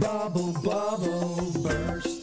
Bubble, 0.00 0.54
bubble, 0.62 1.52
burst. 1.62 2.19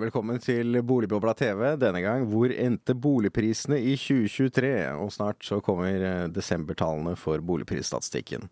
Hjertelig 0.00 0.14
velkommen 0.14 0.40
til 0.40 0.78
Boligbobla 0.80 1.34
TV. 1.36 1.74
Denne 1.76 2.00
gang 2.00 2.22
hvor 2.30 2.48
endte 2.48 2.94
boligprisene 2.96 3.76
i 3.76 3.98
2023? 4.00 4.70
Og 4.96 5.10
snart 5.12 5.44
så 5.44 5.58
kommer 5.60 5.92
eh, 5.92 6.30
desembertallene 6.32 7.12
for 7.20 7.42
boligprisstatistikken. 7.44 8.48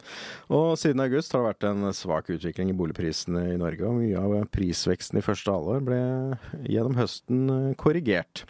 Og 0.52 0.76
siden 0.76 1.00
august 1.00 1.32
har 1.32 1.40
det 1.40 1.48
vært 1.48 1.66
en 1.70 1.88
svak 1.96 2.28
utvikling 2.34 2.68
i 2.68 2.76
boligprisene 2.76 3.46
i 3.54 3.56
Norge, 3.56 3.80
og 3.88 3.96
mye 3.96 4.20
av 4.20 4.44
prisveksten 4.52 5.22
i 5.22 5.24
første 5.24 5.54
halvår 5.54 5.88
ble 5.88 6.02
gjennom 6.68 7.00
høsten 7.00 7.42
eh, 7.56 7.74
korrigert. 7.80 8.44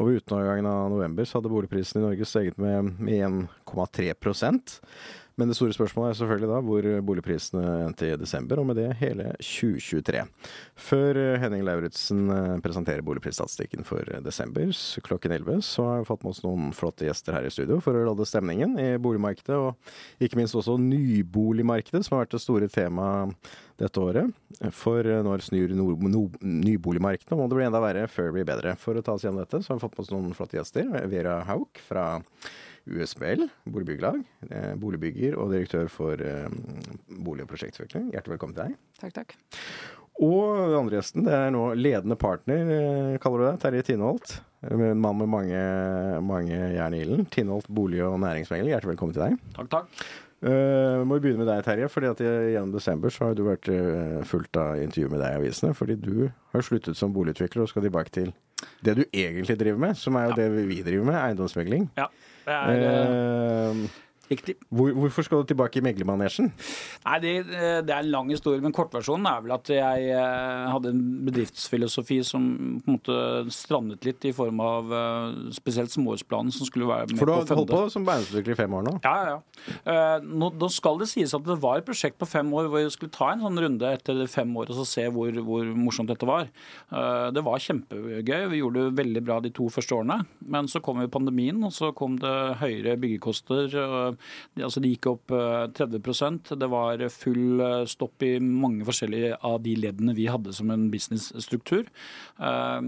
Og 0.00 0.08
ved 0.08 0.22
utgangen 0.22 0.72
av 0.72 0.88
november 0.94 1.28
så 1.28 1.42
hadde 1.42 1.52
boligprisene 1.52 2.00
i 2.00 2.08
Norge 2.08 2.32
steget 2.32 2.56
med, 2.56 2.94
med 2.96 3.44
1,3 3.68 4.08
men 5.38 5.50
det 5.50 5.54
store 5.54 5.74
spørsmålet 5.76 6.10
er 6.10 6.18
selvfølgelig 6.18 6.50
da 6.50 6.60
hvor 6.66 6.86
boligprisene 7.06 7.64
endte 7.84 8.08
i 8.10 8.16
desember, 8.18 8.58
og 8.58 8.66
med 8.66 8.80
det 8.80 8.88
hele 8.98 9.30
2023. 9.38 10.24
Før 10.88 11.20
eh, 11.22 11.36
Henning 11.38 11.62
Lauritzen 11.66 12.24
eh, 12.34 12.56
presenterer 12.64 13.04
boligprisstatistikken 13.06 13.86
for 13.86 14.02
eh, 14.10 14.22
desember 14.24 14.72
klokken 15.06 15.36
11, 15.36 15.62
så 15.62 15.86
har 15.86 16.02
vi 16.02 16.08
fått 16.08 16.26
med 16.26 16.34
oss 16.34 16.42
noen 16.42 16.72
flotte 16.74 17.06
gjester 17.06 17.36
her 17.36 17.46
i 17.46 17.52
studio 17.54 17.78
for 17.84 17.94
å 17.94 18.02
lodde 18.08 18.26
stemningen 18.26 18.74
i 18.82 18.88
boligmarkedet, 18.98 19.54
og 19.54 20.24
ikke 20.24 20.40
minst 20.40 20.58
også 20.58 20.74
nyboligmarkedet, 20.82 22.02
som 22.02 22.16
har 22.16 22.26
vært 22.26 22.34
det 22.34 22.42
store 22.42 22.70
temaet 22.74 23.54
dette 23.78 24.02
året. 24.02 24.34
For 24.74 25.06
når 25.06 25.44
snur 25.46 25.70
nyboligmarkedet, 25.70 27.38
må 27.38 27.46
det 27.46 27.60
bli 27.60 27.68
enda 27.68 27.82
verre 27.82 28.08
før 28.10 28.32
det 28.32 28.40
blir 28.40 28.48
bedre. 28.48 28.74
For 28.82 28.98
å 28.98 29.04
ta 29.06 29.14
oss 29.14 29.22
gjennom 29.22 29.44
dette, 29.44 29.62
så 29.62 29.70
har 29.70 29.78
vi 29.78 29.86
fått 29.86 29.94
med 29.94 30.02
oss 30.02 30.10
noen 30.16 30.34
flotte 30.34 30.58
gjester. 30.58 30.90
Vera 31.12 31.38
Hauk 31.46 31.78
fra 31.86 32.08
USBL, 32.88 33.46
boligbyggelag, 33.68 34.20
eh, 34.50 34.74
boligbygger 34.80 35.36
og 35.38 35.52
direktør 35.54 35.88
for 35.92 36.20
eh, 36.20 36.48
bolig- 37.08 37.44
og 37.44 37.52
prosjektutvikling. 37.52 38.10
Hjertelig 38.14 38.36
velkommen 38.36 38.56
til 38.56 38.68
deg. 38.68 38.76
Takk, 39.02 39.14
takk. 39.20 39.34
Og 40.18 40.56
den 40.58 40.78
andre 40.80 40.98
gjesten, 40.98 41.24
det 41.28 41.34
er 41.34 41.52
nå 41.54 41.64
ledende 41.78 42.18
partner, 42.18 42.70
eh, 42.74 43.18
kaller 43.22 43.44
du 43.44 43.48
deg, 43.48 43.58
Terje 43.62 43.84
Tinholt. 43.86 44.38
En 44.66 44.98
mann 44.98 45.20
med 45.20 45.30
mange, 45.30 45.58
mange 46.26 46.56
jern 46.74 46.96
i 46.96 47.04
ilden. 47.04 47.28
Tinholt 47.30 47.68
bolig- 47.70 48.02
og 48.02 48.18
næringsmegler, 48.24 48.72
hjertelig 48.72 48.96
velkommen 48.96 49.14
til 49.14 49.28
deg. 49.28 49.38
Takk, 49.54 49.70
takk. 49.76 50.08
Uh, 50.38 51.02
må 51.02 51.16
vi 51.16 51.24
begynne 51.24 51.42
med 51.42 51.48
deg, 51.50 51.64
Terje. 51.66 51.88
fordi 51.90 52.06
at 52.06 52.20
Gjennom 52.22 52.70
desember 52.70 53.10
så 53.10 53.26
har 53.26 53.34
du 53.34 53.42
vært 53.42 53.66
uh, 53.74 54.22
fulgt 54.22 54.54
av 54.54 54.78
intervju 54.78 55.08
med 55.10 55.18
deg 55.18 55.34
i 55.34 55.38
avisene. 55.40 55.74
Fordi 55.74 55.96
du 55.98 56.28
har 56.52 56.62
sluttet 56.62 56.98
som 56.98 57.14
boligutvikler 57.14 57.64
og 57.64 57.70
skal 57.72 57.82
tilbake 57.82 58.14
til 58.14 58.30
det 58.86 58.94
du 58.98 59.04
egentlig 59.12 59.58
driver 59.58 59.78
med, 59.82 59.98
som 59.98 60.18
er 60.18 60.30
jo 60.30 60.36
det 60.38 60.48
vi 60.68 60.82
driver 60.86 61.08
med, 61.10 61.18
eiendomsmegling. 61.18 61.88
Ja, 61.98 62.06
det 62.48 62.56
er 62.56 62.68
eh, 62.72 63.74
Eh, 63.74 63.88
riktig. 64.30 64.56
hvor, 64.68 64.92
hvorfor 64.92 65.26
skal 65.26 65.42
du 65.42 65.50
tilbake 65.52 65.80
i 65.80 65.84
meglermanesjen? 65.84 66.50
Nei, 67.04 67.18
det, 67.24 67.32
det 67.86 67.94
er 67.94 68.02
en 68.02 68.10
lang 68.12 68.30
historie, 68.32 68.62
men 68.64 68.74
kortversjonen 68.76 69.28
er 69.30 69.44
vel 69.44 69.54
at 69.56 69.70
jeg 69.72 70.08
eh, 70.14 70.66
hadde 70.72 70.92
en 70.92 71.02
bedriftsfilosofi 71.28 72.20
som 72.26 72.46
på 72.78 72.90
en 72.90 72.96
måte 72.98 73.18
strandet 73.54 74.06
litt 74.06 74.26
i 74.28 74.34
form 74.36 74.62
av 74.64 74.94
eh, 74.94 75.38
spesielt 75.56 75.92
småhusplanen 75.94 76.54
som 76.54 76.68
skulle 76.68 76.88
være 76.88 77.10
med 77.12 77.20
For 77.20 77.30
du 77.30 77.34
har 77.34 77.60
holdt 77.60 77.72
på 77.72 77.82
som 77.92 78.06
eiendomsutvikler 78.06 78.56
i 78.56 78.60
fem 78.62 78.76
år 78.78 78.86
nå. 78.88 78.94
Ja, 79.06 79.16
ja. 79.32 79.38
Eh, 79.82 80.26
nå, 80.28 80.50
da 80.58 80.70
skal 80.72 81.00
det 81.02 81.10
sies 81.12 81.34
at 81.36 81.46
det 81.46 81.58
var 81.62 81.80
et 81.80 81.88
prosjekt 81.88 82.18
på 82.20 82.28
fem 82.28 82.52
år 82.54 82.68
hvor 82.68 82.84
vi 82.84 82.94
skulle 82.94 83.14
ta 83.14 83.32
en 83.32 83.44
sånn 83.46 83.62
runde 83.64 83.92
etter 83.98 84.24
fem 84.30 84.52
år 84.58 84.72
og 84.72 84.80
så 84.80 84.88
se 84.88 85.06
hvor, 85.14 85.40
hvor 85.44 85.72
morsomt 85.78 86.10
dette 86.10 86.26
var. 86.28 86.48
Det 87.34 87.42
var 87.44 87.62
kjempegøy. 87.62 88.48
Vi 88.52 88.60
gjorde 88.60 88.86
det 88.88 88.98
veldig 88.98 89.22
bra 89.24 89.38
de 89.42 89.50
to 89.54 89.68
første 89.72 89.96
årene. 89.96 90.20
Men 90.52 90.68
så 90.70 90.80
kom 90.84 91.00
jo 91.02 91.10
pandemien, 91.12 91.58
og 91.66 91.72
så 91.74 91.90
kom 91.96 92.16
det 92.20 92.34
høyere 92.60 92.96
byggekoster. 93.00 93.74
Eh, 94.18 94.64
altså 94.66 94.82
det 94.82 94.92
gikk 94.94 95.10
opp 95.12 95.34
eh, 95.34 95.66
30 95.78 96.54
Det 96.58 96.70
var 96.70 97.04
full 97.14 97.60
eh, 97.64 97.84
stopp 97.88 98.22
i 98.26 98.36
mange 98.40 98.86
forskjellige 98.88 99.38
av 99.46 99.60
de 99.64 99.74
leddene 99.78 100.14
vi 100.16 100.28
hadde 100.30 100.52
som 100.56 100.70
en 100.74 100.88
businessstruktur. 100.92 101.88
Eh, 102.38 102.78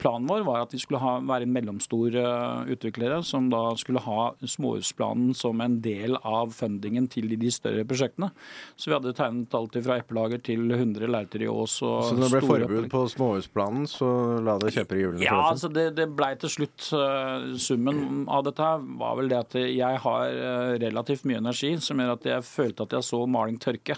planen 0.00 0.30
vår 0.30 0.46
var 0.46 0.64
at 0.64 0.74
vi 0.74 0.80
skulle 0.82 1.02
ha, 1.02 1.18
være 1.26 1.48
en 1.48 1.54
mellomstor 1.54 2.16
eh, 2.20 2.72
utviklere 2.76 3.22
som 3.26 3.50
da 3.52 3.68
skulle 3.78 4.02
ha 4.04 4.32
småhusplanen 4.42 5.34
som 5.36 5.60
en 5.64 5.80
del 5.84 6.18
av 6.22 6.54
fundingen 6.56 7.08
til 7.12 7.30
de, 7.30 7.38
de 7.40 7.52
større 7.52 7.86
prosjektene. 7.88 8.30
Så 8.76 8.90
vi 8.90 8.96
hadde 8.96 9.14
tegnet 9.16 9.54
alt 9.56 9.76
fra 9.86 9.98
eplelager 10.00 10.42
til 10.46 10.70
100 10.70 11.10
lerter 11.10 11.44
i 11.44 11.50
Ås. 11.50 11.78
Så 11.80 11.90
når 12.16 12.22
det 12.22 12.30
ble 12.32 12.42
forbud 12.46 12.88
på 12.92 13.02
småhusplanen, 13.12 13.86
så 13.90 14.08
la 14.44 14.56
det 14.62 14.72
kjøpere 14.76 14.98
i 14.98 15.04
hjulene? 15.04 15.24
Ja, 15.26 15.38
altså 15.50 15.70
det, 15.72 15.90
det 15.98 16.08
blei 16.16 16.32
til 16.40 16.52
slutt 16.52 16.88
eh, 16.96 17.52
Summen 17.60 18.24
av 18.32 18.46
dette 18.46 18.64
her 18.64 18.82
var 19.00 19.16
vel 19.18 19.30
det 19.32 19.40
at 19.40 19.56
jeg 19.58 20.02
har 20.04 20.30
eh, 20.30 20.75
relativt 20.82 21.26
mye 21.28 21.40
energi, 21.40 21.72
som 21.82 22.00
gjør 22.00 22.14
at 22.14 22.28
jeg 22.30 22.46
følte 22.46 22.86
at 22.86 22.96
jeg 22.96 23.06
så 23.06 23.20
maling 23.30 23.58
tørke. 23.62 23.96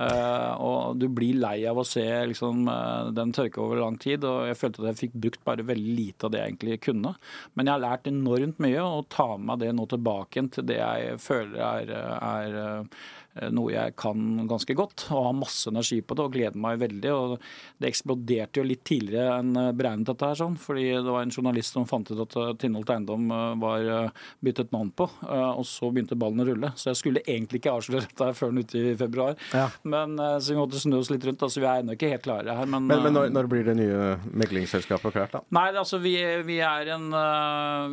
Eh, 0.00 0.52
og 0.62 0.98
du 1.00 1.08
blir 1.12 1.40
lei 1.42 1.56
av 1.68 1.80
å 1.80 1.86
se 1.86 2.04
liksom, 2.30 2.66
eh, 2.72 3.10
den 3.16 3.34
tørke 3.36 3.62
over 3.62 3.82
lang 3.82 3.98
tid, 4.02 4.24
og 4.28 4.46
jeg 4.48 4.58
følte 4.60 4.82
at 4.82 4.90
jeg 4.92 5.00
fikk 5.02 5.18
brukt 5.26 5.44
bare 5.48 5.66
veldig 5.68 5.96
lite 5.98 6.28
av 6.28 6.34
det 6.34 6.42
jeg 6.42 6.52
egentlig 6.52 6.80
kunne. 6.88 7.14
Men 7.54 7.68
jeg 7.68 7.74
har 7.76 7.84
lært 7.86 8.10
enormt 8.10 8.62
mye, 8.62 8.82
og 8.82 9.08
tar 9.12 9.36
med 9.38 9.52
meg 9.52 9.64
det 9.64 9.72
nå 9.76 9.88
tilbake 9.90 10.38
igjen 10.38 10.52
til 10.54 10.68
det 10.68 10.78
jeg 10.78 11.18
føler 11.22 11.58
er, 11.68 11.92
er 12.18 12.60
eh, 12.62 13.02
noe 13.50 13.72
jeg 13.72 13.94
kan 13.96 14.46
ganske 14.50 14.74
godt, 14.76 15.06
og 15.10 15.24
har 15.24 15.36
masse 15.38 15.70
energi 15.70 16.02
på 16.04 16.16
det 16.18 16.24
og 16.26 16.34
gleder 16.34 16.58
meg 16.60 16.78
veldig. 16.82 17.12
og 17.16 17.38
Det 17.80 17.88
eksploderte 17.88 18.60
jo 18.60 18.64
litt 18.68 18.82
tidligere 18.84 19.38
enn 19.40 19.56
eh, 19.56 19.70
beregnet 19.72 20.10
dette 20.10 20.28
her, 20.28 20.36
sånn, 20.36 20.58
fordi 20.60 20.84
det 20.92 21.06
var 21.14 21.22
en 21.24 21.32
journalist 21.32 21.72
som 21.78 21.86
fant 21.88 22.10
ut 22.12 22.20
at 22.26 22.36
eh, 22.42 22.50
Tinholt 22.60 22.92
Eiendom 22.92 23.30
eh, 23.32 23.54
var 23.62 23.86
eh, 23.94 24.26
byttet 24.44 24.72
navn 24.74 24.90
på, 24.98 25.06
eh, 25.24 25.48
og 25.56 25.64
så 25.64 25.88
begynte 25.94 26.18
ballen 26.20 26.44
å 26.44 26.48
rulle. 26.50 26.72
Så 26.76 26.90
jeg 26.90 27.00
skulle 27.00 27.22
egentlig 27.24 27.62
ikke 27.62 27.72
avsløre 27.78 28.04
dette 28.04 28.28
her 28.28 28.36
før 28.36 28.52
den 28.52 28.66
ute 28.66 28.82
i 28.92 28.94
februar, 29.00 29.38
Ja. 29.56 29.68
men 29.88 30.18
eh, 30.20 30.36
så 30.44 30.52
vi 30.52 30.60
måtte 30.60 30.82
snu 30.84 30.98
oss 31.00 31.10
litt 31.14 31.24
rundt. 31.24 31.42
altså 31.48 31.62
Vi 31.64 31.70
er 31.72 31.80
ennå 31.86 31.96
ikke 31.96 32.12
helt 32.12 32.26
klare 32.28 32.58
her. 32.60 32.68
Men, 32.68 32.84
Men, 32.90 33.02
men 33.08 33.16
når, 33.16 33.30
eh, 33.30 33.34
når 33.38 33.48
blir 33.54 33.64
det 33.70 33.78
nye 33.80 34.02
meglingsselskapet 34.44 35.16
klart, 35.16 35.32
da? 35.38 35.42
Nei, 35.56 35.70
altså 35.72 36.02
vi, 36.04 36.14
vi, 36.44 36.60
er 36.60 36.92
en, 36.98 37.08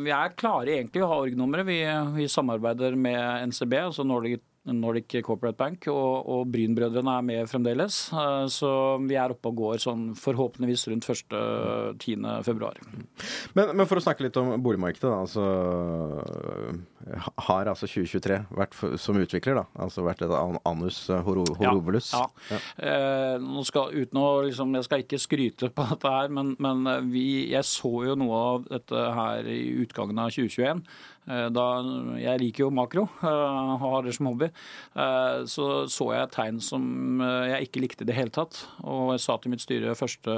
vi 0.04 0.12
er 0.14 0.36
klare 0.36 0.76
egentlig 0.76 1.02
å 1.04 1.10
ha 1.14 1.18
org-nummeret. 1.24 1.66
Vi, 1.68 1.80
vi 2.20 2.28
samarbeider 2.30 2.96
med 3.00 3.48
NCB, 3.50 3.76
altså 3.88 4.04
Nordic, 4.06 4.44
Nordic 4.78 5.16
Corporate 5.26 5.58
Bank, 5.58 5.88
og, 5.92 6.28
og 6.30 6.46
Bryn-brødrene 6.52 7.16
er 7.18 7.26
med 7.26 7.50
fremdeles. 7.50 8.00
Eh, 8.12 8.46
Så 8.52 8.70
vi 9.06 9.18
er 9.18 9.34
oppe 9.34 9.50
og 9.50 9.58
går 9.60 9.82
sånn 9.82 10.10
forhåpentligvis 10.18 10.86
rundt 10.92 11.08
1.-10. 11.10 12.28
februar. 12.46 12.78
Men, 13.58 13.74
men 13.76 13.86
for 13.90 14.00
å 14.00 14.04
snakke 14.04 14.26
litt 14.26 14.38
om 14.40 14.54
boligmarkedet, 14.62 15.10
da. 15.10 15.20
Altså, 15.24 15.44
har 17.48 17.70
altså 17.70 17.88
2023 17.88 18.38
vært 18.54 18.76
som 19.00 19.18
utvikler, 19.20 19.60
da? 19.62 19.64
Altså 19.82 20.04
vært 20.06 20.24
et 20.26 20.34
anus 20.34 20.60
annus 20.68 21.00
Ja. 22.14 22.26
ja. 22.50 22.50
Ja. 22.50 22.58
Eh, 22.90 23.64
skal, 23.66 23.94
uten 23.94 24.20
å, 24.20 24.26
liksom, 24.46 24.74
jeg 24.78 24.86
skal 24.86 25.04
ikke 25.04 25.20
skryte 25.22 25.70
på 25.74 25.86
dette 25.92 26.12
her, 26.12 26.28
men, 26.32 26.54
men 26.62 26.84
vi, 27.12 27.26
jeg 27.52 27.66
så 27.68 27.92
jo 28.08 28.18
noe 28.18 28.42
av 28.54 28.68
dette 28.70 29.06
her 29.16 29.48
i 29.50 29.60
utgangen 29.84 30.20
av 30.22 30.32
2021. 30.34 30.84
Eh, 31.28 31.48
Da, 31.52 31.64
jeg 32.18 32.40
liker 32.40 32.64
jo 32.64 32.70
makro, 32.74 33.02
og 33.22 33.72
har 33.82 34.02
det 34.06 34.14
som 34.16 34.30
hobby. 34.30 34.48
Eh, 34.96 35.44
Så 35.44 35.86
så 35.90 36.06
jeg 36.14 36.30
tegn 36.32 36.60
som 36.60 37.20
eh, 37.20 37.50
jeg 37.52 37.68
ikke 37.68 37.82
likte 37.84 38.04
i 38.04 38.08
det 38.08 38.16
hele 38.16 38.30
tatt. 38.34 38.62
Og 38.84 39.12
jeg 39.14 39.20
sa 39.20 39.36
til 39.38 39.52
mitt 39.52 39.60
styre 39.64 39.96
første 39.98 40.34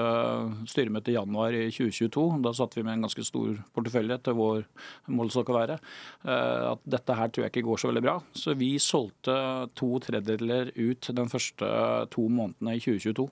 styremøte 0.68 1.12
i 1.12 1.16
januar 1.16 1.54
i 1.54 1.68
2022, 1.70 2.42
da 2.42 2.52
satt 2.56 2.74
vi 2.76 2.82
med 2.86 2.98
en 2.98 3.06
ganske 3.06 3.24
stor 3.26 3.54
portefølje 3.76 4.18
til 4.26 4.38
vår 4.38 4.64
målestokk 5.08 5.52
å 5.52 5.58
være, 5.60 5.78
eh, 6.26 6.64
at 6.72 6.82
dette 6.86 7.14
her 7.18 7.28
tror 7.28 7.46
jeg 7.46 7.54
ikke 7.54 7.66
går 7.68 7.78
så 7.82 7.92
veldig 7.92 8.02
bra. 8.08 8.16
Så 8.34 8.56
vi 8.58 8.74
solgte 8.82 9.36
to 9.78 9.92
tredjedeler 10.02 10.72
ut 10.76 11.12
den 11.14 11.30
første 11.30 11.68
to 12.10 12.26
månedene 12.28 12.76
i 12.76 12.82
2022. 12.82 13.28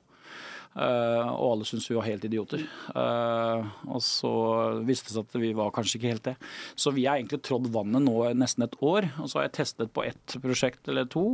Eh, 0.70 1.28
og 1.34 1.56
alle 1.56 1.66
syntes 1.66 1.88
vi 1.90 1.96
var 1.96 2.06
helt 2.06 2.24
idioter. 2.28 2.62
Eh, 2.94 3.70
og 3.90 4.02
så 4.04 4.30
viste 4.86 5.10
det 5.10 5.16
seg 5.16 5.26
at 5.26 5.38
vi 5.42 5.50
var 5.58 5.72
kanskje 5.74 5.98
ikke 5.98 6.12
helt 6.12 6.28
det. 6.28 6.36
Så 6.78 6.92
vi 6.94 7.06
har 7.08 7.18
egentlig 7.18 7.40
trådd 7.46 7.66
vannet 7.74 8.04
nå 8.04 8.14
nesten 8.38 8.66
et 8.66 8.76
år. 8.78 9.08
Og 9.18 9.30
så 9.30 9.40
har 9.40 9.48
jeg 9.48 9.56
testet 9.58 9.92
på 9.94 10.04
ett 10.06 10.36
prosjekt 10.42 10.90
eller 10.90 11.08
to 11.10 11.24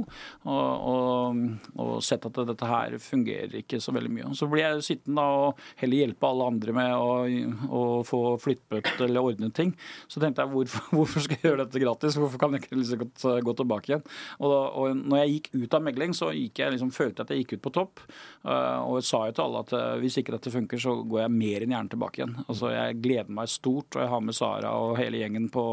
og, 0.47 0.87
og, 0.88 1.43
og 1.77 1.93
sett 2.05 2.25
at 2.29 2.41
dette 2.49 2.71
her 2.71 2.97
fungerer 3.03 3.59
ikke 3.61 3.81
så 3.83 3.93
veldig 3.97 4.12
mye. 4.15 4.33
Så 4.38 4.49
blir 4.50 4.65
jeg 4.65 4.87
sittende 4.87 5.27
og 5.27 5.61
heller 5.81 6.05
hjelpe 6.05 6.31
alle 6.31 6.49
andre 6.53 6.77
med 6.77 6.94
å, 6.97 7.12
å 7.69 7.85
få 8.09 8.23
flyttet 8.43 8.94
eller 9.05 9.32
ordnet 9.32 9.55
ting. 9.56 9.75
Så 10.09 10.23
tenkte 10.23 10.44
jeg 10.44 10.55
hvorfor, 10.55 10.89
hvorfor 10.97 11.27
skal 11.27 11.39
jeg 11.39 11.50
gjøre 11.50 11.67
dette 11.67 11.85
gratis? 11.85 12.19
Hvorfor 12.21 12.41
kan 12.41 12.56
jeg 12.56 12.65
ikke 12.65 12.81
liksom 12.81 13.05
godt 13.05 13.29
gå 13.47 13.56
tilbake 13.61 13.93
igjen? 13.93 14.06
Og, 14.41 14.49
da, 14.49 14.61
og 14.81 15.05
når 15.05 15.23
jeg 15.23 15.37
gikk 15.37 15.53
ut 15.61 15.79
av 15.79 15.87
megling, 15.87 16.17
så 16.17 16.32
gikk 16.32 16.65
jeg 16.65 16.77
liksom, 16.77 16.94
følte 16.94 17.21
jeg 17.21 17.27
at 17.27 17.35
jeg 17.35 17.44
gikk 17.44 17.56
ut 17.59 17.67
på 17.69 17.75
topp. 17.77 18.05
eh, 18.47 18.81
og 18.87 19.05
sa 19.05 19.25
jo 19.31 19.37
til 19.37 19.44
alle 19.44 19.62
at 19.64 19.73
eh, 19.76 19.99
hvis 20.02 20.19
ikke 20.20 20.34
dette 20.34 20.52
funker, 20.52 20.81
så 20.82 20.94
går 21.02 21.23
jeg 21.23 21.34
mer 21.34 21.64
enn 21.64 21.75
gjerne 21.75 21.93
tilbake 21.93 22.20
igjen. 22.20 22.34
Altså, 22.46 22.70
Jeg 22.75 22.99
gleder 23.05 23.32
meg 23.38 23.50
stort, 23.52 23.88
og 23.96 24.02
jeg 24.02 24.12
har 24.12 24.23
med 24.26 24.37
Sara 24.37 24.73
og 24.82 24.99
hele 25.00 25.23
gjengen 25.23 25.49
på, 25.52 25.64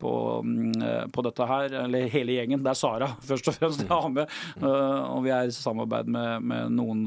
på, 0.00 0.12
mm, 0.46 0.82
eh, 0.86 1.06
på 1.14 1.24
dette 1.26 1.48
her. 1.50 1.76
Eller 1.84 2.10
hele 2.12 2.36
gjengen, 2.38 2.64
det 2.64 2.72
er 2.72 2.80
Sara 2.80 3.10
først 3.30 3.52
og 3.52 3.58
fremst 3.58 3.84
jeg 3.84 3.92
har 3.92 4.10
med. 4.14 4.36
Eh, 4.58 5.00
og 5.14 5.24
vi 5.26 5.34
er 5.36 5.50
i 5.50 5.54
samarbeid 5.54 6.10
med, 6.10 6.50
med 6.52 6.76
noen, 6.76 7.06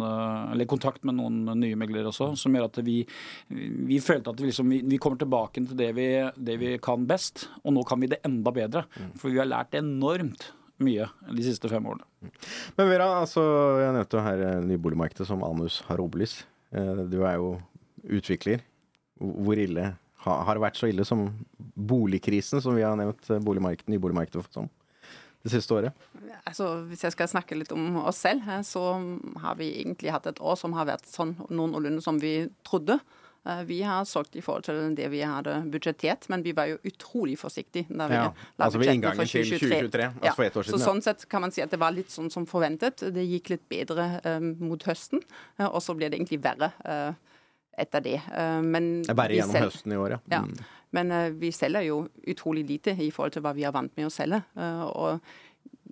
eller 0.54 0.70
kontakt 0.70 1.06
med 1.08 1.18
noen 1.20 1.54
nye 1.60 1.78
meglere 1.80 2.12
også, 2.12 2.34
som 2.40 2.56
gjør 2.56 2.70
at 2.70 2.82
vi, 2.86 3.02
vi 3.50 4.02
følte 4.04 4.34
at 4.34 4.42
vi, 4.42 4.50
liksom, 4.52 4.72
vi, 4.74 4.82
vi 4.94 5.00
kommer 5.02 5.22
tilbake 5.22 5.64
til 5.68 5.80
det 5.80 5.92
vi, 5.98 6.10
det 6.36 6.58
vi 6.62 6.76
kan 6.84 7.08
best. 7.10 7.48
Og 7.64 7.76
nå 7.78 7.86
kan 7.88 8.02
vi 8.02 8.12
det 8.12 8.24
enda 8.28 8.54
bedre. 8.56 8.88
For 9.20 9.32
vi 9.32 9.42
har 9.42 9.50
lært 9.50 9.78
enormt 9.78 10.52
mye 10.80 11.06
de 11.36 11.44
siste 11.46 11.70
fem 11.70 11.86
årene. 11.86 12.06
Men 12.78 12.90
Vera, 12.90 13.08
altså, 13.22 13.42
jeg 13.82 13.94
nevnte 13.96 14.18
jo 14.18 14.24
her 14.26 14.42
eh, 14.48 14.62
nyboligmarkedet 14.66 15.28
som 15.30 15.44
Anus 15.46 15.82
Harobelis. 15.90 16.40
Eh, 16.74 17.04
Du 17.10 17.22
er 17.24 17.36
jo 17.38 17.60
utvikler. 18.10 18.64
Hvor 19.20 19.60
ille 19.62 19.94
har 20.24 20.56
det 20.56 20.64
vært 20.64 20.80
så 20.80 20.88
ille 20.88 21.04
som 21.06 21.26
boligkrisen, 21.76 22.62
som 22.64 22.76
vi 22.76 22.82
har 22.84 22.96
nevnt 22.96 23.28
boligmarkedet, 23.44 23.92
nyboligmarkedet 23.92 24.46
som 24.56 24.70
det 25.44 25.52
siste 25.52 25.76
året? 25.76 25.94
Altså, 26.48 26.86
Hvis 26.88 27.04
jeg 27.04 27.12
skal 27.16 27.28
snakke 27.32 27.56
litt 27.60 27.72
om 27.76 27.98
oss 28.04 28.22
selv, 28.24 28.42
eh, 28.48 28.62
så 28.68 28.84
har 29.44 29.56
vi 29.60 29.72
egentlig 29.84 30.12
hatt 30.12 30.28
et 30.28 30.40
år 30.42 30.56
som 30.60 30.74
har 30.74 30.88
vært 30.90 31.06
sånn 31.08 31.36
noenlunde 31.50 32.02
som 32.04 32.20
vi 32.20 32.50
trodde. 32.66 33.00
Eh, 33.46 33.64
Vi 33.68 33.82
har 33.82 34.06
solgt 34.06 34.36
i 34.36 34.42
forhold 34.42 34.64
til 34.64 34.96
det 34.96 35.10
vi 35.12 35.20
hadde 35.20 35.56
budsjettert, 35.72 36.30
men 36.32 36.44
vi 36.46 36.54
var 36.56 36.70
jo 36.72 36.78
utrolig 36.88 37.36
forsiktige 37.40 37.90
da 37.90 38.08
vi 38.08 38.16
Ja, 38.16 38.30
la 38.58 38.66
altså 38.70 38.80
budsjettene 38.80 39.16
for 39.18 39.26
2023. 39.26 39.70
2023, 39.82 40.08
altså 40.22 40.36
for 40.36 40.44
ett 40.44 40.58
år 40.58 40.64
siden, 40.64 40.80
Så 40.80 40.88
sånn 40.88 41.02
sett 41.04 41.28
kan 41.30 41.42
man 41.42 41.52
si 41.52 41.62
at 41.62 41.72
det 41.72 41.80
var 41.80 41.92
litt 41.92 42.10
sånn 42.10 42.32
som 42.32 42.46
forventet. 42.46 43.04
Det 43.14 43.26
gikk 43.28 43.50
litt 43.50 43.68
bedre 43.70 44.22
um, 44.24 44.56
mot 44.60 44.84
høsten, 44.84 45.22
eh, 45.60 45.68
og 45.68 45.82
så 45.82 45.96
ble 45.96 46.10
det 46.10 46.20
egentlig 46.20 46.42
verre 46.44 46.72
Uh, 46.84 47.14
etter 47.78 48.02
det. 48.02 48.22
Uh, 48.30 48.62
men 48.62 49.04
Bare 49.16 49.34
gjennom 49.34 49.52
selv- 49.52 49.72
høsten 49.72 49.92
i 49.92 49.96
år, 49.98 50.10
ja. 50.12 50.20
ja. 50.30 50.42
Mm. 50.42 50.54
Men 50.92 51.12
uh, 51.12 51.30
vi 51.32 51.50
selger 51.52 51.82
jo 51.82 52.08
utrolig 52.28 52.68
lite 52.70 52.92
i 52.92 53.10
forhold 53.10 53.34
til 53.34 53.42
hva 53.42 53.54
vi 53.56 53.64
er 53.64 53.72
vant 53.72 53.92
med 53.98 54.06
å 54.06 54.12
selge. 54.14 54.44
Og 54.56 55.20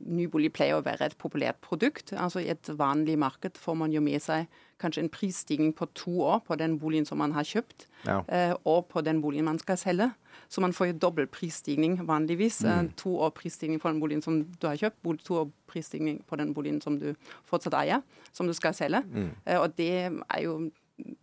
nybolig 0.05 0.51
pleier 0.53 0.77
å 0.77 0.83
være 0.85 1.05
et 1.09 1.17
populært 1.17 1.59
produkt. 1.61 2.13
Altså 2.13 2.41
I 2.41 2.49
et 2.53 2.69
vanlig 2.77 3.17
marked 3.17 3.57
får 3.57 3.75
man 3.77 3.91
jo 3.91 4.01
med 4.01 4.21
seg 4.21 4.47
kanskje 4.81 5.03
en 5.05 5.09
prisstigning 5.13 5.71
på 5.77 5.87
to 5.93 6.17
år 6.25 6.41
på 6.47 6.57
den 6.59 6.79
boligen 6.81 7.05
som 7.07 7.17
man 7.21 7.31
har 7.37 7.43
kjøpt, 7.47 7.85
Ja. 8.05 8.23
eh, 8.27 8.55
og 8.65 8.89
på 8.89 9.03
den 9.05 9.21
boligen 9.21 9.45
man 9.45 9.59
skal 9.59 9.77
selge. 9.77 10.11
Så 10.49 10.59
man 10.61 10.73
får 10.73 10.87
jo 10.91 10.97
dobbel 10.99 11.27
prisstigning 11.27 11.97
vanligvis. 12.07 12.63
Eh, 12.65 12.81
Mm. 12.81 12.89
To 12.97 13.17
år 13.19 13.29
prisstigning 13.31 13.79
på 13.79 13.87
den 13.91 13.99
boligen 14.01 14.21
som 14.23 14.43
du 14.43 14.67
har 14.67 14.75
kjøpt, 14.75 15.23
to 15.23 15.33
år 15.35 15.51
prisstigning 15.67 16.21
på 16.27 16.35
den 16.37 16.53
boligen 16.53 16.81
som 16.81 16.97
du 16.99 17.13
fortsatt 17.45 17.73
eier, 17.73 18.01
som 18.33 18.47
du 18.47 18.53
skal 18.53 18.73
selge. 18.73 19.03
Mm. 19.13 19.29
Eh, 19.45 19.59
og 19.61 19.75
det 19.77 19.89
er 20.29 20.41
jo 20.43 20.71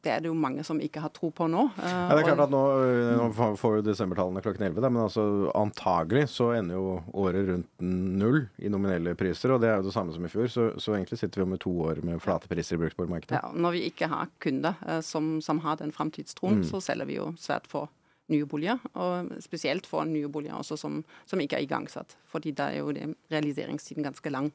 det 0.02 0.10
er 0.12 0.20
det 0.24 0.28
jo 0.30 0.34
mange 0.34 0.64
som 0.66 0.78
ikke 0.80 1.00
har 1.00 1.10
tro 1.14 1.30
på 1.34 1.46
nå. 1.50 1.66
Eh, 1.78 1.88
Ja, 1.88 2.14
det 2.14 2.22
er 2.24 2.28
klart 2.30 2.44
at 2.46 2.50
Nå, 2.54 2.62
øh, 2.84 3.16
nå 3.18 3.26
får- 3.58 3.76
jo 3.78 3.82
desembertallene 3.86 4.42
klokken 4.42 4.66
11, 4.68 4.80
da, 4.80 4.88
men 4.90 5.02
altså, 5.04 5.24
antagelig 5.54 6.26
så 6.32 6.50
ender 6.58 6.74
jo 6.78 7.02
året 7.14 7.48
rundt 7.48 7.68
null 7.80 8.48
i 8.58 8.68
nominelle 8.68 9.14
priser. 9.14 9.52
og 9.54 9.60
Det 9.60 9.68
er 9.70 9.76
jo 9.76 9.88
det 9.88 9.92
samme 9.94 10.12
som 10.14 10.24
i 10.24 10.28
fjor, 10.32 10.46
så, 10.48 10.66
så 10.78 10.94
egentlig 10.96 11.18
sitter 11.18 11.42
vi 11.44 11.50
med 11.50 11.60
to 11.60 11.70
år 11.70 12.02
med 12.04 12.20
flate 12.20 12.48
priser 12.48 12.76
i 12.76 12.82
bruktboligmarkedet. 12.84 13.38
Ja, 13.42 13.52
når 13.54 13.72
vi 13.72 13.84
ikke 13.90 14.08
har 14.08 14.28
kunder 14.40 14.74
eh, 14.86 15.00
som, 15.00 15.40
som 15.40 15.60
har 15.60 15.76
den 15.76 15.92
framtidstroen, 15.92 16.64
så 16.64 16.80
selger 16.80 17.06
vi 17.06 17.16
jo 17.20 17.32
svært 17.38 17.66
få 17.66 17.86
nye 18.28 18.44
boliger. 18.44 18.78
Og 18.94 19.30
spesielt 19.40 19.86
for 19.88 20.04
nye 20.04 20.28
boliger 20.28 20.54
også 20.58 20.76
som, 20.76 21.02
som 21.24 21.40
ikke 21.40 21.56
er 21.56 21.64
igangsatt. 21.64 22.16
Fordi 22.28 22.52
da 22.52 22.66
er 22.72 22.82
jo 22.82 22.92
realiseringstiden 23.32 24.04
ganske 24.04 24.30
lang. 24.30 24.50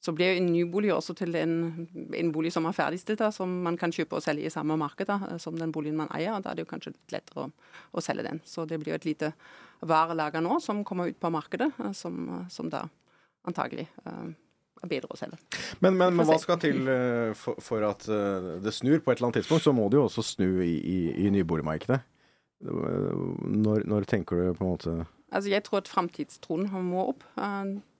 Så 0.00 0.14
blir 0.16 0.32
jo 0.32 0.40
en 0.40 0.48
ny 0.48 0.62
bolig 0.72 0.94
også 0.94 1.12
til 1.18 1.34
en, 1.36 1.54
en 2.16 2.30
bolig 2.32 2.54
som 2.54 2.64
er 2.64 2.76
ferdigstilt, 2.76 3.20
som 3.36 3.50
man 3.66 3.76
kan 3.80 3.92
kjøpe 3.92 4.16
og 4.16 4.24
selge 4.24 4.48
i 4.48 4.52
samme 4.52 4.78
marked 4.80 5.10
eh, 5.12 5.34
som 5.42 5.58
den 5.60 5.72
boligen 5.74 5.98
man 6.00 6.08
eier. 6.16 6.32
og 6.32 6.44
Da 6.44 6.52
er 6.52 6.56
det 6.56 6.64
jo 6.64 6.70
kanskje 6.70 6.94
litt 6.94 7.16
lettere 7.16 7.44
å, 7.44 7.50
å 7.92 8.04
selge 8.04 8.24
den. 8.24 8.40
Så 8.48 8.64
det 8.68 8.78
blir 8.80 8.94
jo 8.94 9.00
et 9.00 9.08
lite 9.10 9.34
varelager 9.84 10.40
nå 10.44 10.56
som 10.64 10.80
kommer 10.88 11.12
ut 11.12 11.18
på 11.20 11.32
markedet, 11.32 11.68
eh, 11.84 11.92
som, 11.96 12.46
som 12.52 12.72
da 12.72 12.86
antagelig 13.48 13.86
uh, 14.04 14.28
er 14.84 14.88
bedre 14.88 15.12
å 15.12 15.16
selge. 15.16 15.36
Men, 15.80 15.94
men, 15.96 16.16
men 16.16 16.28
hva 16.28 16.36
skal 16.40 16.58
til 16.60 16.88
øh, 16.92 17.30
for, 17.36 17.60
for 17.64 17.84
at 17.88 18.04
det 18.60 18.72
snur 18.76 19.00
på 19.00 19.12
et 19.12 19.20
eller 19.20 19.30
annet 19.30 19.40
tidspunkt? 19.40 19.64
Så 19.64 19.72
må 19.76 19.86
det 19.92 20.00
jo 20.00 20.06
også 20.08 20.24
snu 20.24 20.48
i, 20.64 20.74
i, 20.76 20.98
i 21.24 21.32
nyboligmarkedet. 21.32 22.00
Når, 22.60 23.86
når 23.88 24.08
tenker 24.08 24.36
du 24.36 24.50
på 24.52 24.64
en 24.64 24.68
måte 24.68 24.94
Altså, 25.30 25.48
jeg 25.48 25.62
tror 25.64 25.80
at 25.80 25.88
framtidstroen 25.88 26.66
må 26.84 27.06
opp. 27.12 27.24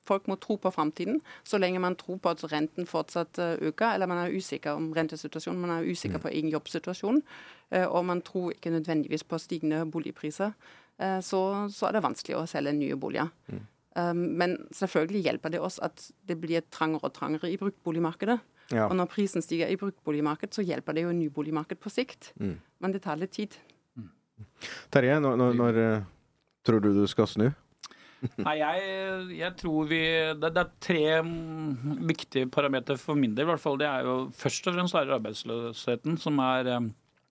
Folk 0.06 0.29
må 0.31 0.37
tro 0.41 0.56
på 0.61 0.70
framtiden. 0.73 1.20
Så 1.44 1.58
lenge 1.61 1.81
man 1.82 1.97
tror 1.99 2.20
på 2.23 2.32
at 2.32 2.44
renten 2.52 2.88
fortsatt 2.88 3.38
eh, 3.38 3.56
øker, 3.69 3.94
eller 3.94 4.08
man 4.11 4.23
er 4.23 4.37
usikker 4.37 4.79
om 4.79 4.91
rentesituasjonen, 4.97 5.61
man 5.61 5.75
er 5.76 5.88
usikker 5.88 6.23
på 6.23 6.32
egen 6.32 6.52
jobbsituasjon, 6.52 7.20
eh, 7.70 7.87
og 7.87 8.06
man 8.08 8.23
tror 8.25 8.55
ikke 8.55 8.73
nødvendigvis 8.73 9.26
på 9.29 9.38
stigende 9.38 9.85
boligpriser, 9.91 10.55
eh, 10.99 11.19
så, 11.20 11.43
så 11.70 11.88
er 11.88 11.99
det 11.99 12.05
vanskelig 12.06 12.38
å 12.38 12.47
selge 12.49 12.73
nye 12.76 12.97
boliger. 12.97 13.31
Mm. 13.52 13.67
Men 14.14 14.52
selvfølgelig 14.70 15.20
hjelper 15.26 15.50
det 15.50 15.58
oss 15.67 15.81
at 15.82 16.05
det 16.25 16.37
blir 16.38 16.62
trangere 16.70 17.08
og 17.08 17.12
trangere 17.12 17.49
i 17.50 17.56
bruktboligmarkedet. 17.58 18.37
Ja. 18.70 18.85
Og 18.87 18.94
når 18.94 19.08
prisen 19.11 19.43
stiger 19.43 19.67
i 19.67 19.76
bruktboligmarkedet, 19.76 20.55
så 20.55 20.62
hjelper 20.62 20.94
det 20.94 21.03
jo 21.03 21.11
nyboligmarked 21.19 21.81
på 21.82 21.91
sikt. 21.91 22.31
Men 22.38 22.94
det 22.94 23.03
tar 23.03 23.19
litt 23.19 23.35
tid. 23.35 23.56
Terje, 24.94 25.19
når, 25.20 25.37
når, 25.43 25.58
når 25.58 25.81
tror 26.62 26.87
du 26.87 26.93
du 27.00 27.03
skal 27.11 27.29
snu? 27.29 27.49
Nei, 28.44 28.56
jeg, 28.61 28.87
jeg 29.38 29.56
tror 29.61 29.87
vi 29.90 30.00
det, 30.40 30.50
det 30.56 30.62
er 30.64 30.72
tre 30.84 31.05
viktige 32.11 32.49
parametere 32.52 33.00
for 33.00 33.17
min 33.19 33.34
del. 33.37 33.46
i 33.46 33.52
hvert 33.55 33.62
fall. 33.62 33.78
Det 33.81 33.88
er 33.88 34.08
jo 34.08 34.17
Først 34.37 34.67
og 34.69 34.76
fremst 34.76 34.99
arbeidsløsheten 35.00 36.19
som 36.20 36.40
er, 36.44 36.69
eh, 36.75 36.88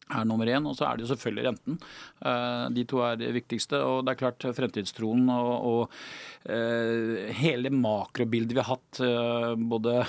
er 0.10 0.26
nummer 0.26 0.50
én. 0.50 0.66
Og 0.66 0.74
så 0.78 0.88
er 0.88 0.98
det 0.98 1.06
jo 1.06 1.12
selvfølgelig 1.14 1.46
renten. 1.50 1.78
Eh, 2.26 2.66
De 2.74 2.86
to 2.90 3.04
er 3.06 3.20
det 3.22 3.30
viktigste. 3.38 3.84
Og 3.86 4.02
det 4.06 4.16
er 4.16 4.22
klart 4.24 4.48
fremtidstroen 4.58 5.30
og, 5.30 5.52
og 5.70 6.50
eh, 6.50 7.30
hele 7.38 7.70
makrobildet 7.70 8.58
vi 8.58 8.64
har 8.64 8.72
hatt, 8.74 9.02
både 9.70 10.00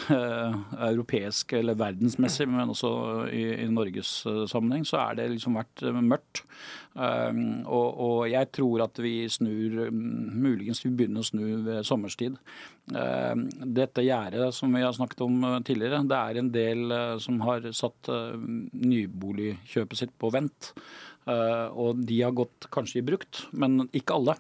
europeisk 0.89 1.53
eller 1.61 1.77
verdensmessig, 1.81 2.49
men 2.49 2.73
også 2.73 2.95
i, 3.29 3.45
i 3.67 3.69
Norges 3.73 4.23
sammenheng, 4.51 4.87
så 4.89 5.03
er 5.05 5.21
det 5.21 5.31
liksom 5.37 5.61
vært 5.61 5.85
mørkt. 6.01 6.45
Um, 7.01 7.63
og, 7.65 7.87
og 8.05 8.19
jeg 8.29 8.51
tror 8.53 8.83
at 8.85 8.99
vi 9.01 9.15
snur 9.33 9.87
um, 9.89 10.01
Muligens 10.43 10.83
vi 10.85 10.91
begynner 10.93 11.25
å 11.25 11.29
snu 11.29 11.45
ved 11.65 11.87
sommerstid. 11.89 12.37
Um, 12.93 13.47
dette 13.79 14.05
gjerdet 14.05 14.51
som 14.57 14.75
vi 14.77 14.83
har 14.85 14.93
snakket 14.97 15.23
om 15.25 15.39
uh, 15.47 15.57
tidligere, 15.65 16.03
det 16.11 16.19
er 16.19 16.41
en 16.43 16.51
del 16.53 16.85
uh, 16.93 17.15
som 17.23 17.41
har 17.47 17.71
satt 17.77 18.11
uh, 18.13 18.37
nyboligkjøpet 18.37 20.03
sitt 20.03 20.13
på 20.21 20.33
vent. 20.35 20.75
Og 21.31 21.99
de 22.09 22.17
har 22.25 22.33
gått 22.35 22.67
kanskje 22.73 23.03
i 23.03 23.05
brukt, 23.07 23.45
men 23.55 23.85
ikke 23.95 24.17
alle. 24.17 24.35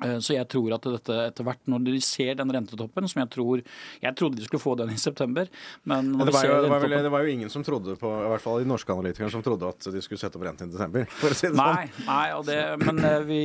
Uh, 0.00 0.18
Så 0.22 0.34
jeg 0.36 0.48
tror 0.50 0.76
at 0.76 0.86
dette 0.88 1.16
etter 1.30 1.46
hvert, 1.46 1.62
når 1.70 1.84
de 1.86 2.00
ser 2.04 2.34
den 2.38 2.52
rentetoppen, 2.54 3.08
som 3.10 3.22
jeg 3.22 3.30
tror 3.32 3.62
Jeg 4.02 4.16
trodde 4.16 4.40
de 4.40 4.46
skulle 4.46 4.62
få 4.62 4.74
den 4.80 4.92
i 4.94 4.98
september, 5.00 5.48
men 5.84 6.12
Det 6.18 6.32
var, 6.32 6.46
jo, 6.46 6.60
det, 6.64 6.70
var 6.72 6.84
vel, 6.84 6.96
det 7.04 7.12
var 7.12 7.26
jo 7.26 7.34
ingen 7.34 7.52
som 7.52 7.64
trodde 7.66 7.96
på, 8.00 8.10
i 8.10 8.30
hvert 8.32 8.44
fall 8.44 8.60
de 8.62 8.68
norske 8.68 8.92
analytikerne, 8.92 9.30
som 9.32 9.44
trodde 9.44 9.68
at 9.68 9.90
de 9.92 10.02
skulle 10.04 10.20
sette 10.20 10.38
opp 10.38 10.46
renten 10.46 10.70
i 10.70 10.74
desember. 10.74 11.06
For 11.20 11.34
å 11.34 11.36
si 11.36 11.48
det 11.48 11.54
sånn. 11.54 11.76
Nei, 11.76 12.06
nei 12.06 12.26
og 12.36 12.46
det, 12.48 12.60
men 12.84 13.02
eh, 13.04 13.18
vi 13.28 13.40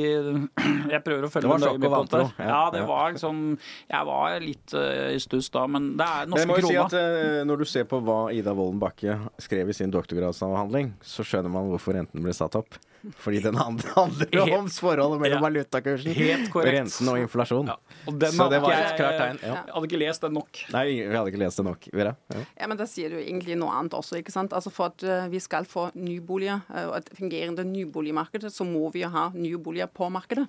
Jeg 0.96 1.02
prøver 1.06 1.28
å 1.28 1.32
følge 1.32 1.52
var 1.52 1.62
nøye 1.64 1.82
med 1.82 1.92
på 1.92 2.02
det. 2.12 2.24
ja. 2.40 2.62
Det 2.74 2.84
var 2.88 3.14
liksom 3.16 3.42
Jeg 3.90 4.10
var 4.10 4.40
litt 4.44 4.76
uh, 4.78 5.12
i 5.14 5.20
stuss 5.22 5.52
da, 5.54 5.66
men 5.72 5.94
det 6.00 6.08
er 6.08 6.32
Men 6.32 6.42
jeg 6.42 6.50
må 6.50 6.58
norske 6.60 6.74
jo 6.74 6.74
si 6.74 6.82
at 6.82 6.98
uh, 6.98 7.44
Når 7.48 7.64
du 7.64 7.68
ser 7.70 7.88
på 7.90 8.02
hva 8.06 8.20
Ida 8.36 8.56
Wolden 8.58 8.82
Bakke 8.82 9.20
skrev 9.42 9.72
i 9.72 9.78
sin 9.78 9.94
doktorgradsavhandling, 9.94 10.94
så 11.06 11.26
skjønner 11.26 11.52
man 11.52 11.72
hvorfor 11.72 11.98
renten 11.98 12.24
ble 12.24 12.34
satt 12.36 12.58
opp. 12.60 12.78
Fordi 13.22 13.40
den 13.44 13.56
handler 13.66 14.58
om 14.58 14.70
forholdet 14.70 15.20
mellom 15.22 15.38
Ja. 15.38 15.42
valutakursen, 15.46 16.14
Helt 16.16 16.50
korrekt. 16.54 16.74
renten 16.78 17.10
og 17.12 17.18
inflasjon. 17.20 17.68
Ja, 17.68 17.76
og 18.08 18.20
den 18.20 18.32
Så 18.32 18.50
det 18.50 18.62
var 18.62 18.72
et 18.72 18.96
klart 18.98 19.18
tegn. 19.20 19.40
Ja. 19.44 19.54
Jeg 19.66 19.74
hadde 19.76 19.88
ikke 19.90 20.00
lest 20.02 20.22
den 20.22 20.34
nok. 20.34 20.62
Nei, 20.74 20.86
vi 21.04 21.16
hadde 21.16 21.32
ikke 21.34 21.44
lest 21.44 21.58
det 21.58 21.66
nok. 21.66 21.88
Vera? 21.94 22.16
Ja. 22.34 22.44
Ja, 22.62 22.68
men 22.68 22.78
Da 22.78 22.86
sier 22.86 23.10
du 23.10 23.18
egentlig 23.18 23.58
noe 23.58 23.70
annet 23.72 23.92
også. 23.94 24.18
ikke 24.18 24.32
sant? 24.32 24.52
Altså 24.54 24.72
For 24.72 24.86
at 24.94 25.04
eh, 25.04 25.28
vi 25.30 25.40
skal 25.40 25.66
få 25.66 25.92
nyboliger 25.96 26.62
eh, 26.74 26.88
og 26.90 26.98
et 26.98 27.10
fungerende 27.18 27.64
nyboligmarked, 27.66 28.50
så 28.52 28.64
må 28.66 28.92
vi 28.94 29.02
jo 29.06 29.10
ha 29.10 29.30
nye 29.34 29.58
boliger 29.58 29.88
på 29.88 30.10
markedet. 30.12 30.48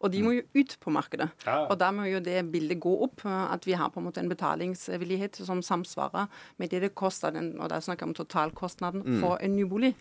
Og 0.00 0.08
de 0.10 0.22
må 0.24 0.30
jo 0.32 0.42
ut 0.56 0.76
på 0.80 0.88
markedet. 0.90 1.26
Ja. 1.44 1.66
Og 1.68 1.76
da 1.78 1.90
må 1.92 2.06
jo 2.08 2.20
det 2.24 2.50
bildet 2.50 2.78
gå 2.80 3.02
opp. 3.04 3.20
eh, 3.26 3.52
At 3.52 3.66
vi 3.66 3.72
har 3.76 3.90
på 3.90 4.00
en 4.00 4.06
måte 4.06 4.18
en 4.22 4.30
betalingsvillighet 4.30 5.36
som 5.44 5.60
samsvarer 5.60 6.28
med 6.58 6.70
det 6.70 6.80
det 6.80 6.94
koster, 6.94 7.30
den, 7.32 7.58
og 7.60 7.68
da 7.68 7.80
snakker 7.80 8.06
jeg 8.06 8.08
om 8.08 8.14
totalkostnaden 8.14 9.20
for 9.20 9.36
en 9.42 9.56
ny 9.56 9.64
bolig. 9.68 9.94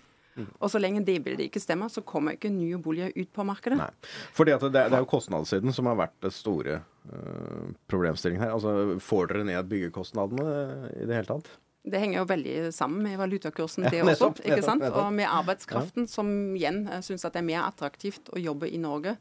Og 0.60 0.72
så 0.72 0.80
lenge 0.82 1.04
det 1.06 1.18
bildet 1.26 1.48
ikke 1.50 1.62
stemmer, 1.64 1.92
så 1.92 2.02
kommer 2.06 2.36
ikke 2.38 2.52
nye 2.54 2.78
boliger 2.82 3.12
ut 3.16 3.32
på 3.36 3.46
markedet. 3.48 3.78
Nei. 3.80 3.90
Fordi 4.38 4.56
at 4.56 4.62
det, 4.68 4.74
det 4.92 4.98
er 5.00 5.04
jo 5.04 5.10
kostnadssiden 5.12 5.74
som 5.76 5.90
har 5.92 5.98
vært 6.00 6.16
det 6.26 6.32
store 6.36 6.82
uh, 7.12 7.72
problemstillingen 7.92 8.46
her. 8.46 8.54
Altså, 8.58 9.00
Får 9.04 9.32
dere 9.34 9.48
ned 9.50 9.72
byggekostnadene 9.72 10.52
i 11.00 11.08
det 11.10 11.20
hele 11.22 11.30
tatt? 11.36 11.50
Det 11.90 12.00
henger 12.02 12.20
jo 12.20 12.26
veldig 12.28 12.56
sammen 12.76 13.06
med 13.08 13.18
valutakursen, 13.18 13.86
Ja, 13.88 13.90
det 13.94 14.02
også. 14.04 14.34
ikke 14.44 14.62
sant? 14.62 14.82
nettopp, 14.82 14.84
nettopp. 14.84 15.06
Og 15.06 15.14
med 15.16 15.30
arbeidskraften, 15.32 16.08
som 16.12 16.28
igjen 16.58 16.84
syns 17.06 17.24
at 17.26 17.34
det 17.38 17.40
er 17.40 17.48
mer 17.48 17.64
attraktivt 17.70 18.30
å 18.36 18.42
jobbe 18.42 18.68
i 18.68 18.78
Norge 18.82 19.16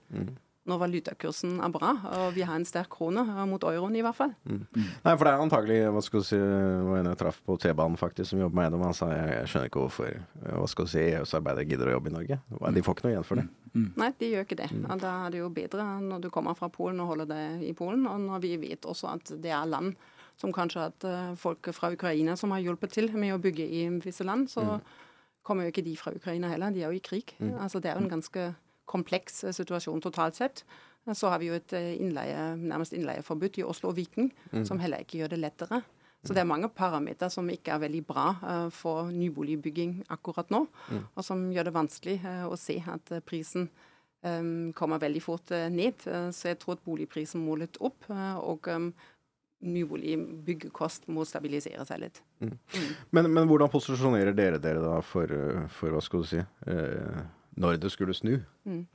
når 0.69 0.81
valutakursen 0.83 1.59
er 1.65 1.73
bra 1.73 1.95
og 2.19 2.35
vi 2.37 2.45
har 2.47 2.59
en 2.59 2.67
sterk 2.69 2.91
krone 2.93 3.25
eh, 3.25 3.45
mot 3.49 3.65
euroen 3.65 3.97
i 3.97 4.03
hvert 4.05 4.17
fall. 4.19 4.35
Nei, 4.47 5.15
for 5.15 5.25
det 5.25 5.33
er 5.33 5.45
antagelig 5.45 5.79
hva 5.95 6.03
skal 6.05 6.23
du 6.25 6.29
si, 6.29 6.39
var 6.39 7.01
en 7.01 7.11
jeg 7.11 7.21
traff 7.23 7.41
på 7.47 7.57
T-banen 7.63 7.99
faktisk, 8.01 8.31
som 8.33 8.43
jobber 8.43 8.59
med 8.61 8.69
eiendom. 8.69 8.85
Han 8.89 8.97
sa 8.97 9.09
jeg, 9.13 9.31
jeg 9.39 9.53
skjønner 9.53 9.73
ikke 9.73 9.85
hvorfor 9.87 10.21
hva 10.59 10.69
skal 10.71 10.89
du 10.89 10.93
si, 10.93 11.07
EØS-arbeidere 11.09 11.69
gidder 11.71 11.91
å 11.91 11.97
jobbe 11.97 12.13
i 12.13 12.17
Norge. 12.19 12.41
De 12.79 12.85
får 12.85 12.99
ikke 12.99 13.09
noe 13.09 13.15
igjen 13.17 13.27
for 13.27 13.41
det. 13.41 13.49
Nei, 13.99 14.13
de 14.19 14.31
gjør 14.33 14.47
ikke 14.47 14.61
det. 14.63 14.71
Og 14.85 15.03
Da 15.03 15.17
er 15.25 15.35
det 15.35 15.43
jo 15.43 15.51
bedre 15.55 15.89
når 16.05 16.23
du 16.25 16.31
kommer 16.35 16.57
fra 16.59 16.71
Polen 16.73 17.03
og 17.05 17.13
holder 17.13 17.29
det 17.33 17.43
i 17.69 17.75
Polen. 17.79 18.07
Og 18.11 18.23
når 18.29 18.45
vi 18.45 18.55
vet 18.61 18.89
også 18.89 19.13
at 19.17 19.35
det 19.43 19.53
er 19.55 19.69
land 19.69 19.95
som 20.39 20.55
kanskje 20.55 20.85
har 20.85 21.09
eh, 21.09 21.35
folk 21.39 21.69
fra 21.75 21.91
Ukraina 21.95 22.37
som 22.39 22.53
har 22.55 22.63
hjulpet 22.63 22.95
til 22.95 23.11
med 23.17 23.35
å 23.35 23.43
bygge 23.43 23.67
i 23.67 23.85
visse 24.05 24.27
land, 24.27 24.47
så 24.53 24.79
kommer 25.43 25.67
jo 25.67 25.73
ikke 25.73 25.87
de 25.87 25.97
fra 25.99 26.13
Ukraina 26.15 26.51
heller. 26.53 26.75
De 26.75 26.85
er 26.85 26.93
jo 26.93 26.99
i 26.99 27.05
krig. 27.05 27.35
Altså 27.59 27.81
Det 27.81 27.91
er 27.91 27.99
jo 27.99 28.05
en 28.05 28.13
ganske 28.13 28.49
kompleks 28.89 29.45
eh, 29.45 29.55
situasjon 29.55 30.03
totalt 30.05 30.39
sett. 30.39 30.65
Så 31.17 31.31
har 31.33 31.41
vi 31.41 31.49
jo 31.49 31.57
et 31.57 31.73
eh, 31.77 31.95
innleie, 32.01 32.55
nærmest 32.61 32.97
innleieforbud 32.97 33.61
i 33.61 33.67
Oslo 33.67 33.93
og 33.93 33.99
Viken, 34.01 34.33
som 34.67 34.81
heller 34.83 35.05
ikke 35.05 35.23
gjør 35.23 35.35
det 35.35 35.43
lettere. 35.45 35.83
Så 36.27 36.35
det 36.35 36.43
er 36.43 36.49
mange 36.51 36.67
parametere 36.75 37.31
som 37.31 37.47
ikke 37.49 37.77
er 37.77 37.85
veldig 37.85 38.01
bra 38.09 38.25
eh, 38.37 38.65
for 38.75 39.13
nyboligbygging 39.15 40.01
akkurat 40.13 40.51
nå, 40.53 40.65
og 41.15 41.23
som 41.25 41.47
gjør 41.55 41.71
det 41.71 41.77
vanskelig 41.77 42.19
å 42.49 42.59
se 42.59 42.81
at 42.87 43.21
prisen 43.29 43.71
kommer 44.75 44.99
veldig 44.99 45.21
fort 45.23 45.53
ned. 45.71 46.03
Så 46.35 46.49
jeg 46.49 46.57
tror 46.59 46.75
at 46.75 46.81
boligprisen 46.83 47.39
må 47.39 47.55
litt 47.61 47.77
opp, 47.79 48.09
og 48.11 48.67
nyboligbyggekost 49.63 51.07
må 51.15 51.23
stabilisere 51.23 51.87
seg 51.87 52.03
litt. 52.03 52.19
Men, 53.15 53.31
men 53.31 53.47
hvordan 53.47 53.71
posisjonerer 53.71 54.35
dere 54.35 54.59
dere 54.59 54.83
da 54.83 54.97
for, 55.07 55.31
for 55.71 55.95
hva 55.95 56.03
skal 56.03 56.27
du 56.27 56.29
si, 56.33 56.43
når 57.59 57.81
det 57.83 57.91
skulle 57.95 58.15
snu? 58.17 58.39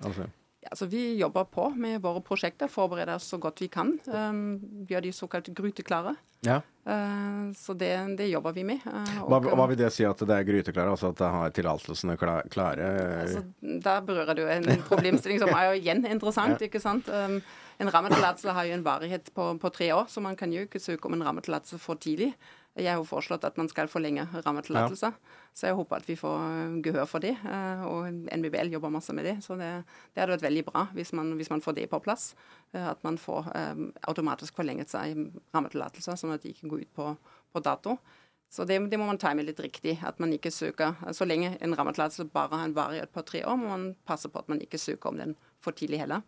Altså, 0.03 0.29
Ja, 0.63 0.69
altså, 0.71 0.85
Vi 0.87 1.17
jobber 1.19 1.43
på 1.51 1.65
med 1.75 1.99
våre 2.01 2.21
prosjekter, 2.23 2.69
forbereder 2.71 3.17
oss 3.17 3.25
så 3.27 3.35
godt 3.37 3.59
vi 3.59 3.67
kan. 3.67 3.89
Um, 4.07 4.61
gjør 4.87 5.01
de 5.03 5.11
såkalt 5.11 5.49
gryteklare. 5.55 6.15
ja. 6.47 6.61
Uh, 6.83 7.51
så 7.55 7.71
det, 7.79 7.89
det 8.17 8.25
jobber 8.29 8.51
vi 8.55 8.63
med. 8.67 8.79
Uh, 8.83 9.27
Hva, 9.27 9.37
og, 9.39 9.45
hva 9.55 9.67
vil 9.71 9.77
det 9.79 9.89
si 9.95 10.03
at 10.07 10.19
det 10.19 10.35
er 10.35 10.43
gryteklare? 10.47 10.91
Altså 10.91 11.11
at 11.13 11.19
det 11.19 11.29
har 11.35 11.51
tillatelsene 11.55 12.15
kla- 12.19 12.47
klare? 12.51 12.87
Altså, 13.21 13.43
der 13.61 14.01
berører 14.07 14.35
du 14.35 14.43
en 14.47 14.67
problemstilling 14.87 15.39
som 15.43 15.51
er 15.55 15.69
jo 15.69 15.77
igjen 15.81 16.03
interessant. 16.07 16.61
ikke 16.67 16.79
sant? 16.83 17.07
Um, 17.11 17.37
en 17.83 17.91
rammetillatelse 17.91 18.51
har 18.55 18.67
jo 18.67 18.73
en 18.77 18.83
varighet 18.85 19.31
på, 19.35 19.49
på 19.59 19.69
tre 19.75 19.91
år, 19.95 20.07
så 20.11 20.23
man 20.23 20.35
kan 20.39 20.51
jo 20.55 20.63
ikke 20.67 20.79
søke 20.79 21.07
om 21.07 21.15
en 21.19 21.23
rammetillatelse 21.27 21.79
for 21.79 21.95
tidlig. 21.99 22.33
Jeg 22.73 22.89
har 22.89 23.03
foreslått 23.05 23.43
at 23.45 23.57
man 23.59 23.67
skal 23.69 23.89
forlenge 23.91 24.23
rammetillatelse, 24.33 25.11
så 25.53 25.67
jeg 25.67 25.75
håper 25.77 25.99
at 25.99 26.07
vi 26.09 26.15
får 26.17 26.39
uh, 26.41 26.77
gehør 26.81 27.05
for 27.05 27.21
det. 27.21 27.35
Uh, 27.45 27.83
og 27.85 28.07
NBBL 28.33 28.73
jobber 28.73 28.89
masse 28.95 29.13
med 29.13 29.27
det, 29.29 29.35
så 29.45 29.53
det, 29.59 29.69
det 30.15 30.23
hadde 30.23 30.33
vært 30.33 30.47
veldig 30.47 30.63
bra 30.71 30.87
hvis 30.97 31.13
man, 31.13 31.35
hvis 31.37 31.51
man 31.53 31.61
får 31.61 31.77
det 31.77 31.85
på 31.91 32.01
plass. 32.01 32.31
uh, 32.73 32.89
At 32.89 33.03
man 33.05 33.19
får 33.21 33.51
um, 33.53 33.91
automatisk 34.09 34.57
forlenget 34.57 34.89
seg 34.89 35.13
rammetillatelser, 35.53 36.17
sånn 36.17 36.33
at 36.33 36.41
de 36.41 36.55
ikke 36.55 36.71
går 36.71 36.87
ut 36.87 36.93
på, 36.97 37.11
på 37.53 37.61
dato. 37.61 37.99
Så 38.53 38.65
det, 38.69 38.79
det 38.89 38.97
må 39.01 39.05
man 39.05 39.21
time 39.21 39.45
litt 39.45 39.61
riktig. 39.61 39.99
At 40.05 40.19
man 40.21 40.33
ikke 40.33 40.51
søker 40.53 40.93
Så 41.13 41.25
lenge 41.25 41.55
en 41.61 41.73
rammetillatelse 41.77 42.27
bare 42.33 42.57
har 42.57 42.67
en 42.67 42.75
varighet 42.77 43.13
på 43.13 43.21
tre 43.25 43.45
år, 43.45 43.57
må 43.57 43.69
man 43.69 43.91
passe 44.05 44.29
på 44.29 44.41
at 44.41 44.49
man 44.49 44.61
ikke 44.61 44.81
søker 44.81 45.09
om 45.09 45.21
den 45.21 45.37
for 45.61 45.77
tidlig 45.77 46.01
heller. 46.03 46.25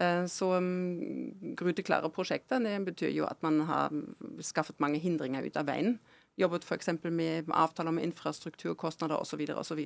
Eh, 0.00 0.26
Så 0.26 0.54
um, 0.56 1.54
gruteklare 1.58 2.10
prosjekter 2.10 2.62
det 2.64 2.78
betyr 2.86 3.12
jo 3.12 3.28
at 3.28 3.42
man 3.44 3.60
har 3.68 3.92
skaffet 4.40 4.80
mange 4.80 5.00
hindringer 5.02 5.44
ut 5.44 5.56
av 5.56 5.68
veien. 5.68 5.98
Jobbet 6.40 6.64
f.eks. 6.64 6.88
med 7.04 7.50
avtaler 7.52 7.92
om 7.92 7.98
infrastrukturkostnader 8.00 9.20
osv. 9.20 9.42
osv. 9.52 9.82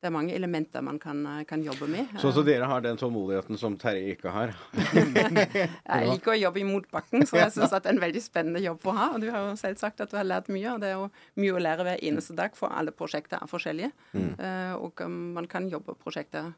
Det 0.00 0.08
er 0.08 0.12
mange 0.12 0.32
elementer 0.32 0.80
man 0.84 0.98
kan, 1.00 1.18
eh, 1.26 1.44
kan 1.48 1.62
jobbe 1.64 1.88
med. 1.88 2.12
Så, 2.20 2.32
så 2.32 2.44
dere 2.44 2.68
har 2.68 2.84
den 2.84 2.96
tålmodigheten 3.00 3.58
som 3.60 3.76
Terje 3.80 4.14
ikke 4.14 4.32
har? 4.32 4.54
Jeg 4.76 6.08
liker 6.08 6.34
å 6.34 6.38
jobbe 6.38 6.60
i 6.60 6.68
motbakken, 6.68 7.26
så 7.28 7.40
jeg 7.40 7.52
syns 7.52 7.72
det 7.74 7.80
er 7.82 7.92
en 7.94 8.00
veldig 8.00 8.22
spennende 8.24 8.62
jobb 8.64 8.86
å 8.88 8.94
ha. 8.96 9.08
Og 9.14 9.24
du 9.24 9.28
har 9.32 9.50
jo 9.50 9.58
selv 9.60 9.80
sagt 9.80 10.00
at 10.00 10.12
du 10.12 10.16
har 10.16 10.28
lært 10.28 10.48
mye, 10.52 10.72
og 10.72 10.80
det 10.80 10.92
er 10.92 10.96
jo 10.96 11.10
mye 11.40 11.56
å 11.56 11.60
lære 11.60 11.84
hver 11.88 12.04
eneste 12.08 12.36
dag, 12.38 12.56
for 12.56 12.72
alle 12.72 12.94
prosjekter 12.96 13.40
er 13.40 13.50
forskjellige. 13.50 13.92
Mm. 14.16 14.32
og 14.80 15.00
um, 15.04 15.18
man 15.36 15.46
kan 15.50 15.68
jobbe 15.68 15.94
prosjekter 16.00 16.52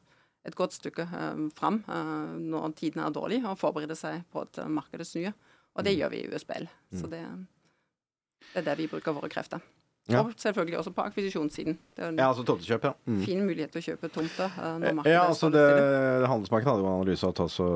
et 0.48 0.56
godt 0.58 0.74
stykke 0.74 1.06
um, 1.06 1.48
fram 1.54 1.82
eh, 1.86 2.32
når 2.42 2.72
tiden 2.78 3.02
er 3.02 3.14
dårlig, 3.14 3.42
og 3.46 3.60
forberede 3.60 3.96
seg 3.98 4.24
på 4.32 4.42
at 4.42 4.62
markedet 4.66 5.06
snur. 5.06 5.36
Og 5.72 5.86
det 5.86 5.94
gjør 5.96 6.10
vi 6.12 6.22
i 6.22 6.28
USBL. 6.28 6.66
Så 6.98 7.08
det, 7.08 7.22
det 8.50 8.60
er 8.60 8.66
der 8.66 8.76
vi 8.76 8.90
bruker 8.90 9.14
våre 9.16 9.30
krefter. 9.32 9.62
Ja. 10.10 10.18
Og 10.24 10.32
selvfølgelig 10.34 10.78
også 10.80 10.90
på 10.96 11.02
akvisisjonssiden. 11.06 11.76
Ja, 11.96 12.26
altså 12.26 12.42
tomtekjøp, 12.44 12.82
ja. 12.88 12.90
Mm. 13.06 13.20
fin 13.22 13.42
mulighet 13.46 13.70
til 13.70 13.78
å 13.78 13.84
kjøpe 13.86 14.08
tomter 14.10 14.50
eh, 14.58 14.98
Ja, 15.06 15.28
altså 15.28 15.46
det. 15.54 15.62
Handelsmarkedet 16.26 16.72
hadde 16.72 16.82
jo 16.82 16.88
en 16.90 16.96
analyse 16.98 17.28
at 17.30 17.38
altså, 17.44 17.68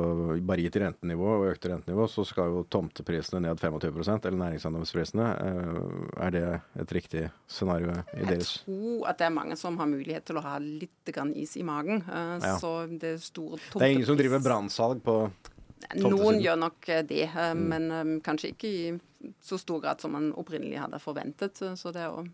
bare 0.43 0.65
gitt 0.65 0.79
rentenivå 0.83 1.29
og 1.37 1.47
økte 1.53 1.71
rentenivå, 1.71 2.09
så 2.11 2.25
skal 2.27 2.51
jo 2.51 2.65
tomteprisene 2.75 3.45
ned 3.47 3.63
25% 3.63 4.27
eller 4.27 4.41
næringseiendomsprisene. 4.43 5.29
Eh, 5.47 6.27
Er 6.27 6.31
det 6.35 6.45
et 6.83 6.93
riktig 6.99 7.27
scenario 7.47 7.95
i 7.95 8.01
Jeg 8.25 8.27
deres 8.35 8.53
tror 8.65 9.07
at 9.13 9.19
det 9.23 9.27
er 9.31 9.37
mange 9.39 9.57
som 9.57 9.79
har 9.79 9.87
mulighet 9.87 10.27
til 10.27 10.37
å 10.41 10.43
ha 10.43 10.59
litt 10.59 11.13
grann 11.15 11.31
is 11.37 11.55
i 11.57 11.63
magen. 11.63 12.03
Så 12.59 12.75
Ja. 12.83 12.87
Det 12.97 13.21
store 13.23 13.59
Det 13.73 13.83
er 13.83 13.93
ingen 13.95 14.07
som 14.07 14.17
driver 14.19 14.41
brannsalg 14.43 15.01
på 15.07 15.31
Noen 15.95 16.41
gjør 16.43 16.57
nok 16.59 16.89
eh, 16.89 17.03
det, 17.03 17.23
eh, 17.29 17.53
Mm. 17.55 17.69
men 17.69 17.91
eh, 17.93 18.21
kanskje 18.25 18.49
ikke 18.55 18.67
i 18.67 19.01
så 19.43 19.59
stor 19.59 19.81
grad 19.85 20.01
som 20.01 20.13
man 20.17 20.33
opprinnelig 20.39 20.79
hadde 20.83 21.01
forventet. 21.03 21.63
eh, 21.63 21.75
Så 21.75 21.93
det 21.93 22.03
er 22.05 22.13
jo 22.13 22.27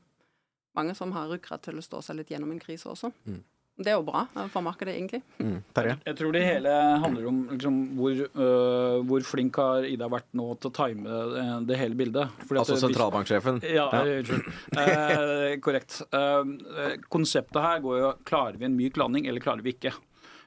mange 0.76 0.94
som 0.96 1.12
har 1.12 1.28
ryggrad 1.28 1.62
til 1.62 1.76
å 1.78 1.84
stå 1.84 2.02
seg 2.02 2.16
litt 2.20 2.30
gjennom 2.32 2.50
en 2.54 2.60
krise 2.62 2.88
også. 2.88 3.12
Mm. 3.28 3.42
Det 3.82 3.88
er 3.88 3.96
jo 3.96 4.04
bra 4.04 4.26
eh, 4.36 4.48
for 4.52 4.60
markedet, 4.62 4.94
egentlig. 4.98 5.22
mm. 5.40 5.62
Terje? 5.74 5.94
Jeg 6.04 6.16
tror 6.18 6.32
det 6.36 6.42
hele 6.44 6.72
handler 7.02 7.26
om 7.30 7.38
liksom, 7.54 7.76
hvor, 7.96 8.12
øh, 8.20 8.98
hvor 9.08 9.24
flink 9.24 9.56
har 9.56 9.86
Ida 9.88 10.08
vært 10.12 10.28
nå 10.36 10.50
til 10.60 10.68
å 10.70 10.74
time 10.76 11.08
øh, 11.08 11.52
det 11.66 11.78
hele 11.80 11.96
bildet. 11.96 12.28
Fordi 12.46 12.60
Altså 12.60 12.76
at, 12.76 12.82
sentralbanksjefen? 12.84 13.62
Ja, 13.72 13.88
unnskyld. 14.02 14.48
Eh, 14.76 15.56
korrekt. 15.64 16.02
Eh, 16.12 16.96
konseptet 17.08 17.62
her 17.64 17.80
går 17.84 17.98
jo 18.02 18.12
klarer 18.28 18.60
vi 18.60 18.68
en 18.68 18.76
myk 18.76 19.00
landing, 19.00 19.26
eller 19.26 19.40
klarer 19.40 19.64
vi 19.64 19.72
ikke. 19.72 19.94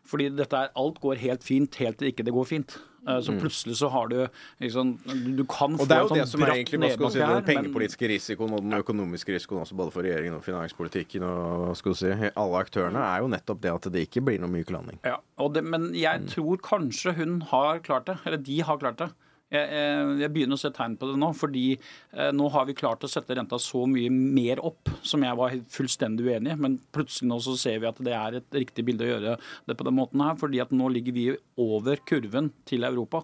Fordi 0.05 0.29
dette 0.37 0.53
er, 0.61 0.69
alt 0.77 0.99
går 1.01 1.17
helt 1.25 1.43
fint 1.43 1.75
helt 1.81 1.97
til 1.97 2.11
ikke 2.11 2.23
det 2.27 2.33
går 2.35 2.45
fint. 2.45 2.77
Eh, 3.07 3.19
så 3.21 3.35
plutselig 3.37 3.75
så 3.77 3.89
har 3.93 4.07
du 4.09 4.27
liksom 4.61 4.95
Du, 5.37 5.43
kan 5.45 5.71
Mm. 5.75 5.79
Og 5.79 5.85
få 5.85 5.87
det 5.87 5.97
er 5.97 6.01
jo 6.01 6.05
en 6.05 6.09
sånn 6.09 6.17
det 6.17 6.27
som 6.31 6.41
er 6.41 6.45
bratt 6.45 6.55
egentlig 6.57 6.79
hva 6.79 6.89
skal 6.95 7.05
du 7.05 7.11
si, 7.11 7.19
den 7.19 7.43
pengepolitiske 7.49 8.07
risikoen 8.09 8.53
og 8.57 8.61
den 8.65 8.73
økonomiske 8.79 9.35
risikoen 9.35 9.61
også 9.61 9.75
både 9.77 9.91
for 9.93 10.01
regjeringen 10.07 10.35
og 10.39 10.43
finanspolitikken 10.43 11.23
og 11.23 11.67
hva 11.67 11.75
skal 11.77 11.91
du 11.91 11.97
si, 12.01 12.31
alle 12.35 12.63
aktørene, 12.65 12.97
er 13.15 13.21
jo 13.21 13.27
nettopp 13.27 13.61
det 13.61 13.71
at 13.75 13.89
det 13.93 14.07
ikke 14.09 14.23
blir 14.25 14.39
noe 14.41 14.49
myk 14.49 14.71
landing. 14.73 14.97
Ja, 15.05 15.17
og 15.37 15.53
det, 15.53 15.63
men 15.63 15.93
jeg 15.93 16.21
Mm. 16.21 16.27
tror 16.33 16.57
kanskje 16.57 17.13
hun 17.15 17.41
har 17.41 17.79
klart 17.79 18.05
det. 18.05 18.17
Eller 18.25 18.37
de 18.37 18.59
har 18.61 18.77
klart 18.77 18.97
det. 18.97 19.11
Jeg, 19.53 19.61
jeg, 19.61 20.13
jeg 20.23 20.33
begynner 20.33 20.57
å 20.57 20.61
se 20.61 20.71
tegn 20.73 20.95
på 20.97 21.11
det 21.11 21.19
nå, 21.21 21.27
fordi 21.37 21.65
eh, 21.75 22.31
nå 22.33 22.47
har 22.49 22.65
vi 22.65 22.73
klart 22.77 23.03
å 23.05 23.09
sette 23.09 23.35
renta 23.37 23.59
så 23.61 23.83
mye 23.89 24.09
mer 24.09 24.61
opp, 24.65 24.89
som 25.05 25.21
jeg 25.21 25.37
var 25.37 25.53
fullstendig 25.69 26.25
uenig 26.25 26.55
i. 26.55 26.57
Men 26.65 26.79
plutselig 26.95 27.29
nå 27.29 27.37
så 27.45 27.53
ser 27.59 27.77
vi 27.83 27.89
at 27.89 28.01
det 28.05 28.15
er 28.17 28.39
et 28.39 28.57
riktig 28.57 28.87
bilde 28.87 29.05
å 29.05 29.11
gjøre 29.11 29.35
det 29.69 29.77
på 29.77 29.85
den 29.85 29.97
måten 29.99 30.23
her. 30.25 30.33
fordi 30.39 30.63
at 30.63 30.73
nå 30.73 30.89
ligger 30.89 31.13
vi 31.15 31.27
over 31.61 32.01
kurven 32.09 32.49
til 32.65 32.87
Europa. 32.87 33.21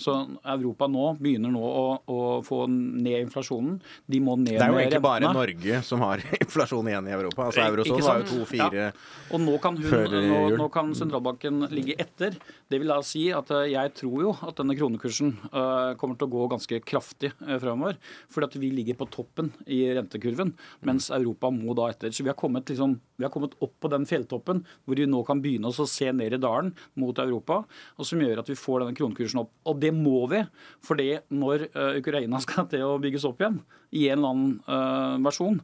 Så 0.00 0.14
Europa 0.54 0.88
nå 0.88 1.10
begynner 1.20 1.52
nå 1.52 1.62
å, 1.62 1.84
å 2.00 2.18
få 2.46 2.62
ned 2.70 3.26
inflasjonen. 3.26 3.76
De 4.08 4.22
må 4.24 4.38
ned 4.40 4.56
Det 4.56 4.64
er 4.64 4.72
jo 4.72 4.78
med 4.78 4.86
egentlig 4.86 5.04
bare. 5.04 5.32
Norge 5.36 5.82
som 5.84 6.06
har 6.06 6.24
inflasjon 6.42 6.88
igjen 6.88 7.12
i 7.12 7.16
Europa. 7.18 7.50
Altså 7.50 7.66
Eurosonen 7.66 8.08
har 8.08 8.22
jo 8.22 8.26
sant? 8.26 8.34
to-fire 8.34 8.78
Ja. 8.78 8.90
Og 9.34 9.42
nå 9.42 9.56
kan, 9.60 9.76
hun, 9.76 10.16
nå, 10.30 10.40
nå 10.56 10.66
kan 10.72 10.94
sentralbanken 10.96 11.66
ligge 11.74 11.96
etter. 12.00 12.36
Det 12.70 12.80
vil 12.80 12.90
da 12.90 13.00
si 13.04 13.26
at 13.34 13.50
eh, 13.52 13.72
jeg 13.74 13.92
tror 13.98 14.24
jo 14.24 14.34
at 14.46 14.56
denne 14.60 14.76
kronekursen 14.78 15.34
eh, 15.50 15.57
kommer 16.00 16.18
til 16.18 16.28
å 16.28 16.32
gå 16.32 16.46
ganske 16.52 16.80
kraftig 16.86 17.32
uh, 17.44 17.56
fremover. 17.60 17.98
Fordi 18.32 18.48
at 18.48 18.56
vi 18.60 18.70
ligger 18.74 18.98
på 18.98 19.08
toppen 19.14 19.50
i 19.66 19.80
rentekurven, 19.96 20.54
mens 20.86 21.10
Europa 21.14 21.50
må 21.54 21.76
da 21.78 21.88
etter. 21.92 22.12
Så 22.14 22.26
vi 22.26 22.32
har 22.32 22.38
kommet, 22.38 22.70
liksom, 22.70 22.96
vi 23.18 23.26
har 23.26 23.32
kommet 23.34 23.56
opp 23.64 23.74
på 23.82 23.90
den 23.92 24.06
fjelltoppen 24.08 24.64
hvor 24.84 24.98
vi 24.98 25.08
nå 25.08 25.22
kan 25.26 25.42
begynne 25.44 25.70
oss 25.70 25.80
å 25.82 25.88
se 25.88 26.10
ned 26.12 26.36
i 26.36 26.42
dalen 26.42 26.74
mot 26.98 27.18
Europa, 27.22 27.62
og 27.96 28.08
som 28.08 28.22
gjør 28.22 28.42
at 28.42 28.50
vi 28.50 28.58
får 28.58 28.84
denne 28.84 28.98
kronekursen 28.98 29.42
opp. 29.42 29.52
Og 29.68 29.80
det 29.82 29.92
må 29.96 30.24
vi, 30.32 30.44
for 30.84 30.98
når 30.98 31.68
eh, 31.68 31.98
Ukraina 32.00 32.40
skal 32.44 32.68
til 32.70 32.86
å 32.86 32.98
bygges 33.02 33.26
opp 33.28 33.42
igjen 33.42 33.60
i 33.96 34.08
en 34.12 34.18
eller 34.18 34.34
annen 34.34 34.56
uh, 34.68 35.16
versjon, 35.24 35.60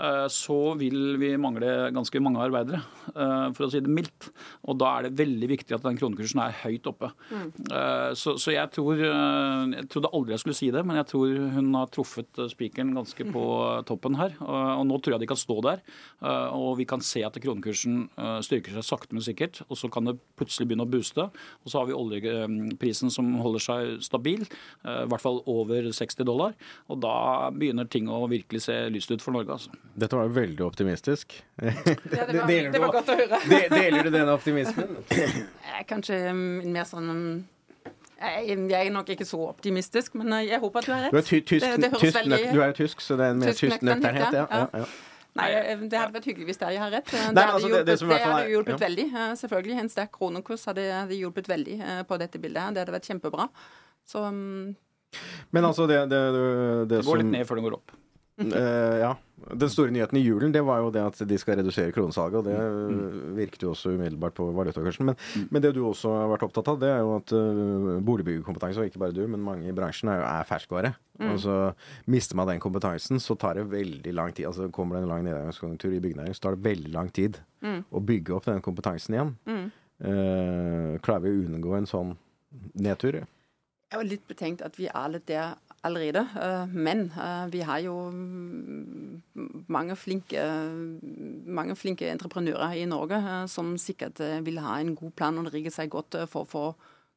uh, 0.00 0.26
så 0.32 0.56
vil 0.80 1.14
vi 1.20 1.30
mangle 1.38 1.90
ganske 1.94 2.22
mange 2.22 2.42
arbeidere, 2.42 2.80
uh, 3.14 3.48
for 3.54 3.66
å 3.66 3.70
si 3.70 3.82
det 3.84 3.92
mildt. 3.92 4.30
Og 4.66 4.78
da 4.80 4.90
er 4.96 5.06
det 5.06 5.18
veldig 5.20 5.50
viktig 5.52 5.76
at 5.76 5.86
den 5.86 5.98
kronekursen 6.00 6.42
er 6.42 6.56
høyt 6.64 6.88
oppe. 6.90 7.10
Eh, 7.30 8.10
så, 8.18 8.34
så 8.40 8.52
jeg 8.52 8.70
tror 8.74 8.98
Jeg 8.98 9.86
trodde 9.90 10.10
aldri 10.14 10.34
jeg 10.34 10.42
skulle 10.42 10.56
si 10.56 10.68
det, 10.74 10.82
men 10.86 10.98
jeg 10.98 11.08
tror 11.10 11.32
hun 11.54 11.68
har 11.76 11.90
truffet 11.92 12.40
spikeren 12.50 12.94
ganske 12.96 13.26
på 13.32 13.42
toppen 13.88 14.16
her. 14.18 14.34
Og, 14.42 14.82
nå 14.88 14.98
tror 15.00 15.16
jeg 15.16 15.22
de 15.22 15.28
kan 15.30 15.40
stå 15.40 15.56
der, 15.64 15.82
og 16.56 16.78
vi 16.80 16.86
kan 16.88 17.02
se 17.04 17.22
at 17.26 17.36
kronekursen 17.42 18.06
styrker 18.44 18.76
seg 18.76 18.86
sakte, 18.86 19.14
men 19.16 19.24
sikkert. 19.24 19.62
Og 19.68 19.80
så 19.80 19.90
kan 19.92 20.08
det 20.08 20.16
plutselig 20.38 20.68
begynne 20.68 20.86
å 20.86 20.90
booste. 20.90 21.28
Og 21.64 21.72
så 21.72 21.80
har 21.80 21.88
vi 21.88 21.96
oljeprisen 21.96 23.12
som 23.14 23.30
holder 23.42 23.64
seg 23.64 23.94
stabil, 24.04 24.44
i 24.44 25.08
hvert 25.10 25.24
fall 25.24 25.42
over 25.50 25.90
60 25.94 26.28
dollar. 26.28 26.56
Og 26.88 27.00
da 27.04 27.16
begynner 27.54 27.67
begynner 27.68 27.86
ting 27.92 28.08
å 28.08 28.22
virkelig 28.32 28.62
se 28.64 28.74
lyst 28.90 29.12
ut 29.12 29.22
for 29.22 29.36
Norge. 29.36 29.52
altså. 29.54 29.70
Dette 29.94 30.16
var 30.16 30.26
jo 30.28 30.34
veldig 30.40 30.64
optimistisk. 30.66 31.36
Ja, 31.62 31.72
det, 31.84 32.40
var, 32.40 32.48
Deler 32.48 32.72
det 32.72 32.80
var 32.82 32.92
godt 32.96 33.12
å 33.12 33.16
høre. 33.20 33.38
De- 33.48 33.68
Deler 33.76 34.08
du 34.08 34.10
den 34.16 34.28
optimismen? 34.32 34.96
Kanskje 35.92 36.18
mer 36.34 36.88
sånn 36.88 37.12
jeg, 38.18 38.56
er 38.74 38.88
nok 38.90 39.12
ikke 39.14 39.22
så 39.28 39.38
optimistisk, 39.46 40.16
men 40.18 40.32
jeg 40.42 40.58
håper 40.58 40.80
at 40.82 40.86
du 40.88 40.90
har 40.90 41.04
rett. 41.06 41.12
Du 41.14 41.18
er, 41.20 41.26
ty 41.28 41.38
tysk, 41.46 41.62
Det- 41.62 41.84
det 41.84 41.90
tysk, 42.00 42.16
veldig- 42.16 42.48
du 42.56 42.62
er 42.64 42.72
tysk, 42.74 43.00
så 43.04 43.14
det 43.20 43.28
er 43.28 43.30
en 43.36 43.38
mer 43.44 43.52
Tysk 43.54 43.84
nøkternhet. 43.86 44.32
Ja, 44.34 44.46
ja. 44.50 44.64
ja, 44.74 44.82
ja. 44.82 44.88
Nei, 45.38 45.46
eh, 45.54 45.76
det 45.86 45.94
hadde 46.00 46.16
vært 46.16 46.24
hyggelig 46.26 46.48
hvis 46.48 46.58
dere 46.58 46.80
har 46.82 46.90
rett. 46.90 47.06
Det 47.12 47.20
Nei, 47.36 47.44
altså, 47.44 47.68
hadde 47.70 47.94
hjulpet, 47.94 48.08
det 48.08 48.18
hadde 48.24 48.40
er- 48.42 48.50
hjulpet 48.50 48.74
ja. 48.74 48.78
veldig. 48.88 49.04
Eh, 49.14 49.34
Selvfølgelig, 49.38 49.76
en 49.84 49.88
sterk 49.92 50.10
kronekurs 50.18 50.64
hadde, 50.66 50.86
hadde 50.90 51.14
hjulpet 51.20 51.46
veldig 51.52 51.76
eh, 51.78 52.02
på 52.10 52.18
dette 52.18 52.40
bildet. 52.42 52.62
her. 52.64 52.72
Det 52.74 52.82
hadde 52.82 52.96
vært 52.96 53.06
kjempebra. 53.12 53.46
Så 54.08 54.24
mm, 54.32 54.74
Men 55.52 55.64
altså, 55.64 55.86
det, 55.88 56.02
det, 56.10 56.20
det, 56.34 56.88
det 56.90 57.00
går 57.04 57.10
går 57.14 57.22
litt 57.24 57.32
ned 57.38 57.46
før 57.48 57.56
det 57.60 57.64
går 57.68 57.78
opp. 57.80 57.94
Eh, 58.38 58.98
ja. 59.02 59.14
Den 59.58 59.70
store 59.70 59.90
nyheten 59.90 60.18
i 60.18 60.20
julen 60.22 60.52
det 60.54 60.60
var 60.66 60.78
jo 60.82 60.90
det 60.94 61.00
at 61.02 61.16
de 61.26 61.36
skal 61.40 61.56
redusere 61.58 61.90
kronesalget. 61.94 62.36
Og 62.38 62.44
det 62.46 62.58
Mm. 62.58 63.34
virket 63.34 63.62
jo 63.64 63.70
også 63.72 63.90
umiddelbart 63.96 64.34
på 64.36 64.46
valutakursen. 64.54 65.06
Men, 65.08 65.16
men 65.50 65.62
det 65.62 65.72
du 65.74 65.80
også 65.88 66.12
har 66.14 66.28
vært 66.30 66.44
opptatt 66.46 66.68
av, 66.70 66.78
det 66.82 66.90
er 66.92 67.00
jo 67.02 67.16
at 67.16 67.32
uh, 67.34 67.98
boligbyggekompetanse, 68.06 68.78
og 68.82 68.86
ikke 68.90 68.98
bare 69.02 69.14
du, 69.16 69.24
men 69.26 69.42
mange 69.42 69.66
i 69.70 69.74
bransjen, 69.74 70.10
er, 70.12 70.20
jo- 70.20 70.28
er 70.28 70.46
ferskvare. 70.46 70.92
Mm. 71.18 71.32
Og 71.32 71.40
så 71.42 71.56
mister 72.06 72.38
man 72.38 72.46
den 72.52 72.60
kompetansen, 72.62 73.18
så 73.22 73.34
tar 73.38 73.58
det 73.58 73.66
veldig 73.72 74.14
lang 74.14 74.32
tid. 74.34 74.46
Altså 74.50 74.68
Kommer 74.70 74.96
det 74.98 75.02
en 75.06 75.10
lang 75.14 75.24
nedgangskonjunktur 75.26 75.96
i 75.96 76.00
byggenæringen, 76.04 76.34
så 76.38 76.46
tar 76.46 76.54
det 76.58 76.66
veldig 76.68 76.92
lang 76.94 77.10
tid 77.10 77.40
å 77.90 78.04
bygge 78.06 78.36
opp 78.38 78.46
den 78.46 78.62
kompetansen 78.62 79.14
igjen. 79.18 79.32
Eh, 79.98 80.94
klarer 81.02 81.24
vi 81.26 81.32
å 81.34 81.42
unngå 81.48 81.74
en 81.78 81.88
sånn 81.90 82.14
nedtur? 82.78 83.24
Jeg 83.88 84.02
jo 84.02 84.10
litt 84.10 84.28
betenkt 84.28 84.62
at 84.64 84.76
vi 84.78 84.88
er 84.90 85.08
litt 85.12 85.26
der 85.30 85.56
allerede. 85.86 86.26
eh, 86.36 86.66
Men 86.66 87.10
eh, 87.16 87.46
vi 87.52 87.62
har 87.64 87.80
jo 87.80 88.10
mm, 88.10 89.64
mange 89.68 89.96
flinke, 89.96 90.42
mange 91.46 91.76
flinke 91.76 92.10
entreprenører 92.10 92.76
i 92.76 92.84
Norge 92.84 93.20
som 93.48 93.76
sikkert 93.78 94.20
vil 94.44 94.60
ha 94.60 94.78
en 94.80 94.94
god 94.94 95.12
plan 95.16 95.38
og 95.38 95.52
rigge 95.54 95.72
seg 95.72 95.90
godt 95.90 96.18
for 96.28 96.44
å 96.44 96.50
få 96.52 96.64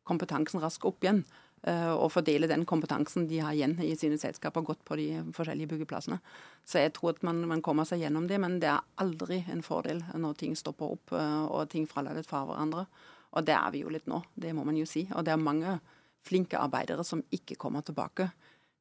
kompetansen 0.08 0.62
raskt 0.62 0.86
opp 0.86 1.04
igjen. 1.04 1.26
Og 1.62 2.08
fordele 2.10 2.48
den 2.50 2.64
kompetansen 2.66 3.28
de 3.30 3.38
har 3.38 3.54
igjen 3.54 3.76
i 3.86 3.92
sine 3.94 4.18
selskaper, 4.18 4.64
godt 4.66 4.80
på 4.82 4.96
de 4.98 5.20
forskjellige 5.38 5.70
byggeplassene. 5.70 6.18
Så 6.66 6.82
jeg 6.82 6.94
tror 6.96 7.12
at 7.12 7.22
man, 7.22 7.44
man 7.46 7.62
kommer 7.62 7.86
seg 7.86 8.02
gjennom 8.02 8.26
det, 8.26 8.40
men 8.42 8.56
det 8.60 8.72
er 8.72 8.82
aldri 8.98 9.44
en 9.46 9.62
fordel 9.62 10.02
når 10.18 10.40
ting 10.40 10.56
stopper 10.58 10.96
opp 10.96 11.14
og 11.14 11.70
ting 11.70 11.86
litt 11.86 12.26
fra 12.32 12.42
hverandre. 12.50 12.88
Og 13.38 13.46
det 13.46 13.54
er 13.54 13.70
vi 13.76 13.84
jo 13.84 13.94
litt 13.94 14.10
nå, 14.10 14.24
det 14.34 14.56
må 14.58 14.66
man 14.66 14.80
jo 14.82 14.90
si. 14.90 15.06
Og 15.14 15.22
det 15.28 15.36
er 15.36 15.46
mange 15.46 15.78
flinke 16.28 16.58
arbeidere 16.60 17.04
som 17.08 17.24
ikke 17.32 17.56
kommer 17.56 17.82
tilbake. 17.86 18.30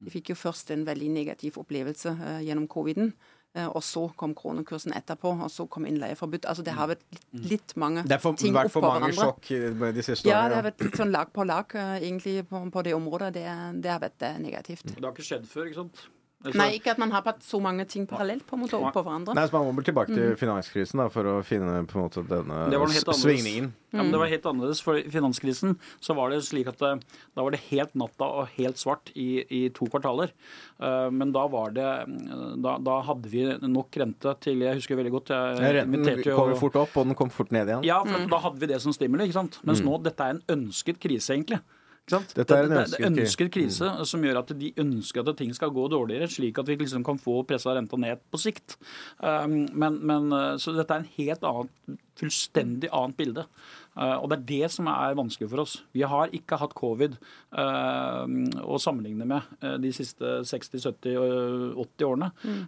Vi 0.00 0.10
fikk 0.14 0.30
jo 0.32 0.38
først 0.38 0.70
en 0.72 0.86
veldig 0.86 1.10
negativ 1.12 1.58
opplevelse 1.60 2.14
eh, 2.16 2.40
gjennom 2.46 2.66
coviden. 2.68 3.12
eh, 3.54 3.66
og 3.66 3.82
så 3.82 4.06
kom 4.16 4.34
kronekursen 4.34 4.92
etterpå, 4.94 5.32
og 5.44 5.50
så 5.50 5.66
kom 5.68 5.84
innleieforbud. 5.86 6.46
Altså 6.46 6.62
det 6.62 6.72
har 6.72 6.88
vært 6.88 7.02
litt, 7.10 7.26
litt 7.50 7.74
mange 7.76 8.04
oppå 8.04 8.06
hverandre. 8.06 8.38
Det 8.38 8.54
har 8.54 8.64
vært 8.64 8.72
for 8.72 8.86
mange 8.86 9.10
hverandre. 9.10 9.26
sjokk 9.26 9.94
de 9.98 10.02
siste 10.06 10.28
årene? 10.28 10.36
Ja, 10.36 10.48
det 10.48 10.56
har 10.60 10.64
vært 10.70 10.86
litt 10.86 10.96
sånn 11.02 11.12
lag 11.12 11.32
på 11.34 11.44
lag 11.44 11.74
eh, 11.74 11.96
egentlig 11.98 12.36
på, 12.48 12.62
på 12.70 12.82
det 12.86 12.94
området. 12.94 13.34
Det, 13.34 13.44
det 13.82 13.90
har 13.90 14.00
vært 14.00 14.22
eh, 14.22 14.38
negativt. 14.38 14.86
Det 14.94 15.04
har 15.04 15.12
ikke 15.12 15.28
skjedd 15.32 15.46
før, 15.50 15.66
ikke 15.68 15.82
sant? 15.82 16.06
Altså, 16.40 16.56
Nei, 16.56 16.70
ikke 16.78 16.92
at 16.94 16.98
man 17.02 17.10
har 17.12 17.20
hatt 17.20 17.42
så 17.44 17.58
mange 17.60 17.84
ting 17.84 18.06
parallelt 18.08 18.46
på 18.48 18.56
en 18.56 18.62
måte 18.62 18.78
oppå 18.78 19.02
hverandre. 19.04 19.34
Nei, 19.36 19.42
så 19.44 19.52
Man 19.58 19.66
må 19.68 19.74
vel 19.76 19.84
tilbake 19.90 20.14
til 20.16 20.30
finanskrisen 20.40 20.96
da, 21.02 21.08
for 21.12 21.26
å 21.28 21.34
finne 21.44 21.82
på 21.84 21.98
en 21.98 22.04
måte 22.06 22.22
denne 22.24 22.60
Det 22.72 22.78
var 22.80 22.88
helt 22.94 23.10
svingningen. 23.18 23.66
Ja, 23.92 23.98
men 24.04 24.12
det 24.14 24.20
var 24.22 24.30
helt 24.30 24.46
annerledes. 24.48 24.80
For 24.80 24.96
i 24.96 25.02
finanskrisen 25.12 25.74
så 26.00 26.14
var 26.16 26.30
det 26.32 26.38
slik 26.46 26.70
at 26.72 26.80
eh, 26.86 26.96
da 27.36 27.44
var 27.44 27.52
det 27.52 27.60
helt 27.68 27.92
natta 27.98 28.24
og 28.40 28.48
helt 28.56 28.80
svart 28.80 29.10
i, 29.18 29.42
i 29.52 29.60
to 29.76 29.84
kvartaler. 29.92 30.32
Eh, 30.80 31.10
Men 31.12 31.32
da 31.36 31.42
var 31.52 31.74
det 31.76 31.84
eh, 31.84 32.54
da, 32.56 32.78
da 32.88 33.00
hadde 33.04 33.28
vi 33.28 33.44
nok 33.68 33.98
rente 34.00 34.32
til 34.40 34.64
Jeg 34.64 34.78
husker 34.80 34.96
veldig 34.96 35.12
godt 35.18 35.34
jeg 35.34 35.60
Ja, 35.60 35.72
Renten 35.82 35.98
inviterte 35.98 36.30
jo- 36.32 36.38
kom 36.40 36.54
jo 36.54 36.60
fort 36.62 36.76
opp, 36.86 36.96
og 36.96 37.10
den 37.10 37.18
kom 37.20 37.28
fort 37.34 37.52
ned 37.52 37.68
igjen. 37.68 37.84
Ja, 37.84 38.00
for 38.06 38.24
da 38.32 38.40
hadde 38.46 38.62
vi 38.64 38.70
det 38.72 38.80
som 38.80 38.96
stimuli. 38.96 39.28
ikke 39.28 39.36
sant? 39.42 39.60
Mens 39.68 39.84
nå, 39.84 39.98
dette 40.02 40.24
er 40.24 40.38
en 40.38 40.42
ønsket 40.56 40.96
krise, 41.04 41.34
egentlig. 41.36 41.60
Dette 42.08 42.54
er 42.54 42.64
en 42.64 42.70
Det- 42.70 42.76
det- 42.76 42.84
ønsket 42.84 42.98
det 42.98 43.18
er 43.18 43.22
ønsket 43.22 43.50
krise 43.52 44.06
som 44.06 44.22
gjør 44.22 44.38
at 44.38 44.58
de 44.58 44.72
ønsker 44.76 45.28
at 45.28 45.36
ting 45.36 45.54
skal 45.54 45.70
gå 45.70 45.88
dårligere, 45.88 46.28
slik 46.28 46.58
at 46.58 46.66
vi 46.66 46.76
liksom 46.76 47.04
kan 47.04 47.18
få 47.18 47.46
pressa 47.46 47.70
renta 47.70 47.96
ned 47.96 48.18
på 48.32 48.38
sikt. 48.38 48.76
Um, 49.20 49.68
men, 49.72 50.04
men, 50.04 50.32
uh, 50.32 50.56
så 50.56 50.74
dette 50.74 50.90
er 50.90 50.98
en 50.98 51.08
helt 51.16 51.42
annet, 51.42 51.70
fullstendig 52.16 52.88
annet 52.92 53.16
bilde. 53.16 53.46
Uh, 54.00 54.16
og 54.22 54.30
det 54.30 54.38
er 54.38 54.44
det 54.48 54.70
som 54.72 54.88
er 54.88 55.16
vanskelig 55.18 55.50
for 55.52 55.60
oss. 55.64 55.74
Vi 55.92 56.00
har 56.08 56.32
ikke 56.36 56.56
hatt 56.60 56.72
covid 56.78 57.18
uh, 57.52 58.24
å 58.64 58.78
sammenligne 58.80 59.26
med 59.28 59.44
uh, 59.60 59.76
de 59.82 59.90
siste 59.92 60.38
60, 60.48 60.86
70, 60.88 61.18
80 61.76 62.06
årene. 62.08 62.30
Mm. 62.40 62.60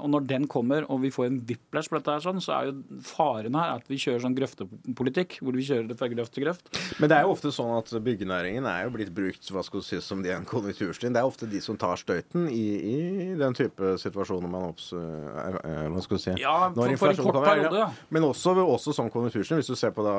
og 0.00 0.06
når 0.12 0.24
den 0.28 0.46
kommer, 0.50 0.84
og 0.92 1.00
vi 1.02 1.10
får 1.12 1.26
en 1.26 1.38
whiplash 1.48 1.90
på 1.90 1.98
dette, 1.98 2.12
her, 2.14 2.22
sånn, 2.24 2.40
så 2.42 2.54
er 2.56 2.68
jo 2.68 3.00
faren 3.04 3.56
her 3.58 3.74
at 3.76 3.88
vi 3.90 3.98
kjører 4.00 4.22
sånn 4.24 4.36
grøftepolitikk, 4.36 5.38
hvor 5.44 5.56
vi 5.56 5.66
kjører 5.66 5.88
det 5.90 5.96
fra 5.98 6.08
grøft 6.12 6.34
til 6.36 6.46
grøft. 6.46 6.70
Men 7.00 7.10
det 7.10 7.18
er 7.18 7.26
jo 7.26 7.34
ofte 7.34 7.52
sånn 7.54 7.72
at 7.76 7.92
byggenæringen 8.06 8.68
er 8.70 8.86
jo 8.86 8.94
blitt 8.94 9.12
brukt 9.14 9.50
hva 9.52 9.64
skal 9.66 9.82
du 9.82 9.86
si, 9.86 10.00
som 10.04 10.22
de 10.24 10.32
en 10.34 10.46
konjunkturstien. 10.48 11.12
Det 11.14 11.20
er 11.20 11.28
ofte 11.28 11.48
de 11.50 11.60
som 11.64 11.78
tar 11.80 12.00
støyten 12.00 12.48
i, 12.52 12.64
i 12.78 12.98
den 13.40 13.56
type 13.58 13.96
situasjoner 14.00 14.50
man 14.50 14.70
opps... 14.70 14.90
Hva 14.94 16.04
skal 16.04 16.16
du 16.16 16.22
si? 16.22 16.36
Ja, 16.40 16.70
for, 16.74 16.96
for 17.00 17.12
en 17.12 17.20
kort 17.20 17.40
periode, 17.44 17.84
ja. 17.84 17.90
Men 18.14 18.28
også, 18.30 18.54
også 18.64 18.94
som 18.96 19.10
konjunkturstien. 19.12 19.60
Hvis 19.60 19.72
du 19.72 19.78
ser 19.78 19.94
på 19.96 20.06
da 20.06 20.16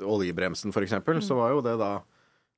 oljebremsen 0.00 0.72
f.eks., 0.72 0.88
eksempel 0.88 1.22
så 1.24 1.38
var 1.38 1.54
jo 1.54 1.64
det 1.64 1.78
da 1.80 1.94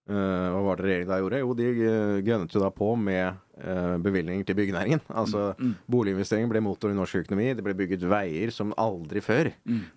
Uh, 0.07 0.53
Hva 0.55 0.61
var 0.63 0.79
det 0.79 0.85
regjeringen 0.87 1.11
da 1.11 1.17
gjorde? 1.19 1.39
Jo, 1.43 1.55
de 1.59 1.65
uh, 1.83 2.19
gønnet 2.23 2.53
jo 2.55 2.61
da 2.63 2.69
på 2.71 2.93
med 2.95 3.41
uh, 3.59 3.97
bevilgninger 3.99 4.47
til 4.47 4.55
byggenæringen. 4.55 5.01
Altså 5.11 5.49
boliginvesteringen 5.91 6.53
ble 6.53 6.63
motor 6.63 6.93
i 6.93 6.95
norsk 6.95 7.25
økonomi. 7.25 7.49
Det 7.59 7.65
ble 7.67 7.75
bygget 7.75 8.05
veier 8.07 8.53
som 8.55 8.71
aldri 8.79 9.23
før. 9.25 9.51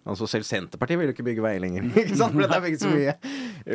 Altså 0.09 0.25
Selv 0.31 0.47
Senterpartiet 0.49 0.97
ville 0.97 1.13
ikke 1.13 1.27
bygge 1.27 1.45
veier 1.45 1.61
lenger. 1.61 1.91
ikke 2.01 2.17
sant? 2.17 2.33
For 2.33 2.41
det 2.41 2.57
er 2.57 2.65
bygget 2.65 2.87
så 2.87 2.93
mye 2.95 3.13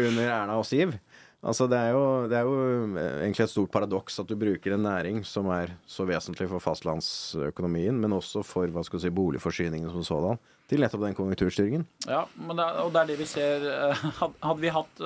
under 0.09 0.25
Erna 0.25 0.59
og 0.59 0.67
Siv. 0.67 0.97
Altså 1.45 1.67
det 1.69 1.77
er, 1.77 1.91
jo, 1.93 2.05
det 2.31 2.37
er 2.39 2.47
jo 2.49 2.55
eh, 2.97 3.19
egentlig 3.27 3.45
et 3.45 3.53
stort 3.53 3.73
paradoks 3.75 4.17
at 4.23 4.31
du 4.31 4.37
bruker 4.41 4.75
en 4.75 4.87
næring 4.87 5.19
som 5.29 5.51
er 5.53 5.75
så 5.85 6.07
vesentlig 6.09 6.49
for 6.49 6.63
fastlandsøkonomien, 6.65 7.99
men 8.01 8.17
også 8.17 8.41
for 8.47 8.71
hva 8.73 8.85
skal 8.87 8.99
du 8.99 9.05
si, 9.05 9.13
boligforsyningen 9.13 9.91
som 9.93 10.07
sådan, 10.09 10.41
til 10.71 10.81
nettopp 10.81 11.05
den 11.05 11.17
konjunkturstyringen. 11.19 11.85
Ja, 12.09 12.23
det 12.49 12.69
og 12.81 12.95
det 12.95 13.03
er 13.03 13.11
det 13.13 13.19
vi 13.21 13.29
ser. 13.29 13.67
eh, 13.69 14.07
Hadde 14.23 14.61
vi 14.63 14.73
hatt 14.73 15.05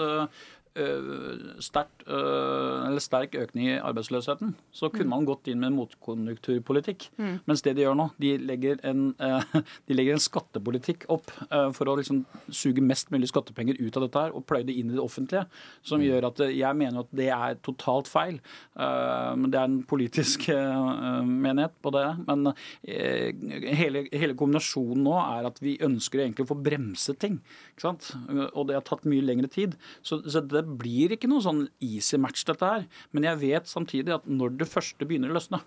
eh, 0.78 1.58
sterkt, 1.64 2.04
eh, 2.06 2.86
eller 2.88 3.02
sterk 3.02 3.34
økning 3.38 3.68
i 3.72 3.76
arbeidsløsheten, 3.78 4.54
så 4.72 4.90
kunne 4.92 5.10
man 5.12 5.26
gått 5.28 5.50
inn 5.50 5.60
med 5.62 5.74
motkonjunkturpolitikk. 5.76 7.08
Mens 7.48 7.64
det 7.66 7.74
de 7.76 7.84
gjør 7.84 7.98
nå, 7.98 8.08
de 8.22 8.32
legger 8.38 8.80
en, 8.88 9.10
eh, 9.18 9.56
de 9.88 9.96
legger 9.96 10.16
en 10.16 10.22
skattepolitikk 10.22 11.08
opp 11.12 11.32
for 11.74 11.90
å 11.90 11.96
liksom 11.98 12.22
suge 12.54 12.82
mest 12.84 13.10
mulig 13.12 13.28
skattepenger 13.30 13.78
ut 13.80 13.96
av 13.98 14.04
dette 14.04 14.22
her 14.22 14.34
og 14.36 14.46
pløye 14.48 14.66
det 14.66 14.76
inn 14.78 14.92
i 14.92 14.96
det 14.96 15.02
offentlige. 15.02 15.44
Som 15.86 16.04
gjør 16.04 16.28
at 16.30 16.42
jeg 16.46 16.78
mener 16.78 17.02
at 17.02 17.12
det 17.16 17.28
er 17.34 17.58
totalt 17.64 18.08
feil. 18.10 18.38
Men 18.76 19.48
det 19.52 19.60
er 19.60 19.68
en 19.68 19.80
politisk 19.88 20.48
menighet 21.44 21.76
på 21.84 21.92
det. 21.94 22.06
Men 22.28 22.52
hele, 22.84 24.04
hele 24.12 24.36
kombinasjonen 24.38 25.04
nå 25.06 25.16
er 25.20 25.48
at 25.50 25.60
vi 25.64 25.76
ønsker 25.84 26.24
egentlig 26.24 26.46
å 26.46 26.52
få 26.52 26.58
bremset 26.68 27.20
ting. 27.22 27.38
Ikke 27.74 27.86
sant? 27.88 28.10
Og 28.52 28.68
det 28.68 28.78
har 28.78 28.86
tatt 28.86 29.06
mye 29.08 29.24
lengre 29.24 29.50
tid. 29.52 29.76
Så, 30.02 30.20
så 30.30 30.42
det 30.44 30.64
blir 30.80 31.14
ikke 31.14 31.30
noe 31.30 31.44
sånn 31.44 31.64
easy 31.84 32.20
match, 32.20 32.44
dette 32.48 32.68
her. 32.68 32.86
Men 33.12 33.26
jeg 33.30 33.42
vet 33.44 33.70
samtidig 33.70 34.14
at 34.18 34.28
når 34.28 34.58
det 34.60 34.70
første 34.70 35.08
begynner 35.08 35.32
å 35.32 35.38
løsne 35.38 35.62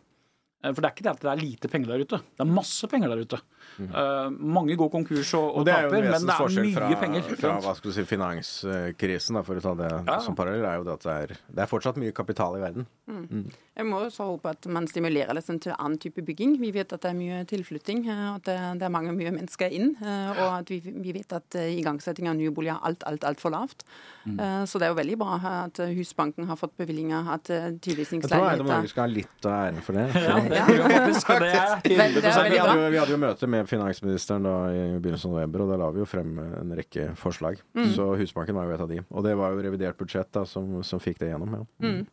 For 0.62 0.78
det 0.78 0.86
er 0.86 0.94
ikke 0.94 1.04
det 1.08 1.12
at 1.16 1.22
det 1.26 1.30
er 1.32 1.40
lite 1.42 1.70
penger 1.74 1.90
der 1.96 2.04
ute. 2.06 2.18
Det 2.38 2.44
er 2.46 2.50
masse 2.54 2.88
penger 2.92 3.10
der 3.10 3.24
ute. 3.26 3.40
Eh, 3.82 4.30
mange 4.38 4.76
går 4.78 4.90
konkurs 4.94 5.32
og, 5.34 5.56
og, 5.58 5.68
er 5.68 5.88
taper, 5.88 6.04
men 6.12 6.28
det 6.28 6.36
er 6.36 6.52
mye 6.62 6.74
fra, 6.76 6.90
penger. 7.02 7.22
fra 7.40 7.54
hva 7.64 7.74
skal 7.78 7.90
du 7.90 7.96
si, 7.96 8.04
finanskrisen, 8.06 9.38
da, 9.40 9.42
for 9.48 9.58
å 9.58 9.64
ta 9.64 9.74
det 9.80 9.90
Ja. 10.08 10.20
som 10.22 10.36
parallell, 10.38 10.66
er 10.68 10.76
jo 10.78 10.84
det 10.86 10.94
at 11.00 11.06
det 11.08 11.16
er, 11.24 11.38
det 11.56 11.64
er 11.64 11.70
fortsatt 11.72 11.98
mye 11.98 12.14
kapital 12.14 12.58
i 12.60 12.62
verden. 12.62 12.86
Jeg 13.12 13.86
må 13.88 14.04
også 14.06 14.28
håpe 14.28 14.52
at 14.54 14.68
man 14.72 14.86
stimulerer 14.88 15.34
liksom 15.36 15.58
til 15.64 15.74
annen 15.78 15.98
type 15.98 16.22
bygging. 16.28 16.58
Vi 16.62 16.70
vet 16.76 16.94
at 16.94 17.02
det 17.02 17.10
er 17.12 17.18
mye 17.18 17.42
tilflytting, 17.50 18.04
eh, 18.12 18.24
at 18.36 18.44
det, 18.46 18.58
det 18.80 18.86
er 18.88 18.94
mange 18.94 19.16
mye 19.18 19.32
mennesker 19.34 19.72
inn. 19.74 19.96
eh, 20.02 20.42
Og 20.42 20.60
at 20.60 20.70
vi, 20.70 20.80
vi 20.84 21.16
vet 21.18 21.34
at 21.34 21.56
eh, 21.58 21.72
igangsetting 21.80 22.30
av 22.30 22.36
nye 22.38 22.52
boliger 22.54 22.76
er 22.78 22.86
alt, 22.92 23.04
alt, 23.10 23.26
altfor 23.32 23.52
lavt. 23.56 23.84
Eh, 24.28 24.64
Så 24.70 24.78
det 24.78 24.86
er 24.90 24.94
jo 24.94 25.00
veldig 25.02 25.18
bra 25.18 25.40
at 25.66 25.80
eh, 25.82 25.96
Husbanken 25.98 26.46
har 26.52 26.60
fått 26.60 26.76
bevilgninger, 26.78 27.32
at 27.34 27.50
tilvisningsleiligheter 27.82 28.30
Jeg 28.30 28.62
tror 28.62 28.68
Eide 28.68 28.70
Norge 28.70 28.92
skal 28.94 29.08
ha 29.08 29.12
litt 29.16 29.50
av 29.50 29.58
æren 29.66 29.82
for 29.82 29.94
det. 29.98 30.08
Ja, 30.60 30.66
det 30.68 30.78
faktisk. 30.78 31.28
Det 31.28 31.96
er 31.96 31.98
Vel, 31.98 32.16
100 32.22 32.50
Vi 32.52 32.58
hadde, 32.62 32.78
jo, 32.80 32.90
vi 32.94 33.00
hadde 33.02 33.12
jo 33.16 33.20
møte 33.22 33.48
med 33.48 33.70
finansministeren 33.70 34.44
da 34.48 34.56
i 34.72 34.82
begynnelsen 35.00 35.32
av 35.32 35.38
november, 35.40 35.66
og 35.66 35.70
da 35.74 35.78
la 35.84 35.92
vi 35.96 36.04
jo 36.04 36.08
frem 36.10 36.38
en 36.62 36.74
rekke 36.78 37.12
forslag. 37.20 37.62
Så 37.96 38.12
Husbanken 38.20 38.56
var 38.58 38.66
jo 38.70 38.76
et 38.78 38.86
av 38.88 38.90
de. 38.92 39.02
Og 39.12 39.24
det 39.28 39.36
var 39.40 39.52
jo 39.56 39.62
revidert 39.68 39.98
budsjett 40.00 40.32
da, 40.36 40.46
som, 40.46 40.82
som 40.84 41.00
fikk 41.04 41.20
det 41.24 41.32
gjennom. 41.34 41.62
Ja. 41.82 42.04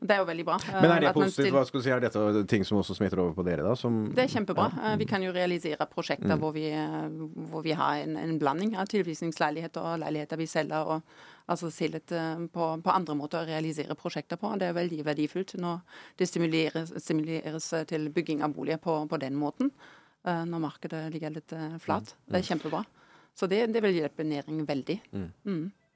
Det 0.00 0.14
er 0.14 0.22
jo 0.22 0.24
veldig 0.30 0.44
bra. 0.48 0.54
eh, 0.56 0.76
Men 0.80 0.90
er 0.94 1.02
det 1.04 1.10
positivt? 1.12 1.52
Hva 1.52 1.60
skal 1.68 1.82
du 1.82 1.84
si, 1.84 1.90
Er 1.92 2.00
dette 2.00 2.44
ting 2.48 2.62
som 2.64 2.78
også 2.80 2.94
smitter 2.96 3.20
over 3.20 3.34
på 3.36 3.44
dere, 3.44 3.60
da? 3.66 3.74
Som, 3.76 3.98
Det 4.16 4.22
er 4.24 4.30
kjempebra. 4.32 4.70
Ja. 4.72 4.94
Vi 4.96 5.04
kan 5.10 5.20
jo 5.22 5.32
realisere 5.36 5.84
prosjekter 5.90 6.30
Mm. 6.32 6.40
hvor, 6.40 6.54
vi, 6.56 6.70
eh, 6.72 7.10
hvor 7.52 7.60
vi 7.66 7.72
har 7.76 7.98
en, 8.06 8.16
en 8.16 8.38
blanding 8.40 8.72
av 8.80 8.86
tilvisningsleiligheter 8.88 9.80
og 9.84 9.98
leiligheter 10.00 10.40
vi 10.40 10.46
selger. 10.48 10.86
og 10.96 11.02
altså 11.50 11.70
si 11.74 11.88
litt 11.90 12.12
eh, 12.14 12.44
på, 12.54 12.66
på 12.84 12.92
andre 12.94 13.16
måter 13.18 13.42
å 13.42 13.48
realisere 13.48 13.96
prosjekter 13.98 14.38
på. 14.40 14.52
Det 14.60 14.68
er 14.70 14.76
veldig 14.76 15.02
verdifullt 15.06 15.56
når 15.60 15.80
det 16.20 16.28
stimuleres, 16.30 16.92
stimuleres 17.02 17.72
eh, 17.76 17.84
til 17.90 18.08
bygging 18.14 18.44
av 18.46 18.54
boliger 18.56 18.80
på, 18.82 18.96
på 19.10 19.18
den 19.22 19.36
måten. 19.38 19.72
eh, 20.24 20.44
Når 20.46 20.62
markedet 20.68 21.02
ligger 21.14 21.34
litt 21.34 21.54
flat. 21.82 22.14
Mm. 22.14 22.30
Det 22.30 22.40
er 22.40 22.48
kjempebra. 22.52 22.84
Så 23.34 23.46
det, 23.50 23.60
det 23.74 23.82
vil 23.82 23.98
hjelpe 24.00 24.26
næringen 24.26 24.66
veldig. 24.68 24.98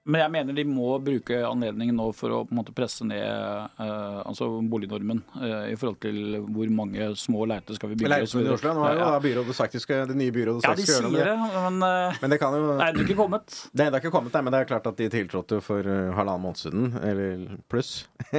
Men 0.04 0.20
jeg 0.20 0.32
mener 0.34 0.56
de 0.56 0.62
må 0.68 0.98
bruke 1.00 1.36
anledningen 1.48 1.96
nå 1.96 2.10
for 2.12 2.32
å 2.36 2.38
på 2.44 2.52
en 2.52 2.58
måte 2.58 2.74
presse 2.76 3.06
ned 3.08 3.24
eh, 3.24 4.16
altså 4.20 4.50
bolignormen 4.68 5.22
eh, 5.40 5.70
i 5.72 5.76
forhold 5.80 5.96
til 6.04 6.18
hvor 6.44 6.72
mange 6.76 7.06
små 7.16 7.46
leiligheter 7.48 7.78
skal 7.78 7.88
vi 7.88 7.96
bygge. 8.02 8.10
Leilighetskommunen 8.12 8.50
i 8.50 8.56
Oslo. 8.58 8.74
Nå 8.76 8.82
har 8.84 8.98
jo 8.98 9.06
Ja. 9.06 9.14
byrådet 9.24 9.56
sagt 9.56 9.78
skal, 9.80 10.02
det 10.10 10.16
nye 10.20 10.34
byrådet 10.34 10.66
sagt 10.66 10.74
ja, 10.74 10.82
de 10.82 10.84
skal 10.90 11.08
gjøre 11.08 11.24
det. 11.24 11.36
det, 11.54 11.62
men 11.64 11.86
eh, 11.88 12.18
Men 12.20 12.34
det 12.34 12.38
kan 12.42 12.56
jo 12.58 12.66
Nei, 12.74 12.90
det 12.92 13.00
er 13.00 13.06
ikke 13.06 13.16
kommet. 13.22 13.56
Det 13.72 13.86
er 13.86 13.96
ikke 14.02 14.12
kommet, 14.12 14.36
nei, 14.36 14.42
men 14.44 14.52
det 14.52 14.60
er 14.60 14.68
klart 14.74 14.90
at 14.92 15.00
de 15.00 15.08
tiltrådte 15.14 15.60
for 15.64 15.88
uh, 15.88 16.12
halvannen 16.18 16.44
måned 16.44 16.60
siden, 16.60 16.84
eller 17.00 17.56
pluss, 17.72 17.94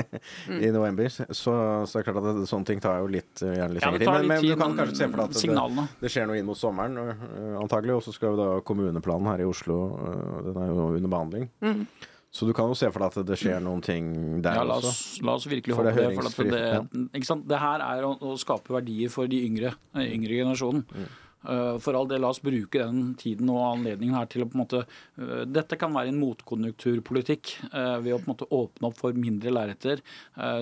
i 0.68 0.70
november. 0.70 1.10
Så, 1.10 1.26
så 1.34 1.58
det 1.90 2.04
er 2.04 2.08
klart 2.12 2.22
at 2.22 2.30
det, 2.44 2.46
sånne 2.52 2.70
ting 2.70 2.84
tar 2.84 3.02
jo 3.02 3.10
litt, 3.10 3.34
uh, 3.42 3.50
gjerne 3.56 3.80
litt 3.80 3.88
lengre 3.88 4.04
tid. 4.04 4.14
Men, 4.14 4.30
men 4.36 4.46
du 4.46 4.54
kan 4.62 4.78
kanskje 4.84 5.02
se 5.02 5.10
for 5.10 5.24
deg 5.24 5.34
at 5.34 5.82
det, 5.82 5.90
det 6.06 6.14
skjer 6.14 6.30
noe 6.30 6.38
inn 6.38 6.46
mot 6.46 6.62
sommeren, 6.62 7.18
antagelig. 7.58 7.98
Og 7.98 8.06
så 8.06 8.14
skal 8.14 8.36
jo 8.36 8.42
da 8.44 8.50
kommuneplanen 8.68 9.34
her 9.34 9.42
i 9.42 9.50
Oslo, 9.50 9.82
den 10.46 10.62
er 10.62 10.70
jo 10.70 10.90
under 10.94 11.10
behandling. 11.18 11.50
Så 12.36 12.44
du 12.46 12.52
kan 12.52 12.68
jo 12.68 12.76
se 12.76 12.90
for 12.92 13.00
deg 13.00 13.14
at 13.16 13.28
det 13.30 13.38
skjer 13.40 13.62
noen 13.64 13.82
ting 13.84 14.08
der 14.44 14.58
Ja, 14.60 14.64
la 14.68 14.76
også. 14.82 15.24
la 15.24 15.36
oss 15.38 15.46
virkelig 15.48 15.72
det 15.72 15.94
håpe 15.96 16.24
det. 16.26 16.34
For 16.36 16.44
det, 16.52 17.24
sant? 17.24 17.46
det 17.48 17.60
her 17.62 17.80
er 17.80 18.04
å, 18.04 18.10
å 18.20 18.34
skape 18.36 18.76
verdier 18.76 19.10
for 19.14 19.32
de 19.32 19.40
yngre, 19.48 19.72
eh, 19.96 20.10
yngre 20.18 20.42
generasjonen. 20.42 20.84
Mm. 20.92 21.06
Eh, 21.50 21.78
For 21.80 21.98
all 21.98 22.08
del, 22.10 22.22
la 22.24 22.32
oss 22.34 22.42
bruke 22.44 22.82
den 22.82 23.14
tiden 23.20 23.50
og 23.54 23.62
anledningen 23.68 24.18
her 24.18 24.30
til 24.32 24.46
å 24.46 24.50
på 24.50 24.58
en 24.58 24.64
måte 24.64 24.82
eh, 24.84 25.44
Dette 25.50 25.78
kan 25.80 25.94
være 25.96 26.12
en 26.12 26.20
motkonjunkturpolitikk 26.22 27.54
eh, 27.72 27.98
ved 28.04 28.16
å 28.16 28.20
på 28.20 28.28
en 28.28 28.34
måte 28.34 28.50
åpne 28.50 28.90
opp 28.90 29.00
for 29.00 29.18
mindre 29.18 29.54
lerreter, 29.54 30.02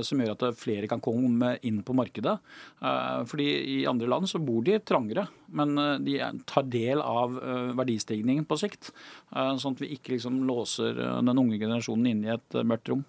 som 0.05 0.19
gjør 0.19 0.33
at 0.33 0.43
flere 0.57 0.87
kan 0.89 1.01
komme 1.03 1.53
inn 1.65 1.79
på 1.85 1.95
markedet. 1.97 2.33
Fordi 3.29 3.45
i 3.73 3.77
andre 3.89 4.07
land 4.09 4.29
så 4.29 4.39
bor 4.43 4.63
de 4.65 4.77
trangere, 4.85 5.25
men 5.55 5.75
de 6.05 6.17
tar 6.49 6.67
del 6.71 7.01
av 7.03 7.35
verdistigningen 7.77 8.45
på 8.49 8.57
sikt. 8.61 8.91
Sånn 9.31 9.75
at 9.75 9.83
vi 9.83 9.93
ikke 9.95 10.15
liksom 10.15 10.41
låser 10.47 10.97
den 10.97 11.33
unge 11.33 11.59
generasjonen 11.59 12.11
inn 12.11 12.25
i 12.27 12.33
et 12.35 12.59
mørkt 12.63 12.93
rom. 12.93 13.03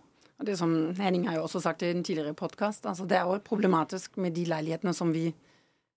Det 0.45 0.57
som 0.59 0.73
Henning 0.99 1.29
har 1.29 1.39
jo 1.39 1.45
også 1.47 1.63
sagt 1.63 1.85
i 1.85 1.93
en 1.95 2.03
tidligere 2.05 2.35
podkast, 2.37 2.87
altså 2.91 3.07
det 3.09 3.21
er 3.21 3.29
jo 3.29 3.43
problematisk 3.47 4.19
med 4.21 4.35
de 4.35 4.49
leilighetene 4.51 4.95
som 4.97 5.13
vi, 5.15 5.29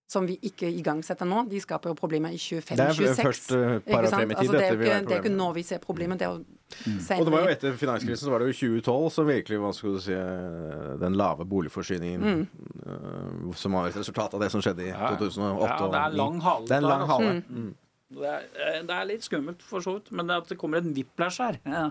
som 0.08 0.28
vi 0.28 0.38
ikke 0.48 0.70
igangsetter 0.72 1.28
nå. 1.28 1.44
De 1.52 1.60
skaper 1.60 1.92
jo 1.92 1.98
problemer 2.00 2.32
i 2.32 2.40
25-26. 2.40 2.78
Det 2.78 3.08
er 3.10 3.18
først, 3.20 3.50
et 3.52 3.90
par 3.90 4.06
år 4.08 4.14
frem 4.14 4.32
i 4.32 4.38
tid 4.38 4.40
Altså, 4.40 4.54
det, 4.54 4.62
er 4.64 4.78
ikke, 4.78 5.00
det 5.08 5.16
er 5.18 5.26
ikke 5.26 5.34
nå 5.36 5.48
vi 5.58 5.64
ser 5.68 5.82
problemet, 5.84 6.22
det 6.22 6.28
er 6.30 6.38
jo 6.38 6.38
Og 6.38 7.02
senere. 7.04 7.26
det 7.28 7.34
var 7.34 7.44
jo 7.44 7.56
etter 7.56 7.76
finanskrisen, 7.82 8.24
så 8.26 8.32
var 8.32 8.44
det 8.44 8.54
jo 8.54 8.60
2012 8.84 9.10
som 9.18 9.28
virkelig, 9.28 9.60
hva 9.64 9.74
skal 9.76 9.98
du 9.98 10.00
si, 10.04 10.16
uh, 10.16 10.94
den 11.02 11.18
lave 11.20 11.48
boligforsyningen 11.48 12.46
uh, 12.88 13.52
som 13.56 13.76
var 13.76 13.92
et 13.92 14.00
resultat 14.00 14.38
av 14.38 14.46
det 14.46 14.52
som 14.54 14.64
skjedde 14.64 14.88
i 14.88 14.94
2008 14.96 15.68
Ja, 15.68 15.92
det 15.92 16.06
er 16.06 16.18
lang 16.24 16.40
hale. 16.44 16.70
Det 16.70 16.80
er 16.80 16.82
en 16.86 16.90
lang 16.94 17.04
altså. 17.04 17.20
hale. 17.20 17.44
Mm. 17.52 17.76
Det 18.08 18.24
er, 18.24 18.44
eh, 18.56 18.76
det 18.88 18.96
er 18.96 19.08
litt 19.10 19.26
skummelt, 19.26 19.64
for 19.68 19.84
så 19.84 19.98
vidt, 19.98 20.14
men 20.16 20.30
det 20.30 20.38
at 20.40 20.48
det 20.48 20.56
kommer 20.60 20.80
en 20.80 20.94
whiplash 20.96 21.44
her, 21.44 21.58
ja, 21.68 21.90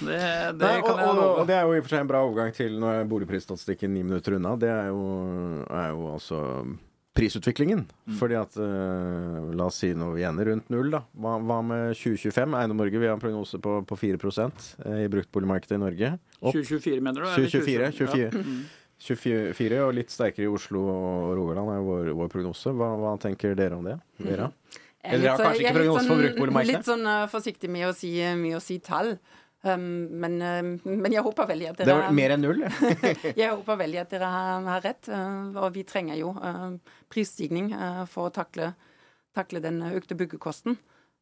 det, 0.00 0.20
det 0.56 0.62
Nei, 0.62 0.78
kan 0.80 0.94
og, 0.94 1.02
jeg 1.02 1.16
love. 1.18 1.34
og 1.42 1.50
det 1.50 1.58
er 1.58 1.66
jo 1.66 1.74
i 1.74 1.80
og 1.82 1.84
for 1.84 1.92
seg 1.92 2.04
en 2.06 2.08
bra 2.08 2.22
overgang 2.24 2.54
til 2.56 2.78
når 2.80 3.02
boligprisstatistikken 3.10 3.92
ni 3.92 4.06
minutter 4.06 4.38
unna. 4.38 4.54
Det 4.56 4.70
er 4.72 4.88
jo, 4.88 5.02
er 5.68 5.90
jo 5.92 6.06
altså 6.14 6.40
prisutviklingen. 7.18 7.84
Mm. 8.06 8.16
Fordi 8.20 8.38
at 8.38 8.56
uh, 8.62 9.50
La 9.58 9.68
oss 9.68 9.80
si 9.82 9.92
noe 9.98 10.14
vi 10.16 10.24
ender 10.28 10.52
rundt 10.52 10.72
null, 10.72 10.90
da. 10.94 11.02
Hva, 11.18 11.36
hva 11.42 11.60
med 11.66 11.98
2025? 11.98 12.56
Eiendom 12.60 12.80
Norge, 12.80 13.02
vi 13.02 13.10
har 13.10 13.18
en 13.18 13.22
prognose 13.22 13.60
på, 13.62 13.78
på 13.88 13.98
4 13.98 14.18
eh, 14.18 15.04
i 15.04 15.08
bruktboligmarkedet 15.12 15.78
i 15.78 15.82
Norge. 15.82 16.12
Opp 16.38 16.54
2024, 16.54 17.00
mener 17.04 17.26
du? 17.26 17.30
2024, 17.34 17.92
2024, 17.92 17.94
2025? 17.96 17.96
24. 17.98 18.28
Ja. 18.28 18.44
Mm. 18.48 18.66
24 18.98 19.78
og 19.84 19.92
litt 19.94 20.10
sterkere 20.10 20.48
i 20.48 20.50
Oslo 20.50 20.82
og 20.90 21.32
Rogaland 21.38 21.70
er 21.70 21.82
vår, 21.86 22.12
vår 22.18 22.30
prognose. 22.32 22.72
Hva, 22.74 22.90
hva 22.98 23.14
tenker 23.22 23.54
dere 23.58 23.78
om 23.78 23.86
det? 23.86 23.94
Vera? 24.18 24.48
Jeg 24.98 25.12
er 25.12 25.14
Eller 25.14 25.22
dere 25.22 25.34
har 25.36 25.44
kanskje 25.44 25.62
ikke 25.62 25.74
prognose 25.76 26.00
for 26.00 26.08
sånn- 26.08 26.22
bruktboligmarkedet? 26.24 26.74
Litt 26.74 26.88
sånn 26.88 27.06
uh, 27.06 27.28
forsiktig 27.30 27.70
med 27.70 27.86
å 27.86 27.92
si, 27.94 28.10
med 28.40 28.58
å 28.58 28.62
si 28.62 28.80
tall. 28.82 29.14
Men, 29.62 30.36
men 30.84 31.12
jeg 31.12 31.22
håper 31.26 31.48
veldig 31.50 31.66
at 31.72 31.80
Det 31.80 31.88
er 31.90 31.96
var 31.98 32.12
mer 32.14 32.30
enn 32.36 32.44
null. 32.44 32.60
Jeg 33.40 33.48
håper 33.50 33.80
veldig 33.80 33.98
at 34.04 34.12
dere 34.14 34.28
har, 34.30 34.62
har 34.68 34.84
rett. 34.84 35.08
eh, 35.10 35.56
og 35.58 35.72
vi 35.74 35.82
trenger 35.88 36.14
jo 36.20 36.28
prisstigning 37.10 37.72
eh, 37.74 38.04
for 38.06 38.28
å 38.28 38.34
takle, 38.34 38.68
takle 39.34 39.62
den 39.64 39.80
økte 39.90 40.14
byggekosten. 40.14 40.78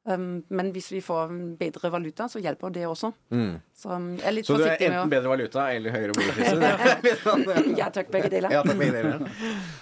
Um, 0.07 0.45
men 0.55 0.69
hvis 0.71 0.93
vi 0.95 1.01
får 1.03 1.33
bedre 1.59 1.91
valuta, 1.91 2.29
så 2.31 2.39
hjelper 2.39 2.71
det 2.71 2.85
også. 2.87 3.11
Så 3.77 3.91
um, 3.91 4.13
jeg 4.17 4.29
er 4.31 4.35
litt 4.37 4.47
Mm. 4.47 4.55
Så 4.55 4.59
du 4.61 4.65
er 4.65 4.77
enten 4.77 4.93
med 4.95 5.01
å 5.03 5.11
bedre 5.11 5.31
valuta 5.33 5.63
eller 5.75 5.91
høyere 5.91 6.15
boligpriser? 6.15 6.61
Er 7.11 7.19
sånn, 7.23 7.75
Ja 7.77 7.89
takk, 7.93 8.09
begge 8.15 8.31
deler. 8.31 8.53
Ja, 8.55 8.61
takk, 8.63 8.79
begge 8.79 8.95
deler. 8.95 9.25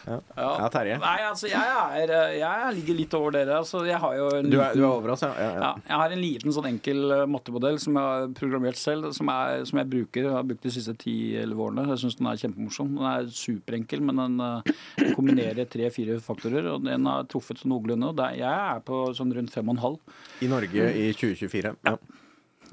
Ja. 0.08 0.16
ja, 0.38 0.68
Terje. 0.72 0.96
Nei, 1.02 1.18
altså, 1.28 1.48
jeg, 1.50 1.74
er, 2.00 2.12
eh, 2.16 2.32
jeg 2.40 2.72
ligger 2.78 2.98
litt 2.98 3.16
over 3.18 3.36
dere. 3.36 3.58
Altså, 3.60 3.82
jeg 3.86 4.00
har 4.00 4.16
jo 4.16 4.30
en 4.38 4.48
Du 4.50 4.56
er, 4.58 4.72
du 4.74 4.80
er 4.82 4.88
over 4.88 5.12
oss, 5.14 5.22
ja? 5.26 5.30
ja, 5.36 5.50
ja. 5.52 5.60
Ja, 5.64 5.70
jeg 5.90 6.00
har 6.00 6.14
en 6.16 6.22
liten 6.24 6.56
sånn 6.56 6.68
enkel 6.72 7.04
eh, 7.18 7.24
mattemodell 7.30 7.78
som 7.84 8.00
jeg 8.00 8.10
har 8.14 8.32
programmert 8.40 8.80
selv, 8.80 9.10
som, 9.16 9.30
er, 9.34 9.64
som 9.68 9.80
jeg 9.82 9.90
bruker. 9.92 10.26
Jeg 10.30 10.34
har 10.38 10.48
brukt 10.48 10.64
de 10.64 10.72
siste 10.74 10.96
10-11 10.96 11.62
årene. 11.68 11.86
Jeg 11.92 12.02
syns 12.06 12.18
den 12.20 12.30
er 12.32 12.40
kjempemorsom. 12.42 12.96
Den 12.96 13.10
er 13.12 13.30
superenkel, 13.36 14.04
men 14.08 14.22
den 14.24 14.44
eh, 14.48 15.12
kombinerer 15.18 15.68
tre-fire 15.70 16.18
faktorer, 16.24 16.72
og 16.72 16.88
den 16.88 17.08
har 17.12 17.28
truffet 17.30 17.62
noenlunde. 17.68 18.12
Jeg 18.40 18.48
er 18.48 18.82
på 18.88 19.04
sånn 19.16 19.36
rundt 19.36 19.54
5,5. 19.54 20.00
I 20.42 20.50
Norge 20.50 20.90
i 20.98 21.08
2024. 21.14 21.74
Ja. 21.86 21.96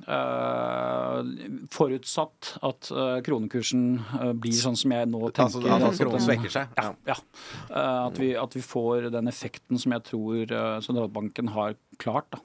Uh, 0.02 1.20
forutsatt 1.70 2.56
at 2.66 2.88
uh, 2.96 3.20
kronekursen 3.22 3.84
uh, 4.00 4.32
blir 4.34 4.56
sånn 4.58 4.78
som 4.80 4.94
jeg 4.96 5.10
nå 5.12 5.20
tenker. 5.30 5.44
Altså, 5.46 5.62
altså 5.62 5.76
at 5.76 5.88
altså, 5.90 6.06
kronen 6.08 6.18
den- 6.18 6.26
svekker 6.26 6.54
seg? 6.56 6.72
Ja. 6.80 6.88
ja. 7.12 7.18
Eh, 7.70 8.00
at, 8.08 8.22
vi, 8.22 8.32
at 8.40 8.56
vi 8.58 8.64
får 8.66 9.12
den 9.14 9.30
effekten 9.30 9.82
som 9.82 9.94
jeg 9.94 10.08
tror 10.10 10.56
sentralbanken 10.82 11.54
har 11.54 11.78
klart. 12.02 12.32
da. 12.34 12.42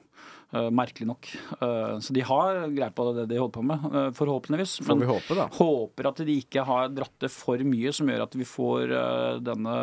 Uh, 0.55 0.69
merkelig 0.71 1.09
nok. 1.09 1.27
Uh, 1.59 1.97
så 1.99 2.13
de 2.15 2.21
har 2.23 2.61
greie 2.71 2.93
på 2.95 3.05
det 3.11 3.25
de 3.27 3.39
holder 3.39 3.51
på 3.57 3.63
med, 3.67 3.87
uh, 3.91 4.05
forhåpentligvis. 4.15 4.77
Men 4.87 5.03
håpe, 5.09 5.35
håper 5.57 6.07
at 6.07 6.21
de 6.23 6.37
ikke 6.39 6.63
har 6.63 6.87
dratt 6.95 7.17
det 7.19 7.29
for 7.33 7.59
mye, 7.67 7.91
som 7.91 8.07
gjør 8.07 8.23
at 8.23 8.37
vi 8.39 8.47
får 8.47 8.93
denne 9.43 9.75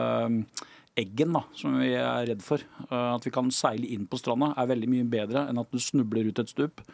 eggen 0.98 1.34
da, 1.34 1.42
som 1.58 1.76
vi 1.80 1.92
er 1.98 2.28
redd 2.30 2.42
for. 2.44 2.62
Eh, 2.86 3.10
at 3.14 3.26
vi 3.26 3.32
kan 3.34 3.50
seile 3.54 3.88
inn 3.90 4.08
på 4.10 4.18
stranda 4.20 4.52
er 4.58 4.70
veldig 4.70 4.90
mye 4.90 5.06
bedre 5.10 5.46
enn 5.50 5.60
at 5.60 5.70
du 5.72 5.82
snubler 5.82 6.30
ut 6.30 6.42
et 6.42 6.52
stup. 6.52 6.84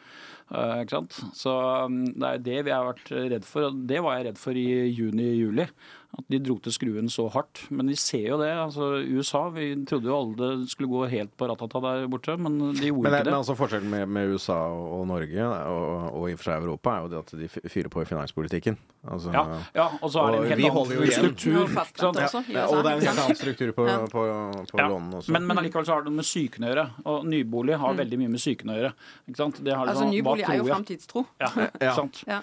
Eh? 0.50 0.94
Så 1.36 1.54
mm, 1.92 2.04
det 2.16 2.30
er 2.30 2.44
det 2.48 2.58
vi 2.68 2.74
har 2.74 2.88
vært 2.88 3.12
redd 3.12 3.48
for. 3.48 3.68
og 3.68 3.82
Det 3.90 4.02
var 4.04 4.18
jeg 4.18 4.30
redd 4.30 4.40
for 4.40 4.58
i 4.58 4.68
juni-juli. 4.88 5.68
At 6.18 6.26
de 6.32 6.40
dro 6.42 6.56
til 6.58 6.74
skruen 6.74 7.10
så 7.12 7.28
hardt. 7.30 7.62
Men 7.70 7.90
vi 7.92 7.94
ser 7.98 8.24
jo 8.32 8.38
det. 8.40 8.50
altså 8.50 8.98
USA, 9.06 9.44
vi 9.54 9.68
trodde 9.86 10.10
jo 10.10 10.16
alle 10.16 10.36
det 10.60 10.70
skulle 10.72 10.90
gå 10.90 11.04
helt 11.12 11.36
på 11.38 11.46
ratata 11.46 11.82
der 11.84 12.06
borte, 12.10 12.34
men 12.36 12.58
de 12.74 12.90
gjorde 12.90 13.04
Men, 13.06 13.12
det, 13.12 13.24
men 13.30 13.38
altså 13.38 13.54
forskjellen 13.58 13.90
med, 13.90 14.08
med 14.08 14.34
USA 14.34 14.58
og, 14.74 15.06
Norge, 15.06 15.46
og, 15.46 16.08
og 16.10 16.30
i 16.30 16.34
og 16.34 16.40
for 16.40 16.50
seg 16.50 16.64
Europa, 16.66 16.96
er 16.96 17.06
jo 17.06 17.12
det 17.12 17.20
at 17.22 17.36
de 17.38 17.70
fyrer 17.70 17.92
på 17.92 18.02
i 18.02 18.08
finanspolitikken. 18.10 18.78
Altså, 19.08 19.30
Ja, 19.32 19.44
ja, 19.74 19.86
og 20.02 20.10
så 20.12 20.20
er 20.26 20.34
det 20.34 20.40
en 20.40 20.48
helt 20.50 20.60
vi 20.60 20.68
holder 20.68 20.94
jo 20.94 21.04
annen 21.06 21.12
struktur. 21.12 21.60
Og 21.62 21.70
ikke 21.70 22.42
ja, 22.52 22.66
og 22.66 22.82
det 22.84 22.90
er 22.90 22.98
en 22.98 23.06
helt 23.06 23.22
annen 23.22 23.38
struktur 23.38 23.70
på, 23.72 23.86
på, 24.12 24.24
på 24.72 24.80
Ja, 24.82 24.88
lånene 24.90 25.20
også. 25.22 25.32
Men, 25.32 25.46
men 25.48 25.62
allikevel 25.62 25.86
så 25.88 25.94
har 25.94 26.02
det 26.04 26.10
noe 26.10 26.18
med 26.18 26.26
psyken 26.28 26.66
å 26.66 26.72
gjøre. 26.72 26.84
Og 27.06 27.30
nybolig 27.30 27.78
har 27.80 27.96
veldig 28.02 28.18
mye 28.20 28.32
med 28.34 28.42
psyken 28.42 28.74
å 28.74 28.76
gjøre. 28.76 28.92
Ikke 29.30 29.40
sant? 29.40 29.62
Det 29.64 29.72
har 29.76 29.88
Altså, 29.88 30.04
sånn, 30.04 30.12
ny 30.12 30.44
er 30.44 30.58
jo 30.58 30.66
framtidstro. 30.68 31.24
Ja, 31.40 31.48
Ja. 31.56 31.70
ikke 31.70 31.94
sant? 31.96 32.20
Ja. 32.28 32.40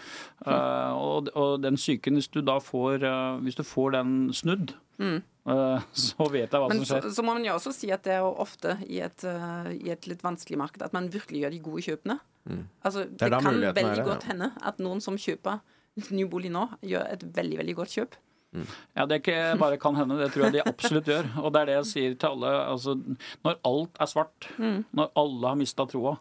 Eh, 0.47 0.97
og, 0.97 1.29
og 1.37 1.61
den 1.61 1.77
psyken, 1.77 2.17
hvis 2.17 2.31
du 2.33 2.41
da 2.45 2.57
får, 2.63 3.05
uh, 3.05 3.37
hvis 3.45 3.56
du 3.57 3.63
får 3.65 3.95
den 3.97 4.11
snudd, 4.37 4.73
eh, 5.01 5.81
så 6.07 6.27
vet 6.33 6.51
jeg 6.51 6.61
hva 6.61 6.67
Men 6.71 6.83
som 6.83 6.89
skjer. 7.01 7.09
så 7.15 7.23
må 7.25 7.33
man 7.37 7.45
jo 7.47 7.55
også 7.57 7.73
si 7.75 7.91
at 7.93 8.03
det 8.07 8.15
er 8.17 8.23
jo 8.25 8.33
ofte 8.43 8.77
i 8.87 8.99
et, 9.05 9.23
eh, 9.27 9.71
i 9.77 9.91
et 9.93 10.07
litt 10.09 10.23
vanskelig 10.25 10.59
marked 10.61 10.81
at 10.85 10.93
man 10.95 11.09
virkelig 11.13 11.43
gjør 11.45 11.55
de 11.57 11.63
gode 11.65 11.85
kjøpene. 11.89 12.19
Altså, 12.85 13.03
det, 13.09 13.19
Mm. 13.27 13.33
er 13.33 13.41
kan 13.43 13.59
veldig 13.75 14.05
godt 14.07 14.23
ja. 14.23 14.27
hende 14.31 14.51
at 14.63 14.77
noen 14.79 15.01
som 15.03 15.17
kjøper 15.19 15.59
ny 16.15 16.23
bolig 16.31 16.51
nå, 16.53 16.67
gjør 16.81 17.09
et 17.11 17.23
veldig, 17.35 17.57
veldig 17.63 17.75
godt 17.81 17.95
kjøp. 17.97 18.15
Ja, 18.95 19.03
Det 19.05 19.17
er 19.17 19.19
ikke 19.19 19.57
bare 19.63 19.77
kan 19.77 19.95
hende, 19.99 20.15
det 20.17 20.31
tror 20.33 20.45
jeg 20.47 20.53
de 20.55 20.61
absolutt 20.71 21.05
gjør. 21.11 21.27
Og 21.43 21.51
det 21.53 21.61
er 21.61 21.65
det 21.69 21.75
jeg 21.81 21.89
sier 21.91 22.15
til 22.15 22.29
alle. 22.37 22.53
Altså, 22.71 22.95
når 23.43 23.59
alt 23.67 23.99
er 23.99 24.05
svart, 24.13 24.47
når 24.57 25.11
alle 25.19 25.51
har 25.51 25.59
mista 25.59 25.85
troa, 25.91 26.15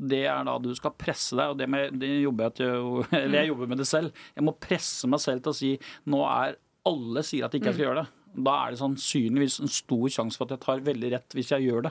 det 0.00 0.22
er 0.32 0.44
da 0.48 0.54
du 0.60 0.70
skal 0.76 0.92
presse 0.96 1.36
deg, 1.36 1.50
og 1.52 1.58
det, 1.60 1.66
med, 1.68 1.96
det 2.00 2.08
jobber 2.22 2.46
jeg 2.48 2.54
til 2.60 3.02
Eller 3.18 3.42
jeg 3.42 3.48
jobber 3.50 3.66
med 3.68 3.78
det 3.82 3.86
selv. 3.88 4.12
Jeg 4.36 4.44
må 4.46 4.54
presse 4.60 5.08
meg 5.12 5.20
selv 5.20 5.42
til 5.44 5.52
å 5.52 5.56
si 5.58 5.72
nå 6.08 6.20
er 6.28 6.56
alle 6.88 7.22
sier 7.26 7.44
at 7.44 7.54
ikke 7.54 7.70
jeg 7.70 7.76
skal 7.76 7.86
gjøre 7.90 8.02
det. 8.02 8.08
Da 8.30 8.52
er 8.62 8.70
det 8.70 8.78
sannsynligvis 8.78 9.56
en 9.64 9.70
stor 9.74 10.04
sjanse 10.14 10.38
for 10.38 10.46
at 10.46 10.52
jeg 10.54 10.62
tar 10.62 10.82
veldig 10.86 11.08
rett 11.16 11.34
hvis 11.34 11.48
jeg 11.50 11.64
gjør 11.66 11.88
det. 11.88 11.90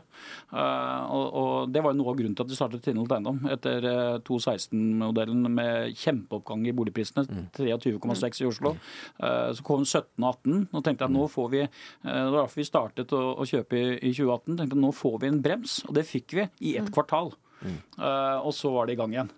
Eh, 0.55 1.01
og, 1.11 1.25
og 1.35 1.73
Det 1.75 1.83
var 1.83 1.91
jo 1.91 1.99
noe 1.99 2.13
av 2.13 2.19
grunnen 2.21 2.37
til 2.37 2.45
at 2.45 2.53
vi 2.53 2.57
startet 2.57 2.85
Tindholt 2.85 3.11
Eiendom 3.11 3.41
etter 3.51 3.87
eh, 3.89 4.19
216-modellen 4.23 5.49
med 5.51 5.97
kjempeoppgang 5.99 6.63
i 6.69 6.73
boligprisene, 6.79 7.25
23,6 7.57 8.41
i 8.45 8.47
Oslo. 8.47 8.71
Eh, 9.19 9.49
så 9.57 9.65
kom 9.67 9.83
17 9.83 10.07
og 10.23 10.29
18. 10.31 10.55
Nå 10.71 10.83
tenkte 10.87 11.09
jeg 11.09 11.15
nå 11.17 11.27
får 11.35 11.51
vi, 11.57 11.65
eh, 11.67 12.07
Det 12.07 12.31
var 12.31 12.39
derfor 12.45 12.61
vi 12.63 12.69
startet 12.71 13.17
å, 13.19 13.21
å 13.35 13.49
kjøpe 13.51 13.75
i, 13.75 13.85
i 13.99 14.13
2018. 14.15 14.55
tenkte 14.61 14.79
jeg, 14.79 14.83
Nå 14.87 14.93
får 14.95 15.19
vi 15.25 15.33
en 15.33 15.43
brems, 15.43 15.81
og 15.89 15.99
det 15.99 16.07
fikk 16.07 16.39
vi 16.39 16.47
i 16.71 16.77
ett 16.79 16.87
kvartal. 16.95 17.35
Eh, 17.67 18.37
og 18.39 18.53
så 18.55 18.71
var 18.71 18.87
det 18.87 18.95
i 18.95 19.01
gang 19.03 19.11
igjen. 19.11 19.35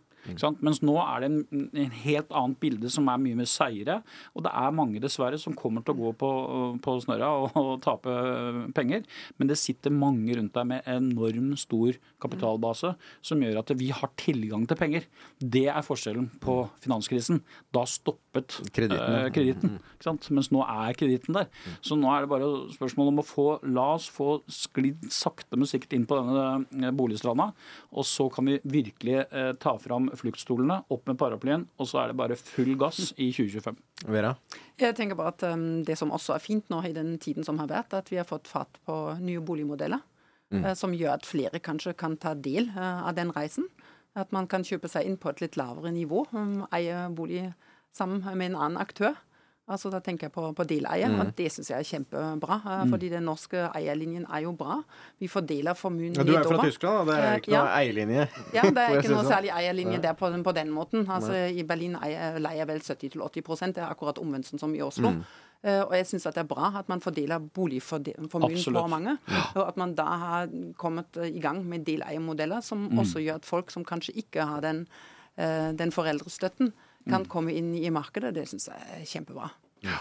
Mens 0.62 0.82
nå 0.86 0.96
er 1.02 1.24
det 1.24 1.30
en, 1.32 1.68
en 1.84 1.96
helt 2.04 2.34
annet 2.38 2.60
bilde 2.62 2.92
som 2.94 3.10
er 3.12 3.22
mye 3.22 3.40
mer 3.40 3.50
seire. 3.50 4.00
Og 4.36 4.46
det 4.46 4.54
er 4.54 4.76
mange 4.78 5.02
dessverre 5.04 5.40
som 5.42 5.56
kommer 5.58 5.86
til 5.86 5.96
å 5.96 6.02
gå 6.02 6.14
på, 6.22 6.32
på 6.84 6.96
snørra 7.06 7.32
og, 7.42 7.58
og 7.60 7.72
tape 7.84 8.16
penger. 8.78 9.06
Men 9.40 9.52
det 9.52 9.60
sitter 9.62 9.94
mange 9.96 10.38
rundt 10.38 10.56
deg 10.58 10.70
med 10.70 10.90
enorm 10.90 11.54
stor 11.60 11.98
kapitalbase 12.22 12.94
som 13.26 13.42
gjør 13.44 13.62
at 13.64 13.76
vi 13.80 13.92
har 13.96 14.14
tilgang 14.20 14.68
til 14.70 14.80
penger. 14.80 15.08
Det 15.42 15.68
er 15.72 15.86
forskjellen 15.86 16.30
på 16.44 16.62
finanskrisen. 16.84 17.42
Da 17.74 17.86
stoppet 18.32 18.72
Kreditten, 18.74 19.16
eh, 19.16 19.30
kreditten. 19.32 19.80
Mens 20.32 20.52
nå 20.52 20.64
er 20.64 20.94
kreditten 20.94 21.34
der. 21.34 21.48
Så 21.82 21.96
nå 21.96 22.10
er 22.12 22.22
det 22.22 22.30
bare 22.30 22.70
spørsmål 22.74 23.08
om 23.12 23.20
å 23.20 23.26
få 23.26 23.60
La 23.64 23.96
oss 23.96 24.10
få 24.10 24.42
sklidd 24.48 25.12
sakte, 25.12 25.58
men 25.58 25.68
sikkert 25.68 25.94
inn 25.94 26.06
på 26.06 26.16
denne 26.16 26.88
eh, 26.88 26.92
boligstranda. 26.92 27.52
Og 27.92 28.06
så 28.06 28.30
kan 28.32 28.46
vi 28.46 28.60
virkelig 28.64 29.26
eh, 29.32 29.54
ta 29.60 29.78
fram 29.78 30.10
fluktstolene, 30.10 30.84
opp 30.90 31.08
med 31.08 31.18
paraplyen, 31.18 31.68
og 31.78 31.88
så 31.88 32.04
er 32.04 32.12
det 32.12 32.18
bare 32.18 32.36
full 32.36 32.76
gass 32.76 33.14
i 33.18 33.32
2025. 33.32 33.78
Vera? 34.08 34.36
Jeg 34.82 34.96
tenker 34.98 35.16
bare 35.16 35.30
at 35.36 35.44
um, 35.54 35.84
Det 35.86 35.94
som 35.98 36.10
også 36.12 36.34
er 36.34 36.42
fint 36.42 36.70
nå 36.74 36.80
i 36.88 36.94
den 36.96 37.18
tiden 37.22 37.46
som 37.46 37.60
har 37.62 37.70
vært, 37.70 37.94
at 37.94 38.10
vi 38.10 38.18
har 38.18 38.26
fått 38.26 38.50
fatt 38.50 38.80
på 38.88 38.98
nye 39.22 39.42
boligmodeller. 39.44 40.02
eh, 40.52 40.74
som 40.76 40.92
gjør 40.92 41.14
at 41.14 41.24
flere 41.26 41.62
kanskje 41.64 41.94
kan 41.96 42.18
ta 42.18 42.34
del 42.36 42.72
uh, 42.76 43.08
av 43.08 43.16
den 43.16 43.32
reisen. 43.32 43.70
At 44.16 44.34
man 44.36 44.48
kan 44.52 44.66
kjøpe 44.68 44.90
seg 44.92 45.08
inn 45.08 45.16
på 45.16 45.30
et 45.32 45.40
litt 45.40 45.56
lavere 45.56 45.94
nivå. 45.96 46.26
Um, 46.36 46.66
eie 46.76 47.06
bolig 47.16 47.46
sammen 47.94 48.24
med 48.38 48.52
en 48.52 48.56
annen 48.56 48.78
aktør. 48.78 49.14
Altså 49.72 49.90
Da 49.94 50.00
tenker 50.04 50.26
jeg 50.28 50.32
på, 50.34 50.42
på 50.58 50.64
deleie, 50.68 51.08
og 51.22 51.30
det 51.38 51.46
syns 51.54 51.70
jeg 51.70 51.78
er 51.80 51.86
kjempebra. 51.88 52.56
eh, 52.66 52.90
Fordi 52.92 53.10
den 53.10 53.24
norske 53.24 53.70
eierlinjen 53.78 54.26
er 54.28 54.42
jo 54.44 54.52
bra. 54.58 54.82
Vi 55.20 55.28
fordeler 55.32 55.74
formuen 55.80 56.14
Ja, 56.18 56.24
du 56.28 56.34
er 56.36 56.44
fra. 56.44 56.58
Tyskland, 56.66 57.08
da. 57.08 57.14
Det 57.14 57.20
er 57.24 57.28
Eh, 57.32 57.38
ikke 57.40 57.52
noe 57.54 57.62
ja. 57.70 57.78
eierlinje. 57.80 58.26
Ja, 58.58 58.62
det 58.64 58.78
er 58.84 58.98
ikke 58.98 59.14
noe 59.14 59.22
sånn? 59.24 59.30
særlig 59.32 59.52
eierlinje 59.56 60.02
der 60.02 60.14
på, 60.20 60.28
på 60.44 60.54
den 60.58 60.72
måten. 60.76 61.06
Altså, 61.08 61.32
I 61.56 61.64
Berlin 61.64 61.96
eier, 62.04 62.40
leier 62.40 62.66
vel 62.68 62.80
70-80% 62.82 63.74
Det 63.78 63.78
er 63.86 63.88
akkurat 63.94 64.20
omvendt 64.20 64.52
som 64.60 64.76
i 64.76 64.82
Oslo. 64.82 65.10
Mm. 65.12 65.24
Uh, 65.64 65.84
og 65.86 65.92
jeg 65.94 66.08
syns 66.10 66.24
det 66.26 66.38
er 66.42 66.48
bra 66.50 66.72
at 66.80 66.88
man 66.90 67.00
fordeler 67.00 67.40
boligformuen 67.40 68.28
på 68.28 68.40
mange. 68.42 68.88
mange. 68.90 69.18
Og 69.56 69.68
at 69.68 69.78
man 69.78 69.94
da 69.96 70.04
har 70.04 70.48
kommet 70.76 71.16
i 71.22 71.40
gang 71.40 71.64
med 71.70 71.86
deleiermodeller 71.86 72.62
som 72.66 72.90
Mm. 72.90 72.98
også 73.00 73.22
gjør 73.24 73.36
at 73.36 73.46
folk 73.46 73.70
som 73.72 73.86
kanskje 73.86 74.16
ikke 74.18 74.42
har 74.44 74.60
den, 74.62 74.88
uh, 75.38 75.72
den 75.72 75.92
foreldrestøtten, 75.92 76.74
Mm. 76.74 76.74
Kan 77.10 77.26
komme 77.26 77.54
inn 77.58 77.74
i 77.76 77.90
markedet. 77.94 78.34
Det 78.36 78.48
syns 78.50 78.70
jeg 78.72 78.90
er 79.02 79.06
kjempebra. 79.06 79.52
Ja. 79.86 80.00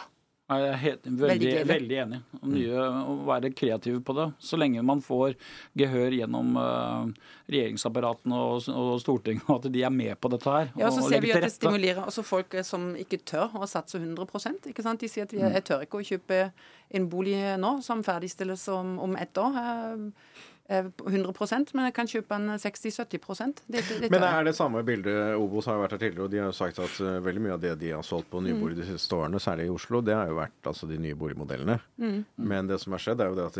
Jeg 0.50 0.66
er 0.66 0.78
helt, 0.82 1.04
veldig, 1.06 1.26
Veldig 1.30 1.50
veldig, 1.68 1.96
enig. 2.02 2.16
Og 2.40 2.48
Nye, 2.50 2.86
å 3.06 3.12
være 3.28 3.52
kreativ 3.54 4.00
på 4.02 4.16
det. 4.16 4.24
Så 4.42 4.58
lenge 4.58 4.82
man 4.82 4.98
får 4.98 5.36
gehør 5.78 6.16
gjennom 6.16 6.56
uh, 6.58 7.06
regjeringsapparatene 7.46 8.40
og, 8.48 8.66
og 8.74 8.96
Stortinget, 8.98 9.46
og 9.46 9.60
at 9.60 9.68
de 9.70 9.84
er 9.86 9.94
med 9.94 10.18
på 10.18 10.32
dette 10.34 10.50
her. 10.50 10.72
Ja, 10.74 10.88
og 10.88 10.96
så 10.96 11.04
og 11.04 11.12
ser 11.14 11.22
vi 11.22 11.30
at 11.36 11.46
det 11.46 11.52
stimulerer 11.54 12.02
også 12.02 12.24
folk 12.26 12.58
eh, 12.58 12.66
som 12.66 12.90
ikke 12.98 13.20
tør 13.30 13.54
å 13.62 13.68
satse 13.70 14.00
100% 14.02 14.66
ikke 14.72 14.82
sant? 14.82 15.04
De 15.04 15.12
sier 15.12 15.28
at 15.28 15.36
vi, 15.36 15.38
Mm. 15.38 15.54
jeg 15.54 15.64
tør 15.70 15.86
ikke 15.86 16.02
å 16.02 16.08
kjøpe 16.10 16.40
en 16.98 17.06
bolig 17.14 17.38
nå 17.62 17.76
som 17.86 18.02
ferdigstilles 18.02 18.66
om, 18.74 18.96
om 19.06 19.14
ett 19.22 19.38
år. 19.38 19.54
Eh, 20.70 20.86
eh, 20.86 21.10
100% 21.10 21.74
men 21.74 21.88
jeg 21.88 21.94
kan 21.96 22.10
kjøpe 22.10 22.36
en 22.38 22.48
60-70 22.60 23.62
det, 23.66 23.82
det, 23.88 24.00
det 24.04 24.10
Men 24.12 24.22
er 24.26 24.44
det 24.46 24.54
samme 24.56 24.82
bildet 24.86 25.34
Obos 25.36 25.66
har 25.66 25.78
jo 25.78 25.84
vært 25.84 25.96
her 25.96 26.02
tidligere, 26.04 26.24
og 26.28 26.30
de 26.32 26.38
har 26.42 26.48
jo 26.50 26.56
sagt 26.56 26.78
at 26.82 27.00
eh, 27.04 27.18
veldig 27.26 27.42
mye 27.46 27.56
av 27.56 27.62
det 27.64 27.74
de 27.80 27.92
har 27.94 28.06
solgt 28.06 28.30
på 28.30 28.42
nybolig 28.44 28.78
de 28.80 28.86
siste 28.88 29.16
årene, 29.16 29.40
særlig 29.42 29.66
i 29.68 29.74
Oslo, 29.74 30.00
det 30.04 30.14
har 30.16 30.30
jo 30.30 30.38
vært 30.38 30.70
altså, 30.70 30.88
de 30.90 30.98
nye 31.02 31.18
boligmodellene. 31.18 31.78
Men 32.40 32.70
det 32.70 32.80
som 32.82 32.94
har 32.96 33.02
skjedd, 33.02 33.20
er 33.24 33.30
jo 33.32 33.38
det 33.38 33.46
at 33.50 33.58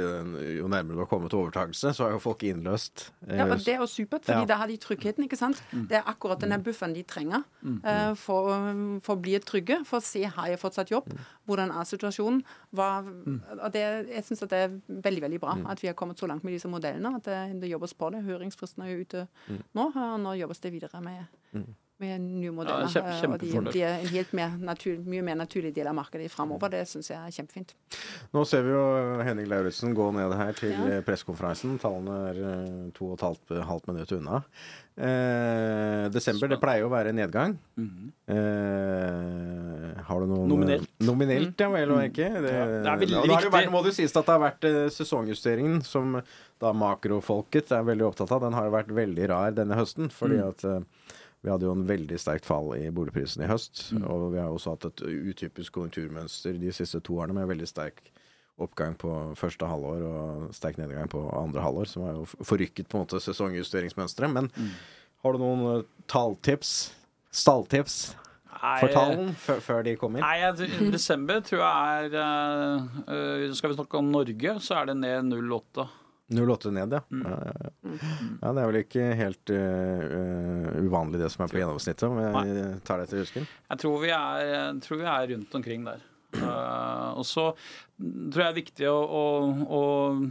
jo 0.61 0.69
nærmere 0.71 0.97
du 0.99 1.03
har 1.03 1.11
kommet 1.11 1.33
til 1.33 1.43
overtakelse, 1.43 1.93
så 1.97 2.07
har 2.07 2.15
jo 2.17 2.23
folk 2.23 2.45
innløst. 2.47 3.11
eh, 3.27 3.37
Ja, 3.41 3.47
og 3.51 3.59
Det 3.65 3.75
er 3.75 3.81
jo 3.83 3.87
supert, 3.91 4.25
fordi 4.25 4.41
Ja. 4.41 4.47
da 4.47 4.57
har 4.63 4.67
de 4.69 4.77
tryggheten. 4.77 5.25
ikke 5.25 5.37
sant? 5.37 5.63
Det 5.73 5.99
er 5.99 6.03
akkurat 6.07 6.41
denne 6.41 6.59
bufferen 6.63 6.95
de 6.95 7.03
trenger 7.03 7.43
eh, 7.85 8.15
for, 8.15 9.01
for 9.03 9.17
å 9.17 9.21
bli 9.21 9.39
trygge. 9.41 9.85
For 9.87 9.99
å 9.99 10.03
se 10.05 10.23
har 10.25 10.49
jeg 10.49 10.59
fortsatt 10.61 10.91
jobb, 10.91 11.11
hvordan 11.47 11.71
er 11.71 11.85
situasjonen. 11.85 12.43
Hva, 12.75 13.03
og 13.63 13.73
det, 13.73 13.83
jeg 14.11 14.25
syns 14.25 14.41
det 14.51 14.53
er 14.53 14.75
veldig 14.89 15.23
veldig 15.23 15.41
bra 15.41 15.57
at 15.73 15.81
vi 15.83 15.89
har 15.89 15.95
kommet 15.95 16.19
så 16.19 16.27
langt 16.29 16.45
med 16.45 16.53
disse 16.55 16.69
modellene. 16.69 17.00
At 17.09 17.25
det, 17.25 17.61
det 17.63 17.69
jobbes 17.71 17.95
på 17.95 18.11
det. 18.11 18.23
Høringsfristen 18.23 18.83
er 18.83 18.91
jo 18.93 19.01
ute 19.05 19.27
nå, 19.73 19.91
og 19.95 20.21
nå 20.21 20.35
jobbes 20.35 20.61
det 20.61 20.73
videre 20.73 21.01
med, 21.01 21.25
med 22.01 22.21
nye 22.25 22.51
modeller. 22.51 22.87
kjempe- 22.89 23.13
eh, 23.13 23.31
og 23.31 23.39
de 23.41 23.71
blir 23.71 23.85
en 23.87 24.07
helt 24.15 24.33
mer 24.33 24.51
natur, 24.59 24.97
mye 25.05 25.23
mer 25.23 25.37
naturlig 25.37 25.75
del 25.77 25.87
av 25.87 25.95
markedet 25.95 26.31
framover. 26.33 26.71
Det 26.71 26.83
syns 26.89 27.11
jeg 27.13 27.19
er 27.19 27.31
kjempefint. 27.37 27.75
Nå 28.35 28.45
ser 28.49 28.63
vi 28.63 28.71
jo 28.75 28.85
Henning 29.23 29.47
Lauritzen 29.49 29.95
gå 29.95 30.11
ned 30.17 30.33
her 30.37 30.53
til 30.53 30.71
Ja. 30.73 30.87
eh, 30.97 31.01
pressekonferansen. 31.03 31.79
Tallene 31.79 32.19
er 32.31 32.37
eh, 32.41 32.91
to 32.97 33.11
og 33.13 33.19
et 33.19 33.27
halvt, 33.29 33.67
halvt 33.69 33.87
minutt 33.93 34.13
unna. 34.13 34.43
Eh, 35.01 36.09
desember, 36.13 36.49
det 36.49 36.61
pleier 36.61 36.81
jo 36.83 36.89
å 36.91 36.93
være 36.93 37.13
nedgang. 37.15 37.57
Eh, 38.71 40.03
har 40.07 40.21
du 40.21 40.27
noen 40.31 40.49
Nominelt. 40.51 40.89
Nominelt, 41.07 41.61
ja 41.61 41.69
vel 41.73 41.91
og 41.95 42.03
ikke. 42.05 42.29
Det, 42.45 42.53
Ja, 42.53 42.67
det 42.67 42.91
er 42.91 43.01
veldig 43.05 43.17
og 43.21 43.27
nå 43.29 43.35
har 43.35 43.41
det 43.41 43.47
jo 43.47 43.51
viktig. 43.51 43.53
vært, 43.59 43.73
må 43.75 43.83
det 43.87 43.95
sies 43.97 44.17
at 44.17 44.27
det 44.27 44.35
har 44.35 44.43
vært 44.45 44.65
eh, 44.69 44.89
sesongjusteringen 44.95 45.83
som 45.87 46.19
da 46.61 46.73
makrofolket 46.77 47.73
er 47.73 47.83
veldig 47.87 48.07
opptatt 48.11 48.33
av. 48.37 48.41
Den 48.45 48.53
har 48.59 48.65
jo 48.69 48.75
vært 48.77 48.93
veldig 48.97 49.29
rar 49.31 49.51
denne 49.57 49.79
høsten. 49.79 50.11
fordi 50.11 50.39
at 50.47 50.65
eh, 50.65 50.81
vi 51.41 51.49
hadde 51.51 51.65
jo 51.69 51.73
en 51.73 51.87
veldig 51.89 52.19
sterkt 52.21 52.45
fall 52.49 52.75
i 52.77 52.91
boligprisen 52.93 53.43
i 53.45 53.49
høst. 53.49 53.87
Og 54.05 54.27
vi 54.35 54.41
har 54.43 54.51
også 54.53 54.75
hatt 54.75 54.85
et 54.91 55.03
utypisk 55.33 55.73
konjunkturmønster 55.79 56.59
de 56.61 56.73
siste 56.77 57.01
to 57.07 57.17
årene 57.23 57.39
med 57.39 57.49
veldig 57.49 57.69
sterk 57.71 58.11
oppgang 58.61 58.93
på 59.01 59.09
første 59.41 59.65
halvår 59.65 60.03
og 60.05 60.49
sterk 60.53 60.77
nedgang 60.77 61.09
på 61.09 61.23
andre 61.33 61.63
halvår, 61.65 61.89
som 61.89 62.05
har 62.05 62.19
jo 62.19 62.27
forrykket 62.45 62.91
på 62.93 62.99
en 62.99 63.07
måte 63.07 63.21
sesongjusteringsmønsteret. 63.25 64.35
Men 64.37 64.51
har 65.25 65.33
du 65.33 65.41
noen 65.41 65.63
eh, 65.79 65.87
talltips, 66.13 66.75
stalltips 67.33 67.97
for 68.83 68.93
tallene 68.93 69.33
før, 69.41 69.81
de 69.87 69.95
kommer? 69.97 70.21
Nei, 70.21 70.43
tror- 70.59 70.93
Desember 70.93 71.41
tror 71.47 71.63
jeg 71.65 72.11
er 72.11 72.19
eh, 72.21 73.01
eh, 73.17 73.47
Skal 73.57 73.73
vi 73.73 73.79
snakke 73.81 73.97
om 74.03 74.13
Norge, 74.13 74.59
så 74.61 74.77
er 74.83 74.91
det 74.93 74.99
ned 75.01 75.33
0,8. 75.33 75.89
08 76.31 76.71
ned, 76.75 76.95
ja. 76.95 77.01
Ja, 77.11 77.39
ja, 77.47 77.55
ja. 77.65 77.71
ja. 78.43 78.53
Det 78.53 78.63
er 78.63 78.71
vel 78.71 78.81
ikke 78.85 79.07
helt 79.19 79.53
eh, 79.55 80.85
uvanlig 80.85 81.23
det 81.23 81.31
som 81.35 81.45
er 81.45 81.53
på 81.53 81.59
gjennomsnittet, 81.59 82.07
om 82.07 82.21
jeg 82.23 82.69
tar 82.87 83.01
det 83.01 83.09
etter 83.09 83.25
husken. 83.25 83.49
Jeg 83.71 83.83
tror 83.83 83.99
vi 84.05 84.15
er, 84.15 84.79
tror 84.85 85.03
vi 85.03 85.11
er 85.11 85.35
rundt 85.35 85.59
omkring 85.61 85.89
der. 85.89 86.07
Eh, 86.39 87.11
og 87.19 87.25
så 87.27 87.51
tror 88.01 88.41
jeg 88.41 88.47
det 88.47 88.47
er 88.47 88.57
viktig 88.57 88.87
å, 88.89 88.97
å, 88.97 89.23
å 89.77 89.81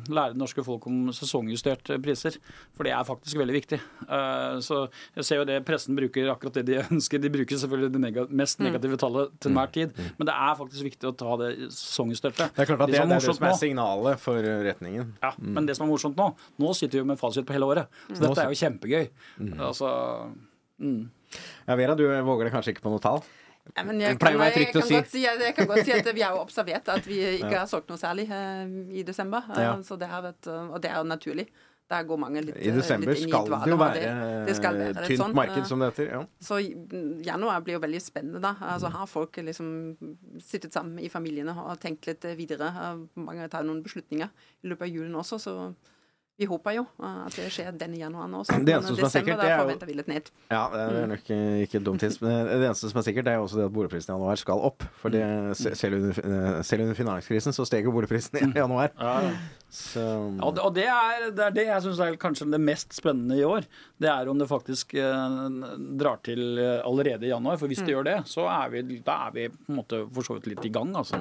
lære 0.10 0.34
det 0.34 0.40
norske 0.42 0.64
folk 0.66 0.88
om 0.90 1.12
sesongjusterte 1.14 1.98
priser. 2.02 2.38
For 2.78 2.88
det 2.88 2.94
er 2.96 3.06
faktisk 3.06 3.38
veldig 3.42 3.56
viktig. 3.58 3.80
Eh, 4.08 4.56
så 4.66 4.80
jeg 5.18 5.28
ser 5.28 5.42
jo 5.42 5.48
det 5.50 5.60
pressen 5.68 5.98
bruker 5.98 6.32
akkurat 6.34 6.58
det 6.60 6.64
de 6.70 6.80
ønsker. 6.96 7.22
De 7.22 7.32
bruker 7.34 7.62
selvfølgelig 7.62 7.92
det 7.98 8.02
nega 8.06 8.26
mest 8.42 8.64
negative 8.64 8.98
tallet 9.02 9.36
til 9.38 9.52
enhver 9.54 9.74
tid. 9.76 9.94
Men 10.18 10.30
det 10.32 10.38
er 10.48 10.58
faktisk 10.62 10.88
viktig 10.90 11.12
å 11.12 11.16
ta 11.20 11.38
det 11.44 11.52
sesongjusterte. 11.68 12.50
Det 12.56 12.66
er 12.66 12.72
klart 12.72 12.86
at 12.88 12.94
det, 12.94 12.98
det 12.98 13.04
er 13.06 13.14
det 13.14 13.22
som 13.28 13.50
er 13.52 13.58
signalet 13.60 14.24
for 14.24 14.50
retningen. 14.70 15.14
Ja, 15.22 15.34
Men 15.38 15.68
det 15.70 15.78
som 15.78 15.86
er 15.86 15.92
morsomt 15.94 16.18
nå, 16.20 16.32
nå 16.64 16.74
sitter 16.78 17.00
vi 17.00 17.04
jo 17.04 17.10
med 17.12 17.20
fasit 17.22 17.46
på 17.46 17.56
hele 17.58 17.70
året. 17.70 18.00
Så 18.14 18.24
dette 18.24 18.48
er 18.48 18.54
jo 18.56 18.62
kjempegøy. 18.64 19.12
Altså, 19.70 19.92
Ja, 21.68 21.76
Vera, 21.78 21.94
du 21.94 22.08
våger 22.26 22.48
det 22.48 22.54
kanskje 22.56 22.74
ikke 22.74 22.88
på 22.88 22.92
noe 22.94 23.04
tall? 23.04 23.22
Ja, 23.78 23.84
men 23.86 24.00
jeg, 24.02 24.18
kan, 24.20 24.34
jeg, 24.40 24.68
kan 24.74 24.84
si. 24.88 25.00
si 25.12 25.24
jeg 25.24 25.54
kan 25.56 25.68
godt 25.70 25.86
si 25.86 25.92
at 25.94 26.08
vi 26.16 26.22
har 26.26 26.36
jo 26.36 26.42
observert 26.44 26.88
at 26.90 27.06
vi 27.08 27.20
ikke 27.40 27.56
har 27.58 27.68
solgt 27.70 27.90
noe 27.92 28.00
særlig 28.02 28.28
eh, 28.34 28.70
i 29.00 29.04
desember. 29.08 29.46
eh, 29.56 29.64
Ja. 29.64 29.74
Så 29.86 29.98
det 30.00 30.08
har 30.10 30.24
vært, 30.26 30.48
eh, 30.48 30.70
og 30.74 30.82
det 30.82 30.92
er 30.92 30.98
jo 31.04 31.10
naturlig. 31.10 31.48
Der 31.90 32.04
går 32.06 32.20
mange 32.22 32.42
litt, 32.46 32.58
I 32.62 32.68
eh, 32.70 32.76
desember 32.76 33.10
litt 33.10 33.24
skal 33.24 33.48
et 33.50 33.64
det 33.66 33.72
jo 33.72 33.78
være, 33.82 34.10
det 34.46 34.56
skal 34.60 34.76
være 34.78 35.06
tynt 35.08 35.22
sånn, 35.24 35.32
marked, 35.34 35.64
som 35.66 35.82
det 35.82 35.88
heter. 35.90 36.10
Ja. 36.14 36.20
Så 36.46 36.60
mm, 36.62 37.24
januar 37.26 37.64
blir 37.66 37.80
jo 37.80 37.82
veldig 37.82 38.02
spennende 38.06 38.42
da. 38.44 38.52
Altså 38.76 38.92
Har 38.94 39.08
folk 39.10 39.40
liksom 39.42 39.72
sittet 40.38 40.74
sammen 40.78 41.00
i 41.02 41.10
familiene 41.10 41.56
og 41.58 41.80
tenkt 41.82 42.06
litt 42.06 42.28
videre. 42.38 42.70
Mange 43.18 43.48
tar 43.50 43.66
noen 43.66 43.82
beslutninger 43.82 44.30
i 44.62 44.70
løpet 44.70 44.86
av 44.86 44.94
julen 45.00 45.18
også, 45.18 45.42
så 45.42 45.56
vi 46.40 46.48
håper 46.48 46.78
jo 46.78 46.86
eh, 47.04 47.20
at 47.28 47.36
det 47.36 47.50
skjer 47.52 47.76
denne 47.76 48.00
januaren 48.00 48.38
også. 48.40 48.56
Det 48.60 48.64
Men 48.64 48.78
eneste 48.78 48.96
som 48.96 49.08
er 49.10 49.14
sikkert, 49.14 49.42
det 49.42 49.50
er 49.52 49.60
jo-. 49.60 50.24
Ja, 50.54 50.64
det 50.72 50.84
er 51.02 51.10
nok 51.12 51.32
eh, 51.36 51.62
ikke 51.66 51.80
et 51.82 51.86
dumt 51.86 52.04
tips. 52.04 52.20
Men 52.24 52.48
det 52.48 52.60
eneste 52.64 52.92
som 52.92 53.02
er 53.02 53.08
sikkert, 53.10 53.28
det 53.28 53.34
er 53.34 53.40
jo 53.42 53.46
også 53.48 53.60
det 53.60 53.68
at 53.68 53.76
boligprisen 53.76 54.14
i 54.14 54.16
januar 54.16 54.40
skal 54.40 54.64
opp. 54.70 54.86
For 55.02 55.14
det, 55.14 55.24
selv, 55.60 56.00
under, 56.00 56.22
eh, 56.24 56.60
selv 56.68 56.86
under 56.86 56.98
finanskrisen 56.98 57.56
så 57.56 57.68
steg 57.68 57.90
jo 57.90 57.96
boligprisen 57.96 58.40
i 58.40 58.52
januar. 58.56 58.94
Så 59.70 60.02
Ja, 60.02 60.48
og 60.48 60.56
det, 60.56 60.64
og 60.66 60.74
det, 60.74 60.88
er, 60.90 61.28
det 61.36 61.44
er 61.46 61.54
det 61.54 61.66
jeg 61.68 61.84
syns 61.86 62.00
er 62.02 62.16
kanskje 62.18 62.48
det 62.50 62.62
mest 62.64 62.96
spennende 62.96 63.38
i 63.38 63.44
år. 63.46 63.68
Det 64.02 64.10
er 64.10 64.32
om 64.32 64.40
det 64.40 64.48
faktisk 64.50 64.96
eh, 64.98 65.38
drar 66.00 66.24
til 66.26 66.64
allerede 66.80 67.28
i 67.28 67.34
januar. 67.34 67.60
For 67.60 67.70
hvis 67.70 67.84
det 67.84 67.94
gjør 67.94 68.08
det, 68.08 68.18
så 68.32 68.48
er 68.50 68.72
vi, 68.74 69.02
da 69.04 69.26
er 69.28 69.36
vi 69.36 69.50
på 69.52 69.74
en 69.74 69.82
måte 69.84 70.06
for 70.08 70.26
så 70.26 70.40
vidt 70.40 70.54
litt 70.56 70.72
i 70.72 70.74
gang. 70.74 70.96
Altså. 70.98 71.20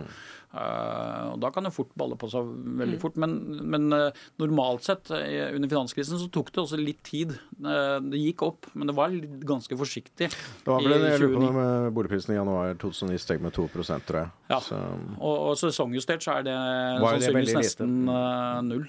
Eh, 0.49 1.25
og 1.29 1.41
Da 1.43 1.51
kan 1.53 1.67
det 1.67 1.75
fort 1.77 1.91
balle 1.99 2.17
på 2.17 2.29
seg 2.33 2.47
veldig 2.81 2.97
Mm. 2.97 3.01
fort. 3.03 3.17
Men, 3.21 3.35
men 3.69 3.93
eh, 3.93 4.11
normalt 4.41 4.83
sett 4.87 5.11
eh, 5.11 5.55
under 5.55 5.69
finanskrisen 5.69 6.19
så 6.19 6.31
tok 6.33 6.53
det 6.55 6.63
også 6.63 6.79
litt 6.81 7.03
tid. 7.05 7.35
Det 7.59 8.19
gikk 8.21 8.43
opp, 8.47 8.67
men 8.75 8.89
det 8.89 8.95
var 8.97 9.11
ganske 9.45 9.77
forsiktig. 9.77 10.31
Det 10.31 10.67
var 10.71 10.81
vel 10.81 10.95
jeg 10.97 11.21
lurer 11.21 11.35
på 11.35 11.41
2009. 11.43 11.53
med 11.59 11.93
boligprisen 11.99 12.33
i 12.33 12.39
januar 12.39 12.75
2009 12.81 13.19
steg 13.19 13.43
med 13.45 13.53
2 13.53 13.67
tror 13.69 14.21
jeg. 14.23 14.31
Ja. 14.49 14.61
Så, 14.61 14.79
Og, 15.21 15.37
og 15.51 15.57
sesongjustert 15.61 16.23
så 16.25 16.39
er 16.39 16.47
det 16.49 16.55
sannsynligvis 17.03 17.55
nesten 17.59 18.09
uh, 18.09 18.61
null. 18.65 18.87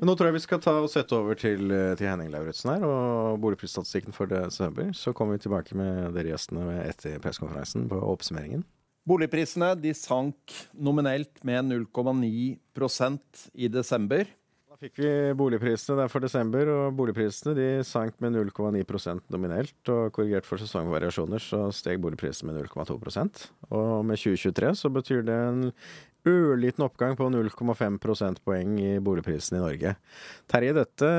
men 0.00 0.08
nå 0.08 0.16
tror 0.16 0.30
jeg 0.30 0.34
vi 0.40 0.42
skal 0.46 0.60
ta 0.64 0.72
og 0.80 0.90
sette 0.90 1.12
over 1.14 1.34
til, 1.38 1.68
til 1.98 2.08
Henning 2.08 2.30
Lauritzen 2.32 2.72
her, 2.72 2.84
og 2.88 3.38
boligprisstatistikken 3.42 4.12
for 4.16 4.26
desember. 4.26 4.90
Så 4.96 5.12
kommer 5.12 5.36
vi 5.38 5.44
tilbake 5.46 5.76
med 5.78 6.14
dere 6.16 6.32
gjestene 6.32 6.80
etter 6.88 7.20
pressekonferansen 7.22 7.86
på 7.90 8.00
oppsummeringen. 8.00 8.64
Boligprisene 9.08 9.72
de 9.80 9.94
sank 9.96 10.52
nominelt 10.76 11.40
med 11.46 11.70
0,9% 11.70 13.46
i 13.54 13.70
desember. 13.72 14.28
Da 14.70 14.76
fikk 14.78 15.00
vi 15.00 15.10
boligprisene 15.36 15.96
der 15.98 16.10
for 16.12 16.22
desember, 16.22 16.68
og 16.68 16.98
boligprisene 16.98 17.56
de 17.56 17.68
sank 17.86 18.20
med 18.22 18.36
0,9% 18.36 19.24
nominelt. 19.32 19.74
Og 19.88 20.12
korrigert 20.14 20.46
for 20.48 20.60
sesongvariasjoner 20.60 21.42
så 21.42 21.62
steg 21.74 22.02
boligprisen 22.04 22.50
med 22.50 22.60
0,2% 22.60 23.42
Og 23.72 24.04
med 24.06 24.20
2023 24.20 24.74
så 24.82 24.92
betyr 24.92 25.24
det 25.26 25.40
en 25.48 25.64
ørliten 26.28 26.84
oppgang 26.84 27.16
på 27.18 27.28
0,5 27.32 27.98
prosentpoeng 28.02 28.74
i 28.82 28.90
boligprisen 29.02 29.58
i 29.58 29.62
Norge. 29.62 29.94
Terje, 30.50 30.74
dette 30.76 31.10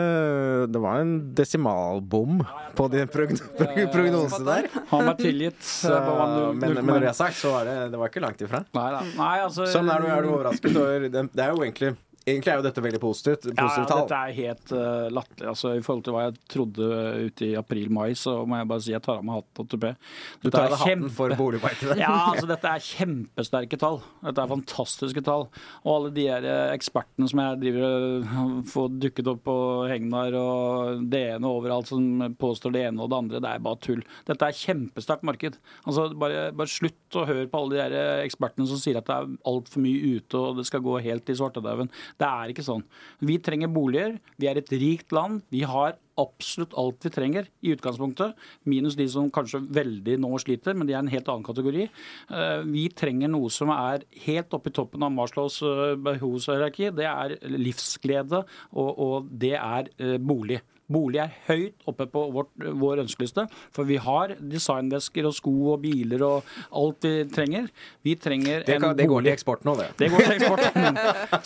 Det 0.71 0.81
var 0.81 1.01
en 1.01 1.15
desimalbom 1.37 2.43
på 2.77 2.87
din 2.93 3.09
progn 3.11 3.39
prognose 3.95 4.41
der. 4.45 4.69
Han 4.91 5.07
var 5.09 5.17
tilgitt. 5.19 5.61
Men, 6.61 6.73
men 6.75 6.85
når 6.85 7.05
det 7.05 7.09
er 7.11 7.17
sagt, 7.17 7.37
så 7.39 7.51
var 7.53 7.65
det, 7.67 7.75
det 7.93 7.99
var 7.99 8.11
ikke 8.11 8.21
langt 8.23 8.41
ifra. 8.43 8.61
Nei, 8.75 8.87
da. 8.93 9.01
Nei, 9.17 9.35
altså 9.45 9.65
Sånn 9.69 9.89
er 9.91 10.03
du, 10.03 10.07
er 10.11 10.25
du 10.25 10.31
overrasket 10.33 10.75
over 10.75 11.05
det, 11.07 11.23
det 11.31 11.43
er 11.45 11.53
jo 11.53 11.63
egentlig 11.65 11.93
Egentlig 12.31 12.53
er 12.53 12.59
jo 12.59 12.65
dette 12.65 12.83
veldig 12.85 13.01
positivt. 13.03 13.47
Ja, 13.51 13.67
ja, 13.67 13.85
dette 13.87 14.19
er 14.19 14.35
helt 14.37 14.73
uh, 14.73 15.07
latterlig. 15.13 15.49
Altså, 15.51 15.73
I 15.77 15.83
forhold 15.85 16.05
til 16.07 16.15
hva 16.15 16.25
jeg 16.27 16.37
trodde 16.51 16.89
ute 17.27 17.47
i 17.47 17.53
april-mai, 17.59 18.11
så 18.17 18.41
må 18.47 18.59
jeg 18.61 18.69
bare 18.71 18.85
si 18.85 18.95
jeg 18.95 19.03
tar 19.05 19.19
av 19.19 19.27
meg 19.27 19.39
hatten 19.41 19.63
og 19.63 19.71
tupé. 19.71 19.93
Du 20.41 20.49
tar 20.49 20.65
av 20.65 20.75
deg 20.75 20.83
hatten 20.85 21.07
for 21.17 21.37
boligmarkedet. 21.39 21.97
Ja, 22.01 22.31
altså 22.31 22.47
dette 22.49 22.69
er 22.71 22.81
kjempesterke 22.81 23.77
tall. 23.79 23.99
Dette 24.23 24.41
er 24.41 24.49
fantastiske 24.49 25.21
tall. 25.25 25.47
Og 25.83 25.91
alle 25.93 26.11
de 26.15 26.25
her 26.29 26.47
eh, 26.47 26.73
ekspertene 26.73 27.27
som 27.29 27.41
jeg 27.43 27.59
driver 27.61 27.85
og 27.85 28.55
får 28.71 28.95
dukket 29.03 29.29
opp 29.31 29.43
på 29.45 29.57
Hegnar 29.91 30.37
og 30.39 31.03
det 31.11 31.21
ene 31.35 31.51
overalt 31.51 31.91
som 31.91 32.25
påstår 32.41 32.75
det 32.75 32.85
ene 32.89 33.03
og 33.03 33.11
det 33.11 33.19
andre, 33.19 33.41
det 33.43 33.51
er 33.51 33.63
bare 33.65 33.81
tull. 33.83 34.01
Dette 34.27 34.47
er 34.47 34.57
kjempesterkt 34.57 35.25
marked. 35.27 35.59
Altså 35.85 36.07
bare, 36.17 36.47
bare 36.57 36.71
slutt 36.71 37.19
å 37.19 37.25
høre 37.27 37.49
på 37.51 37.61
alle 37.61 37.75
de 37.75 37.81
her 37.83 37.97
eh, 37.97 38.25
ekspertene 38.25 38.69
som 38.69 38.81
sier 38.81 38.99
at 38.99 39.09
det 39.09 39.17
er 39.17 39.35
altfor 39.51 39.83
mye 39.85 40.15
ute 40.17 40.41
og 40.41 40.61
det 40.61 40.67
skal 40.69 40.83
gå 40.85 40.97
helt 41.05 41.29
i 41.29 41.37
svartedauden. 41.37 41.91
Det 42.21 42.27
er 42.29 42.51
ikke 42.53 42.65
sånn. 42.65 42.83
Vi 43.25 43.39
trenger 43.41 43.71
boliger. 43.73 44.19
Vi 44.37 44.49
er 44.49 44.59
et 44.61 44.71
rikt 44.77 45.13
land. 45.15 45.41
Vi 45.49 45.63
har 45.65 45.95
absolutt 46.21 46.75
alt 46.77 47.05
vi 47.05 47.11
trenger 47.13 47.47
i 47.65 47.71
utgangspunktet, 47.73 48.35
minus 48.69 48.97
de 48.99 49.07
som 49.09 49.29
kanskje 49.33 49.63
veldig 49.73 50.19
nå 50.21 50.29
sliter, 50.43 50.75
men 50.77 50.85
de 50.85 50.93
er 50.93 51.01
en 51.01 51.09
helt 51.09 51.29
annen 51.31 51.47
kategori. 51.47 51.87
Eh, 51.87 52.61
Vi 52.71 52.89
trenger 52.93 53.31
noe 53.31 53.49
som 53.49 53.71
er 53.73 54.05
helt 54.27 54.53
oppe 54.53 54.69
i 54.69 54.75
toppen 54.75 55.01
av 55.07 55.13
Marslows 55.15 55.61
eh, 55.65 55.95
behovshierarki. 55.97 56.91
Det 56.93 57.07
er 57.09 57.37
livsglede, 57.49 58.43
og, 58.75 58.91
og 59.07 59.31
det 59.31 59.55
er 59.57 59.89
eh, 59.97 60.17
bolig. 60.21 60.61
Bolig 60.91 61.21
er 61.23 61.33
høyt 61.47 61.87
oppe 61.89 62.07
på 62.11 62.23
vårt, 62.35 62.51
vår 62.57 63.03
ønskeliste, 63.05 63.45
for 63.73 63.87
vi 63.87 63.97
har 64.01 64.35
designvesker 64.39 65.27
og 65.29 65.35
sko 65.37 65.53
og 65.73 65.81
biler 65.83 66.23
og 66.27 66.51
alt 66.77 67.07
vi 67.07 67.13
trenger. 67.31 67.69
Vi 68.05 68.15
trenger 68.19 68.65
Det, 68.67 68.75
en 68.75 68.85
kan, 68.85 68.97
det 68.97 69.07
går 69.09 69.25
til 69.25 69.33
eksport 69.33 69.65
nå, 69.67 69.75
det. 69.79 69.89
Det 69.99 70.09
går 70.11 70.25
til 70.25 70.35
eksport. 70.37 70.65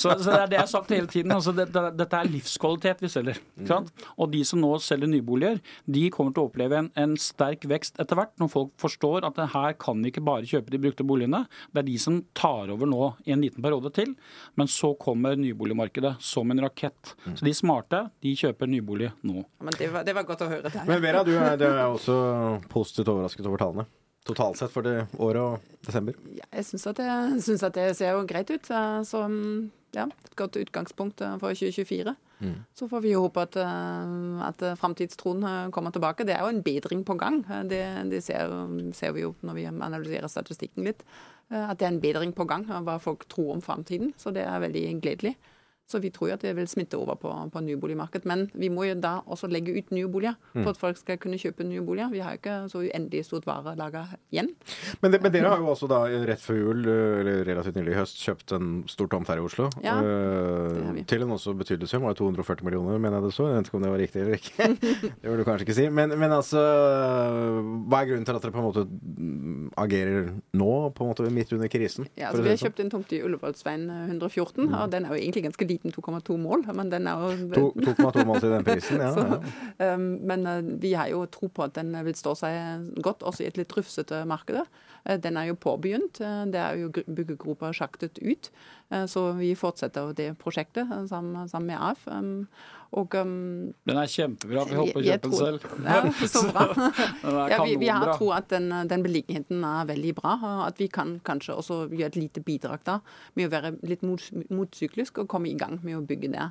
så, 0.01 0.15
så 0.19 0.29
det 0.31 0.39
er 0.39 0.51
det 0.51 0.57
jeg 0.59 0.63
har 0.63 0.71
sagt 0.71 0.93
hele 0.95 1.11
tiden. 1.11 1.35
Altså, 1.35 1.53
dette, 1.55 1.83
dette 1.97 2.21
er 2.21 2.31
livskvalitet 2.31 3.03
vi 3.05 3.11
selger. 3.11 3.41
Mm. 3.59 3.67
Sant? 3.69 3.91
Og 4.17 4.31
de 4.33 4.41
som 4.47 4.61
nå 4.61 4.71
selger 4.83 5.11
nyboliger, 5.11 5.61
de 5.85 6.05
kommer 6.13 6.35
til 6.35 6.45
å 6.45 6.49
oppleve 6.49 6.79
en, 6.81 6.91
en 6.99 7.15
sterk 7.21 7.67
vekst 7.69 7.99
etter 8.01 8.19
hvert, 8.19 8.33
når 8.41 8.51
folk 8.53 8.73
forstår 8.81 9.27
at 9.27 9.39
her 9.55 9.75
kan 9.81 10.01
vi 10.01 10.13
ikke 10.13 10.25
bare 10.25 10.47
kjøpe 10.49 10.73
de 10.73 10.81
brukte 10.81 11.05
boligene. 11.07 11.43
Det 11.71 11.83
er 11.83 11.89
de 11.89 11.97
som 12.01 12.21
tar 12.37 12.71
over 12.73 12.89
nå 12.89 13.11
i 13.25 13.35
en 13.35 13.43
liten 13.43 13.63
periode 13.65 13.91
til. 13.95 14.15
Men 14.59 14.71
så 14.71 14.93
kommer 14.99 15.37
nyboligmarkedet 15.39 16.15
som 16.23 16.51
en 16.51 16.63
rakett. 16.65 17.15
Så 17.33 17.45
de 17.45 17.53
smarte, 17.55 18.05
de 18.23 18.35
kjøper 18.37 18.69
nybolig 18.71 19.11
nå. 19.27 19.34
Men 19.43 19.77
det 19.79 19.91
var, 19.93 20.07
det 20.07 20.15
var 20.17 20.27
godt 20.27 20.43
å 20.45 20.49
høre. 20.51 20.71
Det. 20.71 20.83
Men 20.87 21.03
Vera, 21.03 21.23
du 21.27 21.33
er, 21.35 21.55
du 21.59 21.67
er 21.67 21.85
også 21.85 22.15
positivt 22.71 23.11
overrasket 23.13 23.47
over 23.49 23.61
tallene. 23.61 23.87
Totalt 24.25 24.57
sett 24.57 24.73
for 24.73 24.85
det 24.85 25.03
året 25.21 25.41
og 25.41 25.81
desember. 25.85 26.15
Ja, 26.33 26.47
jeg 26.49 26.65
syns 26.65 26.87
at, 26.89 27.01
synes 27.45 27.65
at 27.67 27.75
det 27.77 27.91
ser 27.99 28.15
jo 28.15 28.23
greit 28.29 28.49
ut. 28.49 28.71
Så 29.05 29.21
mm, 29.29 29.67
ja, 29.95 30.05
et 30.27 30.35
godt 30.37 30.57
utgangspunkt 30.59 31.21
eh, 31.23 31.35
for 31.41 31.55
2024. 31.55 32.15
Så 32.75 32.87
får 32.91 33.01
vi 33.05 33.13
jo 33.13 33.21
håpe 33.23 33.45
at, 33.45 33.55
eh, 33.61 34.41
at 34.43 34.63
eh, 34.65 34.75
framtidstroen 34.79 35.71
kommer 35.73 35.93
tilbake. 35.95 36.25
Det 36.27 36.35
er 36.35 36.43
jo 36.43 36.51
en 36.51 36.63
bedring 36.65 37.05
på 37.07 37.15
gang. 37.19 37.41
Det, 37.69 37.81
det 38.11 38.21
ser, 38.25 38.51
ser 38.97 39.15
vi 39.15 39.23
jo 39.23 39.33
når 39.45 39.59
vi 39.59 39.67
analyserer 39.71 40.31
statistikken 40.31 40.89
litt. 40.89 41.05
At 41.49 41.77
det 41.79 41.87
er 41.87 41.93
en 41.93 42.01
bedring 42.03 42.33
på 42.35 42.47
gang, 42.49 42.65
hva 42.65 42.97
folk 42.99 43.27
tror 43.29 43.53
om 43.55 43.61
framtiden. 43.63 44.15
Så 44.17 44.33
det 44.35 44.43
er 44.49 44.63
veldig 44.63 44.85
gledelig. 45.05 45.35
Så 45.85 45.99
vi 46.01 46.09
tror 46.09 46.31
jo 46.31 46.33
at 46.33 46.41
det 46.41 46.55
vil 46.57 46.67
smitte 46.69 46.97
over 46.97 47.17
på, 47.21 47.29
på 47.53 47.61
nyboligmarkedet. 47.61 48.25
Men 48.25 48.47
vi 48.57 48.71
må 48.73 48.87
jo 48.87 48.95
da 48.97 49.19
også 49.29 49.49
legge 49.51 49.75
ut 49.75 49.91
nye 49.93 50.09
boliger 50.09 50.33
for 50.55 50.71
at 50.71 50.79
folk 50.81 50.97
skal 50.97 51.19
kunne 51.21 51.37
kjøpe 51.37 51.65
nye 51.67 51.83
boliger. 51.85 52.09
Vi 52.09 52.23
har 52.25 52.33
jo 52.33 52.41
ikke 52.41 52.55
så 52.71 52.81
uendelig 52.81 53.25
stort 53.27 53.45
varelager 53.45 54.15
igjen. 54.33 54.49
Men, 55.03 55.13
det, 55.13 55.21
men 55.21 55.33
dere 55.35 55.51
har 55.53 55.61
jo 55.61 55.69
også 55.75 55.89
da 55.91 55.99
rett 56.25 56.41
før 56.41 56.57
jul, 56.57 56.81
eller 56.89 57.43
relativt 57.45 57.77
nylig 57.77 57.93
i 57.93 57.99
høst, 57.99 58.17
kjøpt 58.25 58.55
en 58.57 58.71
stor 58.89 59.11
tomt 59.13 59.29
her 59.29 59.41
i 59.41 59.45
Oslo. 59.45 59.69
Ja, 59.85 59.99
vi. 60.95 61.05
til 61.05 61.25
en 61.25 61.35
også 61.37 61.53
betydelig 61.57 61.91
sum. 61.91 62.05
Var 62.07 62.15
det 62.15 62.21
240 62.23 62.65
millioner, 62.65 62.97
mener 62.97 63.19
jeg 63.19 63.27
det 63.29 63.35
så. 63.37 63.47
Jeg 63.51 63.59
vet 63.59 63.69
ikke 63.69 63.79
om 63.79 63.85
det 63.85 63.93
var 63.93 64.01
riktig 64.01 64.23
eller 64.23 64.39
ikke. 64.39 64.69
det 65.21 65.29
vil 65.29 65.43
du 65.43 65.45
kanskje 65.47 65.67
ikke 65.67 65.77
si. 65.77 65.87
Men, 66.01 66.17
men 66.17 66.33
altså, 66.33 66.65
hva 67.85 68.01
er 68.01 68.09
grunnen 68.09 68.25
til 68.25 68.39
at 68.39 68.47
dere 68.47 68.55
på 68.55 68.63
en 68.63 68.67
måte 68.71 68.85
mm, 68.89 69.69
agerer 69.85 70.31
nå, 70.57 70.71
på 70.97 71.05
en 71.05 71.13
måte 71.13 71.29
midt 71.29 71.53
under 71.53 71.69
krisen? 71.71 72.09
Ja, 72.17 72.31
altså 72.31 72.41
Vi 72.41 72.49
har 72.53 72.57
sånn? 72.57 72.71
kjøpt 72.71 72.83
en 72.87 72.93
tomt 72.97 73.13
i 73.15 73.21
Ullevålsveien 73.25 73.87
eh, 73.93 74.03
114, 74.17 74.65
og 74.73 74.91
den 74.93 75.05
er 75.05 75.13
jo 75.13 75.21
egentlig 75.21 75.45
ganske 75.49 75.69
liten, 75.75 75.93
2,2 75.93 76.37
mål. 76.41 76.65
Men 76.73 76.89
den 76.91 77.07
er 77.11 77.21
jo 77.21 77.29
2,2 77.75 78.25
mål 78.25 78.41
til 78.43 78.55
den 78.55 78.65
prisen, 78.67 79.03
ja. 79.03 79.11
ja. 79.79 79.93
Um, 79.93 80.07
Men 80.25 80.47
eh, 80.49 80.61
vi 80.81 80.95
har 80.97 81.11
jo 81.11 81.25
tro 81.29 81.47
på 81.51 81.67
at 81.67 81.75
den 81.77 81.93
vil 82.07 82.15
stå 82.17 82.33
seg 82.39 82.89
godt 83.05 83.23
også 83.27 83.43
i 83.45 83.49
et 83.51 83.59
litt 83.61 83.75
rufsete 83.77 84.23
marked. 84.25 84.63
Eh, 85.05 85.19
Den 85.21 85.37
er 85.37 85.51
jo 85.51 85.59
påbegynt. 85.59 86.21
Eh, 86.21 86.45
Det 86.51 86.61
er 86.61 86.81
jo 86.81 86.89
byggegropa 86.91 87.73
sjaktet 87.75 88.19
ut. 88.23 88.51
Eh, 88.91 89.05
Så 89.09 89.31
vi 89.37 89.55
fortsetter 89.57 90.13
det 90.13 90.37
prosjektet 90.37 90.91
eh, 90.91 91.05
sammen, 91.09 91.49
sammen 91.49 91.67
med 91.73 91.81
AF. 91.81 92.07
Um, 92.07 92.47
Og 92.95 93.11
um, 93.19 93.73
Den 93.83 93.97
er 93.97 94.07
kjempebra. 94.07 94.61
Vi 94.69 94.75
håper 94.77 95.01
å 95.01 95.03
kjøpe 95.03 95.29
den 95.29 95.33
selv. 95.35 95.63
Ja, 95.83 96.27
så 96.31 96.43
bra. 96.47 96.89
Ja, 97.51 97.57
vi, 97.65 97.73
vi 97.81 97.89
har 97.91 98.13
tro 98.15 98.29
at 98.31 98.47
den, 98.53 98.69
den 98.87 99.03
beliggenheten 99.03 99.65
er 99.67 99.89
veldig 99.89 100.13
bra. 100.15 100.35
At 100.67 100.79
vi 100.79 100.87
kan 100.87 101.17
kanskje 101.25 101.57
også 101.57 101.79
gjøre 101.89 102.13
et 102.13 102.19
lite 102.19 102.43
bidrag 102.45 102.85
da, 102.87 102.99
med 103.35 103.49
å 103.49 103.51
være 103.51 103.73
litt 103.83 104.05
mot, 104.05 104.21
motsyklisk 104.53 105.19
og 105.23 105.27
komme 105.33 105.49
i 105.51 105.57
gang 105.59 105.81
med 105.83 105.97
å 105.97 106.05
bygge 106.07 106.31
det. 106.37 106.47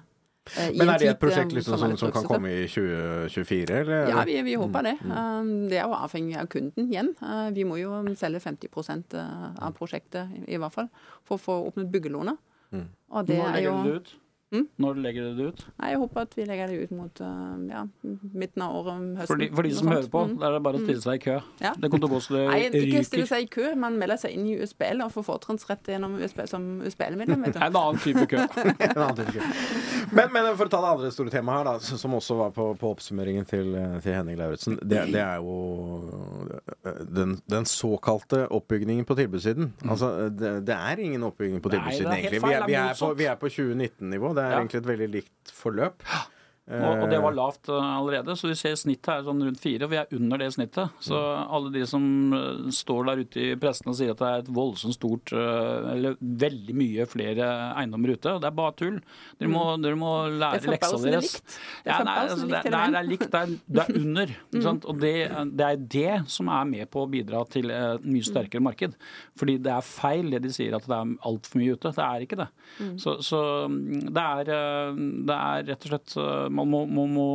Eh, 0.57 0.70
Men 0.76 0.92
er 0.92 0.98
det 1.02 1.11
et 1.12 1.20
prosjekt 1.20 1.52
eh, 1.52 1.59
liksom, 1.59 1.78
som, 1.78 1.96
som 2.00 2.12
kan 2.14 2.26
komme 2.28 2.52
i 2.52 2.64
2024, 2.68 3.78
eller? 3.80 4.09
Ja, 4.12 4.24
vi, 4.28 4.40
vi 4.46 4.57
håper 4.61 4.88
det. 4.88 4.96
Mm. 5.02 5.14
Um, 5.14 5.52
Det 5.70 5.78
er 5.78 5.87
jo 5.88 5.98
avhengig 5.98 6.37
av 6.40 6.50
kunden 6.52 6.90
igjen. 6.90 7.14
Uh, 7.22 7.48
Vi 7.54 7.64
må 7.68 7.78
jo 7.80 8.02
selge 8.20 8.42
50% 8.44 9.16
av 9.18 9.72
prosjektet, 9.78 10.35
i 10.44 10.54
i 10.54 10.61
hvert 10.61 10.74
fall, 10.74 10.90
for 11.24 11.38
å 11.38 11.44
få 11.44 11.61
åpnet 11.70 11.90
byggelånet. 11.92 12.38
Mm. 12.74 12.87
Og 13.14 13.26
det 13.26 13.38
Når 13.38 13.57
er 13.57 13.64
jo 13.64 13.74
det 13.85 13.96
ut? 13.98 14.14
Mm? 14.55 14.67
Når 14.85 14.99
legger 15.03 15.25
du 15.27 15.38
det 15.40 15.47
ut? 15.51 15.62
Nei, 15.83 15.88
Jeg 15.90 15.99
håper 16.05 16.21
at 16.29 16.35
vi 16.38 16.45
legger 16.47 16.71
det 16.71 16.77
ut 16.85 16.93
mot 16.95 17.21
uh, 17.27 17.55
ja, 17.71 17.81
midten 18.38 18.62
av 18.62 18.77
året, 18.79 19.01
høsten. 19.19 19.27
For 19.33 19.43
de, 19.43 19.49
for 19.59 19.67
de 19.67 19.73
som 19.75 19.90
hører 19.90 20.09
på, 20.12 20.21
Mm. 20.25 20.37
da 20.40 20.47
er 20.47 20.55
det 20.55 20.62
bare 20.64 20.79
å 20.79 20.83
stille 20.85 21.03
seg 21.03 21.19
i 21.19 21.23
kø. 21.25 21.35
Ja. 21.61 21.73
Det 21.75 21.90
kommer 21.90 22.05
til 22.05 22.09
å 22.09 22.14
gå 22.14 22.21
så 22.25 22.35
det 22.37 22.45
Nei, 22.49 22.61
ikke 22.85 23.03
stille 23.09 23.27
seg 23.29 23.45
i 23.45 23.49
kø, 23.51 23.67
man 23.83 23.99
melder 24.01 24.21
seg 24.23 24.37
inn 24.38 24.47
i 24.47 24.55
USBL 24.62 25.03
og 25.05 25.11
får 25.17 25.27
fortrinnsrett 25.27 25.90
gjennom 25.95 26.14
USBL 26.23 26.49
som 26.53 26.69
USBL-medlem. 26.87 27.45
en 27.51 27.59
annen 27.67 28.01
type 28.05 28.25
kø. 28.31 28.45
En 28.95 29.03
annen 29.03 29.19
type 29.19 29.35
kul. 29.35 29.43
men, 30.14 30.31
men 30.33 30.49
for 30.55 30.69
å 30.69 30.73
ta 30.73 30.81
det 30.85 30.93
andre 30.95 31.11
store 31.14 31.35
temaet 31.35 31.59
her, 31.64 31.71
da, 31.73 31.99
som 32.05 32.14
også 32.14 32.38
var 32.38 32.55
på, 32.57 32.71
på 32.79 32.93
oppsummeringen 32.95 33.45
til, 33.51 33.75
til 34.05 34.14
Henning 34.14 34.38
Lauritzen, 34.38 34.79
det, 34.83 35.03
det 35.12 35.21
er 35.25 35.43
jo 35.43 35.59
den, 37.11 37.37
den 37.51 37.67
såkalte 37.69 38.45
oppbyggingen 38.55 39.05
på 39.09 39.17
tilbudssiden. 39.19 39.73
Altså, 39.88 40.29
det, 40.31 40.55
det 40.69 40.77
er 40.77 41.03
ingen 41.05 41.23
oppbygging 41.27 41.61
på 41.64 41.73
tilbudssiden, 41.73 42.12
egentlig. 42.12 42.40
Vi 42.45 42.53
er, 42.53 42.62
er 42.62 42.67
vi 42.71 42.77
er 42.81 42.95
på, 42.99 43.11
vi 43.19 43.29
er 43.31 43.38
på 43.40 43.51
2019-nivå. 43.53 44.33
Det 44.37 44.43
er 44.44 44.50
Ja. 44.54 44.59
egentlig 44.61 44.83
et 44.83 44.87
veldig 44.92 45.11
likt 45.11 45.52
forløp. 45.52 46.02
Og, 46.64 47.03
og 47.05 47.11
det 47.12 47.18
var 47.20 47.35
lavt 47.37 47.68
eh, 47.68 47.88
allerede, 47.98 48.35
så 48.40 48.48
vi 48.48 48.55
ser 48.57 48.77
snittet 48.81 49.11
er 49.12 49.24
sånn 49.27 49.42
rundt 49.44 49.61
fire, 49.61 49.85
og 49.85 49.90
vi 49.92 49.98
er 50.00 50.14
under 50.16 50.40
det 50.40 50.46
snittet. 50.55 50.94
Så 51.05 51.18
alle 51.18 51.68
de 51.74 51.83
som 51.88 52.07
eh, 52.33 52.70
står 52.72 53.11
der 53.11 53.20
ute 53.20 53.42
i 53.42 53.48
pressen 53.61 53.90
og 53.92 53.98
sier 53.98 54.14
at 54.14 54.22
det 54.22 54.31
er 54.31 54.44
et 54.46 54.48
voldsomt 54.57 54.96
stort 54.96 55.35
eh, 55.37 55.90
Eller 55.92 56.16
veldig 56.44 56.77
mye 56.79 57.05
flere 57.11 57.50
eiendommer 57.77 58.14
ute, 58.14 58.33
og 58.33 58.40
det 58.40 58.48
er 58.48 58.57
bare 58.57 58.77
tull. 58.81 58.96
Dere 59.37 59.53
må, 59.53 59.66
dere 59.85 59.98
må 60.00 60.14
lære 60.33 60.62
er 60.62 60.72
leksa 60.72 61.03
deres. 61.05 61.35
Det 61.85 61.92
er 61.92 62.11
altså, 62.14 62.48
likt 62.48 63.29
det, 63.29 63.42
er, 63.42 63.59
det 63.68 63.83
er 63.83 63.85
er, 63.85 63.92
er 63.92 64.00
under. 64.00 64.35
Og 64.88 65.05
det, 65.05 65.14
det 65.61 65.68
er 65.68 65.85
det 65.98 66.16
som 66.33 66.48
er 66.48 66.64
med 66.72 66.88
på 66.94 67.05
å 67.05 67.11
bidra 67.12 67.44
til 67.53 67.68
et 67.74 68.09
mye 68.09 68.24
sterkere 68.24 68.64
marked. 68.64 68.96
Fordi 69.37 69.59
det 69.61 69.72
er 69.74 69.85
feil 69.85 70.33
det 70.33 70.40
de 70.46 70.53
sier 70.55 70.81
at 70.81 70.88
det 70.88 70.96
er 70.96 71.12
altfor 71.29 71.61
mye 71.61 71.77
ute. 71.77 71.92
Det 71.92 72.09
er 72.09 72.24
ikke 72.24 72.40
det. 72.40 72.48
Så, 73.00 73.18
så 73.22 73.40
det, 73.68 74.24
er, 74.24 74.50
eh, 74.55 74.98
det 75.29 75.37
er 75.37 75.68
rett 75.68 75.85
og 75.85 75.92
slett 75.92 76.16
eh, 76.20 76.48
Man 76.55 76.71
må, 76.71 76.85
må, 76.87 77.05
må 77.11 77.27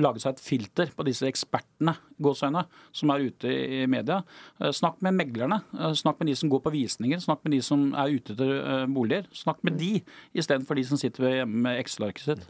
lage 0.00 0.22
seg 0.22 0.34
et 0.36 0.40
filter 0.42 0.90
på 0.96 1.04
disse 1.06 1.26
ekspertene 1.28 1.92
gåsøgne, 2.24 2.62
som 2.94 3.10
er 3.10 3.24
ute 3.26 3.50
i 3.50 3.80
media. 3.90 4.20
Eh, 4.62 4.70
Snakk 4.74 5.00
med 5.04 5.16
meglerne. 5.18 5.58
eh, 5.76 5.92
Snakk 5.98 6.20
med 6.22 6.30
de 6.30 6.36
som 6.38 6.48
går 6.52 6.62
på 6.64 6.72
visninger. 6.72 7.20
Snakk 7.20 7.42
med 7.44 7.56
de 7.56 7.60
som 7.66 7.88
er 7.98 8.14
ute 8.14 8.32
etter 8.36 8.52
eh, 8.60 8.84
boliger. 8.94 9.26
Snakk 9.34 9.58
med 9.66 9.76
de 9.80 9.90
istedenfor 10.38 10.78
de 10.78 10.84
som 10.88 11.00
sitter 11.00 11.26
hjemme 11.40 11.64
med 11.66 11.80
Excel-arket 11.82 12.24
sitt. 12.28 12.44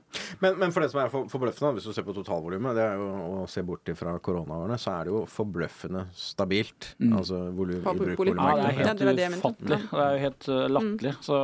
Men, 0.45 0.59
men 0.61 0.75
for 0.75 0.85
det 0.85 0.91
som 0.93 1.01
er 1.03 1.11
forbløffende, 1.13 1.73
hvis 1.79 1.89
du 1.89 1.95
ser 1.97 2.07
på 2.07 2.15
totalvolumet, 2.17 2.77
det 2.77 2.85
er 2.85 3.01
jo 3.01 3.09
å 3.41 3.49
se 3.51 3.65
bort 3.67 3.89
fra 3.99 4.15
koronaårene, 4.25 4.79
så 4.81 4.95
er 4.99 5.09
det 5.09 5.15
jo 5.17 5.25
forbløffende 5.33 6.05
stabilt. 6.15 6.93
Altså 7.11 7.41
volum 7.57 7.81
i 7.81 7.83
bolig- 8.19 8.37
Ja, 8.37 8.55
det 8.61 8.69
er 8.69 8.79
helt 8.79 9.03
det 9.19 9.29
ufattelig. 9.39 9.81
Det 9.91 10.05
er 10.05 10.13
jo 10.15 10.23
helt 10.27 10.49
uh, 10.53 10.61
latterlig. 10.77 11.15
Så 11.25 11.41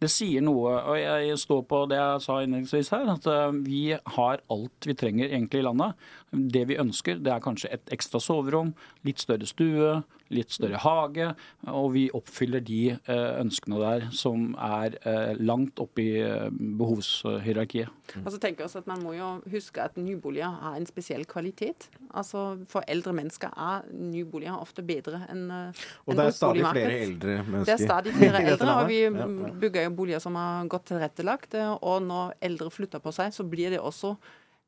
det 0.00 0.10
sier 0.14 0.44
noe. 0.46 0.72
Og 0.94 0.96
jeg 1.00 1.38
står 1.42 1.62
på 1.70 1.82
det 1.90 1.98
jeg 2.00 2.24
sa 2.24 2.38
innledningsvis 2.44 2.90
her, 2.94 3.12
at 3.18 3.28
vi 3.66 3.82
har 4.14 4.42
alt 4.52 4.88
vi 4.88 4.94
trenger 4.98 5.28
egentlig 5.28 5.62
i 5.62 5.66
landet. 5.66 6.06
Det 6.34 6.66
vi 6.68 6.78
ønsker, 6.80 7.22
det 7.22 7.32
er 7.32 7.42
kanskje 7.44 7.72
et 7.74 7.94
ekstra 7.94 8.20
soverom, 8.22 8.74
litt 9.06 9.22
større 9.22 9.46
stue, 9.48 10.02
litt 10.34 10.50
større 10.54 10.80
hage. 10.82 11.30
Og 11.70 11.92
vi 11.94 12.06
oppfyller 12.16 12.62
de 12.64 12.96
uh, 13.08 13.40
ønskene 13.42 13.78
der 13.82 14.06
som 14.16 14.52
er 14.58 14.96
uh, 15.04 15.34
langt 15.38 15.78
oppe 15.82 16.02
i 16.02 16.22
uh, 16.24 16.48
behovshierarkiet. 16.50 17.92
Og 18.22 18.30
så 18.32 18.38
tenker 18.40 18.64
jeg 18.64 18.68
også 18.68 18.82
at 18.82 18.88
Man 18.90 19.02
må 19.02 19.14
jo 19.16 19.28
huske 19.50 19.80
at 19.82 19.96
nyboliger 19.96 20.52
har 20.60 20.76
en 20.76 20.86
spesiell 20.86 21.24
kvalitet. 21.28 21.88
Altså 22.14 22.44
For 22.70 22.84
eldre 22.88 23.14
mennesker 23.16 23.52
er 23.56 23.86
nyboliger 23.90 24.58
ofte 24.60 24.84
bedre 24.86 25.22
enn 25.32 25.48
eh, 25.50 25.82
Og 26.04 26.18
det 26.18 26.26
er 26.28 26.36
stadig 26.36 26.66
flere 26.68 26.98
eldre 27.06 27.36
mennesker. 27.42 27.64
Det 27.64 27.74
er 27.74 27.82
stadig 27.88 28.14
flere 28.18 28.42
eldre, 28.52 28.76
og 28.76 28.88
vi 28.92 29.00
bygger 29.64 29.88
jo 29.88 29.94
boliger 29.96 30.22
som 30.22 30.36
er 30.38 30.68
godt 30.70 30.90
tilrettelagt. 30.92 31.54
eh, 31.58 31.74
Og 31.80 32.02
når 32.04 32.36
eldre 32.44 32.70
flytter 32.70 33.02
på 33.02 33.12
seg, 33.16 33.32
så 33.34 33.46
blir 33.48 33.74
det 33.74 33.80
også 33.80 34.14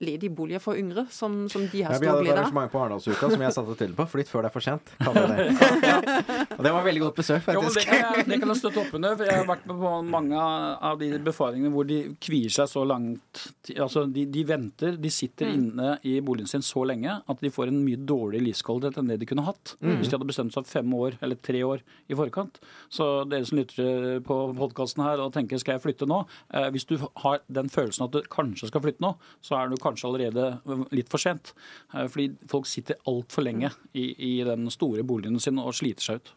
ledige 0.04 0.28
boliger 0.36 0.60
for 0.60 0.76
yngre, 0.76 1.06
som, 1.10 1.46
som 1.48 1.62
de 1.72 1.80
har 1.86 1.94
Ja, 1.94 1.98
vi 1.98 2.04
stor 2.04 2.10
hadde 2.12 2.20
et 2.20 2.26
glede 2.26 2.36
av. 2.36 2.42
arrangement 2.44 2.72
på 2.72 2.80
Arendalsuka 2.82 3.30
som 3.32 3.40
jeg 3.46 3.54
satte 3.56 3.76
til 3.80 3.94
på. 3.96 4.04
Flytt 4.12 4.28
før 4.28 4.44
det 4.44 4.50
er 4.50 4.54
for 4.56 4.64
sent. 4.66 4.90
kaller 5.00 5.30
jeg 5.32 5.54
det. 5.56 6.48
Og 6.58 6.62
det 6.66 6.72
var 6.74 6.84
veldig 6.84 7.02
godt 7.06 7.16
besøk, 7.22 7.46
Jo, 7.48 7.62
det, 7.62 7.70
faktisk. 7.70 7.88
kan 7.88 8.02
jeg, 8.18 8.26
det 8.28 8.38
kan 8.42 8.52
jeg 8.52 8.58
støtte 8.60 8.82
opp 8.82 8.92
under. 8.98 9.16
for 9.16 9.30
Jeg 9.30 9.38
har 9.40 9.46
vært 9.48 9.64
med 9.70 9.80
på 9.80 9.92
mange 10.12 10.42
av 10.90 10.98
de 11.00 11.08
befaringene 11.24 11.72
hvor 11.72 11.88
de 11.88 12.00
kvier 12.26 12.52
seg 12.52 12.68
så 12.72 12.84
langt 12.88 13.42
Altså, 13.76 14.04
de, 14.12 14.26
de 14.30 14.44
venter. 14.46 14.98
De 15.00 15.10
sitter 15.10 15.48
inne 15.54 15.94
i 16.06 16.18
boligen 16.24 16.50
sin 16.50 16.62
så 16.66 16.84
lenge 16.86 17.16
at 17.24 17.40
de 17.42 17.50
får 17.50 17.72
en 17.72 17.80
mye 17.86 17.98
dårligere 18.06 18.46
livskvalitet 18.50 19.00
enn 19.00 19.08
det 19.10 19.16
de 19.24 19.30
kunne 19.32 19.46
hatt 19.48 19.74
hvis 19.80 20.10
de 20.10 20.16
hadde 20.18 20.28
bestemt 20.28 20.52
seg 20.54 20.68
fem 20.68 20.92
år 20.96 21.16
eller 21.24 21.40
tre 21.40 21.62
år 21.66 21.80
i 22.12 22.16
forkant. 22.18 22.60
Så 22.92 23.24
dere 23.30 23.48
som 23.48 23.58
lytter 23.58 24.20
på 24.26 24.36
podkasten 24.60 25.02
her 25.04 25.24
og 25.24 25.32
tenker 25.34 25.58
skal 25.60 25.76
jeg 25.78 25.84
flytte 25.86 26.06
nå 26.08 26.20
eh, 26.52 26.68
Hvis 26.74 26.84
du 26.88 26.94
har 27.24 27.40
den 27.48 27.68
følelsen 27.72 28.06
at 28.06 28.14
du 28.14 28.20
kanskje 28.32 28.68
skal 28.70 28.84
flytte 28.84 29.02
nå, 29.04 29.14
så 29.44 29.56
er 29.62 29.72
du 29.72 29.76
kanskje 29.86 30.10
allerede 30.10 30.48
litt 30.94 31.10
for 31.12 31.22
sent. 31.22 31.54
Eh, 31.94 32.04
fordi 32.12 32.28
folk 32.50 32.68
sitter 32.68 33.00
altfor 33.08 33.46
lenge 33.46 33.72
i, 33.94 34.10
i 34.12 34.32
den 34.46 34.68
store 34.74 35.06
boligen 35.06 35.40
sin 35.42 35.62
og 35.62 35.74
sliter 35.78 36.10
seg 36.10 36.20
ut. 36.20 36.34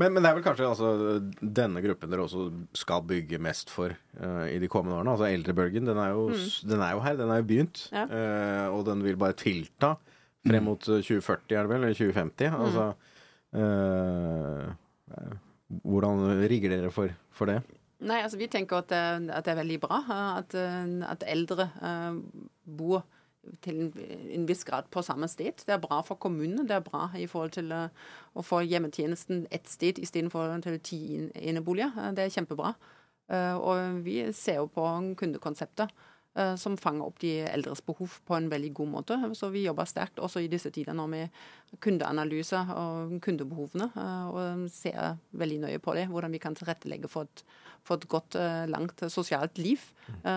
Men, 0.00 0.10
men 0.16 0.22
det 0.22 0.32
er 0.32 0.38
vel 0.40 0.46
kanskje 0.48 0.68
altså, 0.72 0.92
denne 1.38 1.84
gruppen 1.84 2.12
dere 2.12 2.26
også 2.26 2.48
skal 2.76 3.06
bygge 3.08 3.40
mest 3.42 3.72
for 3.72 3.92
uh, 3.92 4.46
i 4.50 4.58
de 4.60 4.70
kommende 4.72 4.98
årene. 4.98 5.14
Altså 5.14 5.30
eldrebølgen. 5.30 5.88
Den 5.88 6.00
er 6.02 6.12
jo, 6.16 6.28
den 6.68 6.84
er 6.84 6.96
jo 6.96 7.06
her, 7.06 7.18
den 7.20 7.32
er 7.32 7.42
jo 7.42 7.48
begynt. 7.52 7.86
Ja. 7.94 8.08
Uh, 8.08 8.78
og 8.78 8.86
den 8.88 9.06
vil 9.06 9.20
bare 9.20 9.38
tilta 9.38 9.96
frem 10.48 10.68
mot 10.68 10.88
eh, 10.88 11.02
2040, 11.02 11.56
er 11.56 11.66
det 11.66 11.72
vel? 11.72 11.86
Eller 11.86 11.98
2050. 11.98 12.58
Altså 12.58 12.86
eh, 13.58 14.68
eh, 15.16 15.34
Hvordan 15.84 16.22
rigger 16.48 16.72
dere 16.72 16.92
for, 16.94 17.12
for 17.34 17.50
det? 17.50 17.58
Nei, 18.08 18.22
altså 18.22 18.38
Vi 18.40 18.48
tenker 18.50 18.80
at 18.80 18.92
det, 18.92 19.32
at 19.34 19.44
det 19.44 19.52
er 19.52 19.58
veldig 19.58 19.80
bra 19.82 19.98
at, 20.38 20.54
at 20.54 21.24
eldre 21.26 21.66
bor 22.68 23.02
til 23.64 23.78
en, 24.34 24.44
viss 24.48 24.64
grad 24.66 24.90
på 24.92 25.00
samme 25.06 25.28
sted. 25.30 25.62
Det 25.64 25.72
er 25.72 25.80
bra 25.80 26.00
for 26.04 26.16
kommunene. 26.20 26.66
Det 26.68 26.74
er 26.76 26.80
bra 26.84 27.06
i 27.16 27.24
forhold 27.30 27.54
til 27.54 27.70
eh, 27.72 27.88
å 28.36 28.42
få 28.44 28.58
hjemmetjenesten 28.66 29.46
ett 29.50 29.68
sted 29.70 29.98
istedenfor 30.02 30.60
til 30.62 30.78
ti 30.84 30.98
en- 31.16 31.30
eneboliger. 31.34 31.92
Eh, 31.96 32.12
Det 32.12 32.24
er 32.26 32.34
kjempebra. 32.34 32.74
Eh, 33.30 33.54
Og 33.56 34.02
vi 34.04 34.32
ser 34.32 34.56
jo 34.56 34.66
på 34.68 35.14
kundekonseptet 35.16 35.90
som 36.56 36.76
fanger 36.76 37.02
opp 37.02 37.18
de 37.18 37.40
eldres 37.50 37.80
behov 37.82 38.20
på 38.24 38.36
en 38.36 38.48
veldig 38.50 38.72
god 38.74 38.88
måte. 38.88 39.16
Så 39.34 39.48
vi 39.50 39.64
jobber 39.64 39.84
sterkt 39.90 40.20
også 40.22 40.38
i 40.44 40.46
disse 40.46 40.70
tider 40.70 40.94
nå 40.94 41.08
med 41.08 41.30
kundeanalyse 41.80 42.60
og 42.76 43.20
kundebehovene. 43.24 43.90
eh, 43.96 44.28
Og 44.28 44.70
ser 44.70 45.16
veldig 45.32 45.60
nøye 45.60 45.78
på 45.80 45.94
det, 45.94 46.06
hvordan 46.08 46.30
vi 46.30 46.38
kan 46.38 46.54
tilrettelegge 46.54 47.08
for 47.08 47.22
et, 47.22 47.42
for 47.82 47.96
et 47.96 48.06
godt, 48.08 48.34
langt 48.68 49.00
sosialt 49.10 49.58
liv 49.58 49.78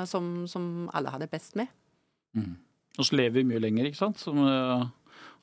som, 0.05 0.47
som 0.47 0.89
alle 0.93 1.09
har 1.09 1.19
det 1.19 1.29
best 1.29 1.55
med. 1.55 1.67
Og 2.97 3.05
så 3.05 3.15
lever 3.15 3.29
vi 3.39 3.43
mye 3.43 3.59
lenger, 3.59 3.85
ikke 3.85 3.97
sant? 3.97 4.19
Som, 4.19 4.37
øh, 4.37 4.85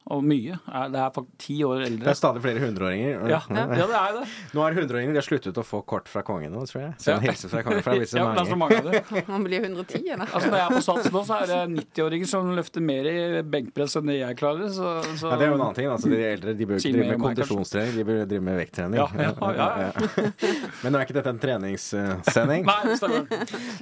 og 0.08 0.24
mye. 0.24 0.56
Det 0.64 1.00
er 1.00 1.10
faktisk 1.12 1.36
ti 1.42 1.56
år 1.66 1.82
eldre. 1.84 2.04
Det 2.06 2.12
er 2.12 2.18
stadig 2.18 2.42
flere 2.44 2.62
hundreåringer. 2.62 3.26
Ja, 3.28 3.40
ja, 3.52 3.64
det 3.68 3.84
er 3.84 4.14
det. 4.16 4.24
Nå 4.56 4.64
er 4.64 4.76
hundreåringer 4.78 5.12
de 5.12 5.20
har 5.20 5.26
sluttet 5.26 5.60
å 5.60 5.64
få 5.66 5.82
kort 5.88 6.08
fra 6.08 6.22
kongen 6.24 6.54
nå, 6.54 6.64
tror 6.70 6.82
jeg. 6.82 6.92
Så 7.02 7.12
Ja. 7.12 7.18
hilser 7.22 7.52
fra 7.52 7.62
kongen 7.66 7.82
Ja, 7.84 7.92
det 7.92 8.40
er 8.40 8.48
så 8.48 8.56
mange. 8.56 8.78
av 8.78 8.90
det. 8.90 9.28
Man 9.28 9.44
blir 9.44 9.60
110, 9.60 10.00
eller? 10.14 10.26
Altså, 10.32 10.48
når 10.48 10.58
jeg 10.58 10.66
er 10.66 10.74
på 10.74 10.82
Sats 10.86 11.10
nå, 11.12 11.24
så 11.28 11.40
er 11.42 11.46
det 11.52 11.60
90-åringer 11.74 12.30
som 12.30 12.50
løfter 12.56 12.84
mer 12.84 13.08
i 13.10 13.42
benkpress 13.42 13.98
enn 14.00 14.12
det 14.12 14.18
jeg 14.20 14.38
klarer. 14.40 14.72
Så, 14.72 14.94
så 15.20 15.32
Ja, 15.32 15.36
det 15.36 15.48
er 15.48 15.52
jo 15.52 15.58
en 15.58 15.64
annen 15.66 15.78
ting. 15.78 15.90
Altså, 15.92 16.12
de 16.12 16.22
eldre 16.24 16.56
de 16.56 16.68
bør 16.70 16.80
ikke 16.80 16.94
drive 16.96 17.10
med 17.12 17.24
kondisjonstrening, 17.26 17.94
de 17.98 18.06
bør 18.08 18.24
drive 18.32 18.46
med 18.48 18.58
vekttrening. 18.62 18.98
Ja, 18.98 19.08
ja, 19.12 19.52
ja, 19.60 19.68
ja. 19.88 20.30
Men 20.82 20.94
nå 20.94 21.02
er 21.02 21.08
ikke 21.08 21.18
dette 21.18 21.34
en 21.34 21.42
treningssending. 21.42 22.64
Nei, 22.68 22.96
stemmer. 22.96 23.28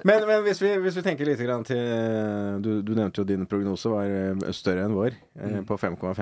Men, 0.03 0.27
men 0.27 0.45
hvis, 0.47 0.63
vi, 0.63 0.75
hvis 0.83 0.99
vi 0.99 1.07
tenker 1.07 1.29
litt 1.29 1.43
grann 1.47 1.65
til 1.67 2.61
du, 2.63 2.71
du 2.83 2.93
nevnte 2.97 3.23
jo 3.23 3.29
din 3.29 3.47
prognose 3.49 3.91
var 3.93 4.11
eh, 4.11 4.47
større 4.57 4.87
enn 4.87 4.97
vår, 4.97 5.17
mm. 5.39 5.65
på 5.69 5.79
5,5 5.81 6.16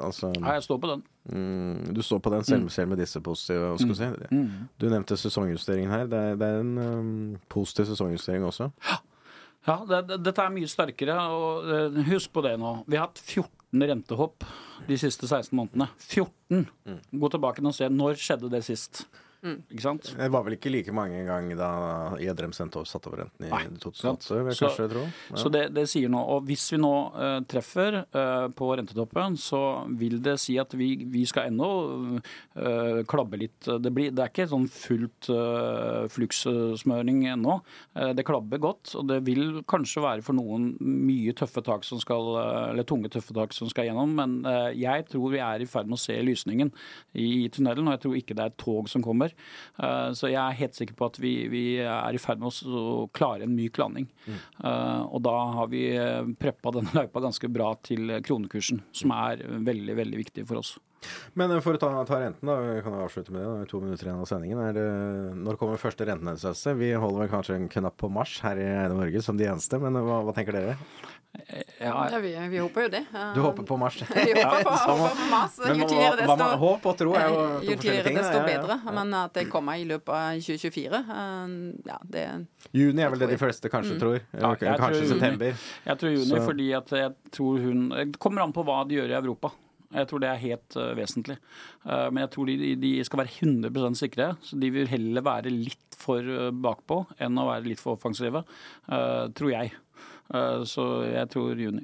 Altså 0.00 0.32
Ja, 0.40 0.54
jeg 0.56 0.62
står 0.66 0.78
på 0.82 0.88
den. 0.92 1.02
mm, 1.32 1.94
Du 1.94 2.02
står 2.02 2.18
på 2.24 2.30
den 2.34 2.44
selv, 2.44 2.68
selv 2.70 2.88
med 2.88 2.98
disse 2.98 3.20
positive 3.20 3.74
Mm. 3.76 3.94
si. 3.94 4.04
Mm. 4.34 4.68
Du 4.78 4.88
nevnte 4.88 5.16
sesongjusteringen 5.20 5.90
her. 5.92 6.06
Det 6.06 6.18
er, 6.18 6.36
det 6.40 6.46
er 6.48 6.60
en 6.60 6.78
um, 6.78 7.38
positiv 7.52 7.84
sesongjustering 7.90 8.44
også. 8.48 8.70
Ja, 9.66 9.76
det, 9.88 10.06
det, 10.08 10.20
dette 10.24 10.42
er 10.42 10.50
mye 10.54 10.68
sterkere. 10.70 11.16
og 11.28 11.64
eh, 11.68 12.02
Husk 12.12 12.32
på 12.32 12.42
det 12.46 12.56
nå. 12.58 12.84
Vi 12.86 12.96
har 12.96 13.08
hatt 13.08 13.18
14 13.18 13.82
rentehopp 13.90 14.44
de 14.86 14.96
siste 14.98 15.26
16 15.26 15.50
månedene. 15.58 15.88
14! 15.98 16.66
Gå 17.12 17.30
tilbake 17.34 17.64
og 17.66 17.74
se. 17.74 17.88
Når 17.90 18.14
skjedde 18.20 18.50
det 18.52 18.62
sist? 18.64 19.06
Ikke 19.70 19.84
sant? 19.84 20.10
Det 20.16 20.28
var 20.32 20.44
vel 20.46 20.56
ikke 20.56 20.72
like 20.72 20.92
mange 20.94 21.22
ganger 21.26 21.58
da 21.60 21.70
Gjedrem 22.20 22.52
sendte 22.56 22.80
opp 22.80 22.88
satte 22.90 23.10
opp 23.10 23.18
renten 23.20 23.46
i 23.46 23.50
Nei, 23.52 23.62
2008, 23.82 24.30
vil 24.40 24.50
jeg 24.50 24.58
Så- 24.58 24.66
kanskje 24.68 24.88
tro. 24.92 25.04
Ja. 25.30 25.36
Så 25.42 25.52
det, 25.52 25.62
det 25.76 25.86
sier 25.90 26.10
noe. 26.12 26.24
Og 26.36 26.46
hvis 26.48 26.64
vi 26.72 26.80
nå 26.82 26.92
uh, 27.14 27.40
treffer 27.48 28.00
uh, 28.04 28.48
på 28.56 28.70
rentetoppen, 28.78 29.36
så 29.40 29.60
vil 29.98 30.18
det 30.24 30.36
si 30.42 30.56
at 30.58 30.74
vi, 30.76 30.88
vi 31.12 31.24
skal 31.28 31.50
ennå 31.50 31.70
uh, 32.18 33.02
klabbe 33.08 33.40
litt. 33.40 33.60
Det, 33.66 33.92
blir, 33.94 34.10
det 34.14 34.24
er 34.24 34.32
ikke 34.32 34.48
sånn 34.50 34.68
fullt 34.72 35.30
uh, 35.32 36.06
flukssmøring 36.12 37.24
ennå. 37.34 37.58
Det 38.16 38.24
klabber 38.26 38.60
godt, 38.62 38.94
og 38.98 39.06
det 39.08 39.20
vil 39.26 39.62
kanskje 39.68 40.02
være 40.04 40.24
for 40.24 40.36
noen 40.36 40.72
mye 40.80 41.34
tøffe 41.36 41.62
tak 41.64 41.84
som 41.86 42.00
skal, 42.02 42.32
eller 42.72 42.86
tunge 42.88 43.10
tøffe 43.12 43.34
tak 43.36 43.54
som 43.56 43.70
skal 43.70 43.88
gjennom. 43.88 44.12
Men 44.18 44.38
jeg 44.76 45.06
tror 45.10 45.32
vi 45.32 45.40
er 45.42 45.62
i 45.62 45.68
ferd 45.68 45.88
med 45.90 45.98
å 45.98 46.02
se 46.02 46.16
lysningen 46.24 46.72
i, 47.14 47.46
i 47.46 47.48
tunnelen, 47.52 47.88
og 47.88 47.96
jeg 47.96 48.04
tror 48.04 48.18
ikke 48.20 48.36
det 48.36 48.44
er 48.44 48.52
et 48.52 48.58
tog 48.60 48.90
som 48.92 49.04
kommer. 49.04 49.32
Eh, 49.82 50.10
så 50.16 50.30
jeg 50.30 50.40
er 50.42 50.60
helt 50.60 50.78
sikker 50.78 50.98
på 50.98 51.10
at 51.10 51.20
vi, 51.22 51.34
vi 51.52 51.64
er 51.82 52.16
i 52.16 52.22
ferd 52.22 52.42
med 52.42 52.50
å 52.50 53.06
klare 53.16 53.46
en 53.46 53.56
myk 53.56 53.80
landing. 53.80 54.08
Mm. 54.26 54.38
og 55.12 55.20
da 55.22 55.34
har 55.58 55.68
vi 55.70 55.84
eh, 55.94 56.32
preppa 56.40 56.72
denne 56.74 56.92
løypa 56.96 57.22
ganske 57.24 57.50
bra 57.52 57.72
til 57.86 58.18
kronekursen, 58.26 58.82
som 58.96 59.14
er 59.16 59.44
veldig, 59.44 59.96
veldig 60.00 60.22
viktig 60.24 60.46
for 60.48 60.62
oss. 60.62 60.76
Men 61.34 61.50
eh, 61.56 61.60
for 61.64 61.74
å 61.74 61.80
ta, 61.82 61.90
ta 62.08 62.20
renten, 62.20 62.46
da. 62.48 62.56
Vi 62.60 62.82
kan 62.82 62.92
jo 62.96 63.04
avslutte 63.06 63.32
med 63.34 63.42
det. 63.44 63.52
Er 63.66 63.70
to 63.72 63.80
minutter 63.80 64.06
igjen 64.08 64.22
av 64.22 64.30
sendingen. 64.30 64.62
Er 64.68 64.72
det, 64.76 64.86
når 65.36 65.58
kommer 65.60 65.76
første 65.82 66.06
rentenedsettelse? 66.08 66.76
Vi 66.78 66.92
holder 66.94 67.24
vel 67.26 67.32
kanskje 67.34 67.58
en 67.60 67.68
knapp 67.68 67.96
på 68.00 68.10
mars 68.12 68.38
her 68.44 68.56
i 68.62 68.66
Eide 68.70 68.94
Norge 68.96 69.22
som 69.22 69.36
de 69.36 69.46
eneste, 69.50 69.78
men 69.82 69.92
hva, 70.00 70.22
hva 70.26 70.34
tenker 70.36 70.52
dere? 70.56 70.76
Ja, 71.80 72.08
Ja, 72.08 72.18
vi, 72.22 72.30
vi 72.48 72.58
håper 72.62 72.86
jo 72.86 72.88
det. 72.94 73.02
Du 73.34 73.40
håper 73.44 73.62
på 73.68 73.76
mars? 73.76 73.98
Vi 74.08 74.32
håper 74.32 74.62
på, 74.64 74.70
håper 74.96 75.18
på 75.18 75.26
Mars. 75.30 75.58
Jo 75.60 75.74
hva- 75.74 75.88
tidligere, 75.90 76.24
hva 76.30 76.36
desto 76.38 76.56
Håp 76.62 76.86
og 76.88 76.96
tro 76.96 77.12
er 77.18 77.26
jo 77.28 77.34
to 77.60 77.66
jo 77.66 77.74
forskjellige 77.76 78.04
ting. 78.06 78.16
da. 78.16 78.22
desto 78.22 78.40
bedre. 78.46 78.78
ja, 78.78 78.86
ja. 78.88 78.94
Men 78.96 79.12
at 79.18 79.34
det 79.36 79.44
kommer 79.52 79.76
i 79.76 79.84
løpet 79.84 80.14
av 80.16 80.40
2024, 80.40 81.02
eh, 81.18 81.52
ja, 81.90 81.98
det 82.14 82.24
Juni 82.72 83.04
er 83.04 83.12
vel 83.12 83.20
det 83.20 83.28
de 83.34 83.38
fleste 83.42 83.68
kanskje 83.72 83.98
tror. 84.00 84.16
Mm. 84.32 84.40
Ja, 84.40 84.54
kanskje 84.56 84.80
tror 84.80 84.96
juni. 84.96 85.12
september. 85.12 85.60
Jeg 85.90 86.00
tror 86.00 86.14
juni, 86.16 86.30
Så- 86.32 86.42
fordi 86.48 86.70
at 86.80 86.96
jeg 87.02 87.14
tror 87.36 87.60
hun 87.66 87.84
Det 87.92 88.08
kommer 88.18 88.46
an 88.46 88.56
på 88.56 88.64
hva 88.64 88.80
de 88.88 88.96
gjør 88.96 89.12
i 89.12 89.18
Europa. 89.20 89.52
Jeg 89.96 90.08
tror 90.10 90.22
det 90.22 90.28
er 90.30 90.42
helt 90.42 90.76
eh, 90.76 90.92
vesentlig. 90.98 91.38
Eh, 91.86 92.06
men 92.12 92.22
jeg 92.24 92.32
tror 92.34 92.50
de, 92.50 92.70
de 92.82 92.92
skal 93.06 93.22
være 93.22 93.34
100% 93.48 93.98
sikre. 94.02 94.30
Så 94.44 94.60
de 94.60 94.70
vil 94.74 94.90
heller 94.90 95.24
være 95.26 95.52
litt 95.52 95.98
for 95.98 96.20
eh, 96.20 96.52
bakpå 96.52 97.02
enn 97.22 97.40
å 97.40 97.48
være 97.48 97.70
litt 97.70 97.82
for 97.82 97.96
offensive. 97.96 98.44
tror 98.86 99.52
jeg. 99.52 99.72
Så 100.66 100.84
jeg 101.06 101.28
tror 101.32 101.60
juni. 101.60 101.82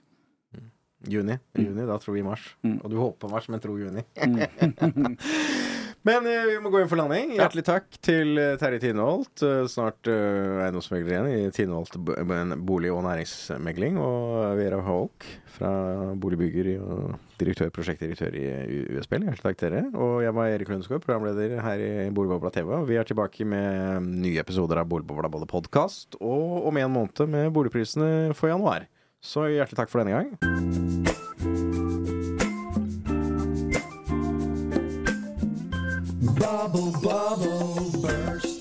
Juni. 1.08 1.36
Juni, 1.58 1.86
da 1.88 1.96
tror 1.98 2.14
vi 2.14 2.24
mars. 2.26 2.44
Mm. 2.62 2.78
Og 2.82 2.90
du 2.90 2.98
håper 3.00 3.30
mars, 3.32 3.48
men 3.50 3.62
tror 3.62 3.80
juni. 3.80 4.04
men 6.02 6.26
eh, 6.26 6.44
vi 6.50 6.56
må 6.62 6.70
gå 6.72 6.80
inn 6.82 6.88
for 6.90 6.98
landing. 6.98 7.34
Hjertelig 7.36 7.62
takk 7.66 7.98
til 8.02 8.32
eh, 8.40 8.54
Terje 8.60 8.80
Tineholt. 8.82 9.42
Eh, 9.46 9.64
snart 9.70 10.08
uh, 10.10 10.62
eiendomsmegler 10.64 11.12
igjen 11.14 11.28
i 11.46 11.52
Tineholt 11.54 11.94
bo- 12.02 12.16
en 12.18 12.56
bolig- 12.66 12.90
og 12.94 13.04
næringsmegling. 13.06 13.98
Og 14.02 14.56
Vera 14.58 14.80
Hawk 14.86 15.26
fra 15.52 15.70
Boligbygger 16.18 16.72
og 16.82 17.14
direktør, 17.38 17.70
prosjektdirektør 17.74 18.34
i 18.38 18.44
U- 18.80 18.98
USBL. 18.98 19.28
Hjertelig 19.28 19.44
takk 19.46 19.60
til 19.60 19.70
dere. 19.76 19.84
Og 19.94 20.22
jeg 20.26 20.34
var 20.38 20.50
Erik 20.56 20.72
Lundsgaard, 20.72 21.04
programleder 21.06 21.58
her 21.62 21.84
i 21.86 21.92
Boligbobla 22.14 22.50
TV. 22.56 22.72
Og 22.80 22.88
vi 22.90 22.98
er 22.98 23.06
tilbake 23.08 23.46
med 23.46 24.10
nye 24.24 24.42
episoder 24.42 24.82
av 24.82 24.90
Boligbobla 24.90 25.30
både 25.32 25.46
podkast 25.50 26.18
og 26.20 26.66
om 26.72 26.82
en 26.82 26.92
måned 26.98 27.26
med 27.30 27.52
boligprisene 27.54 28.32
for 28.38 28.50
januar. 28.50 28.88
Så 29.22 29.46
hjertelig 29.52 29.78
takk 29.84 29.92
for 29.92 30.02
denne 30.02 30.18
gang. 30.18 31.91
Bubble, 36.42 36.90
bubble, 37.00 37.90
burst. 38.00 38.51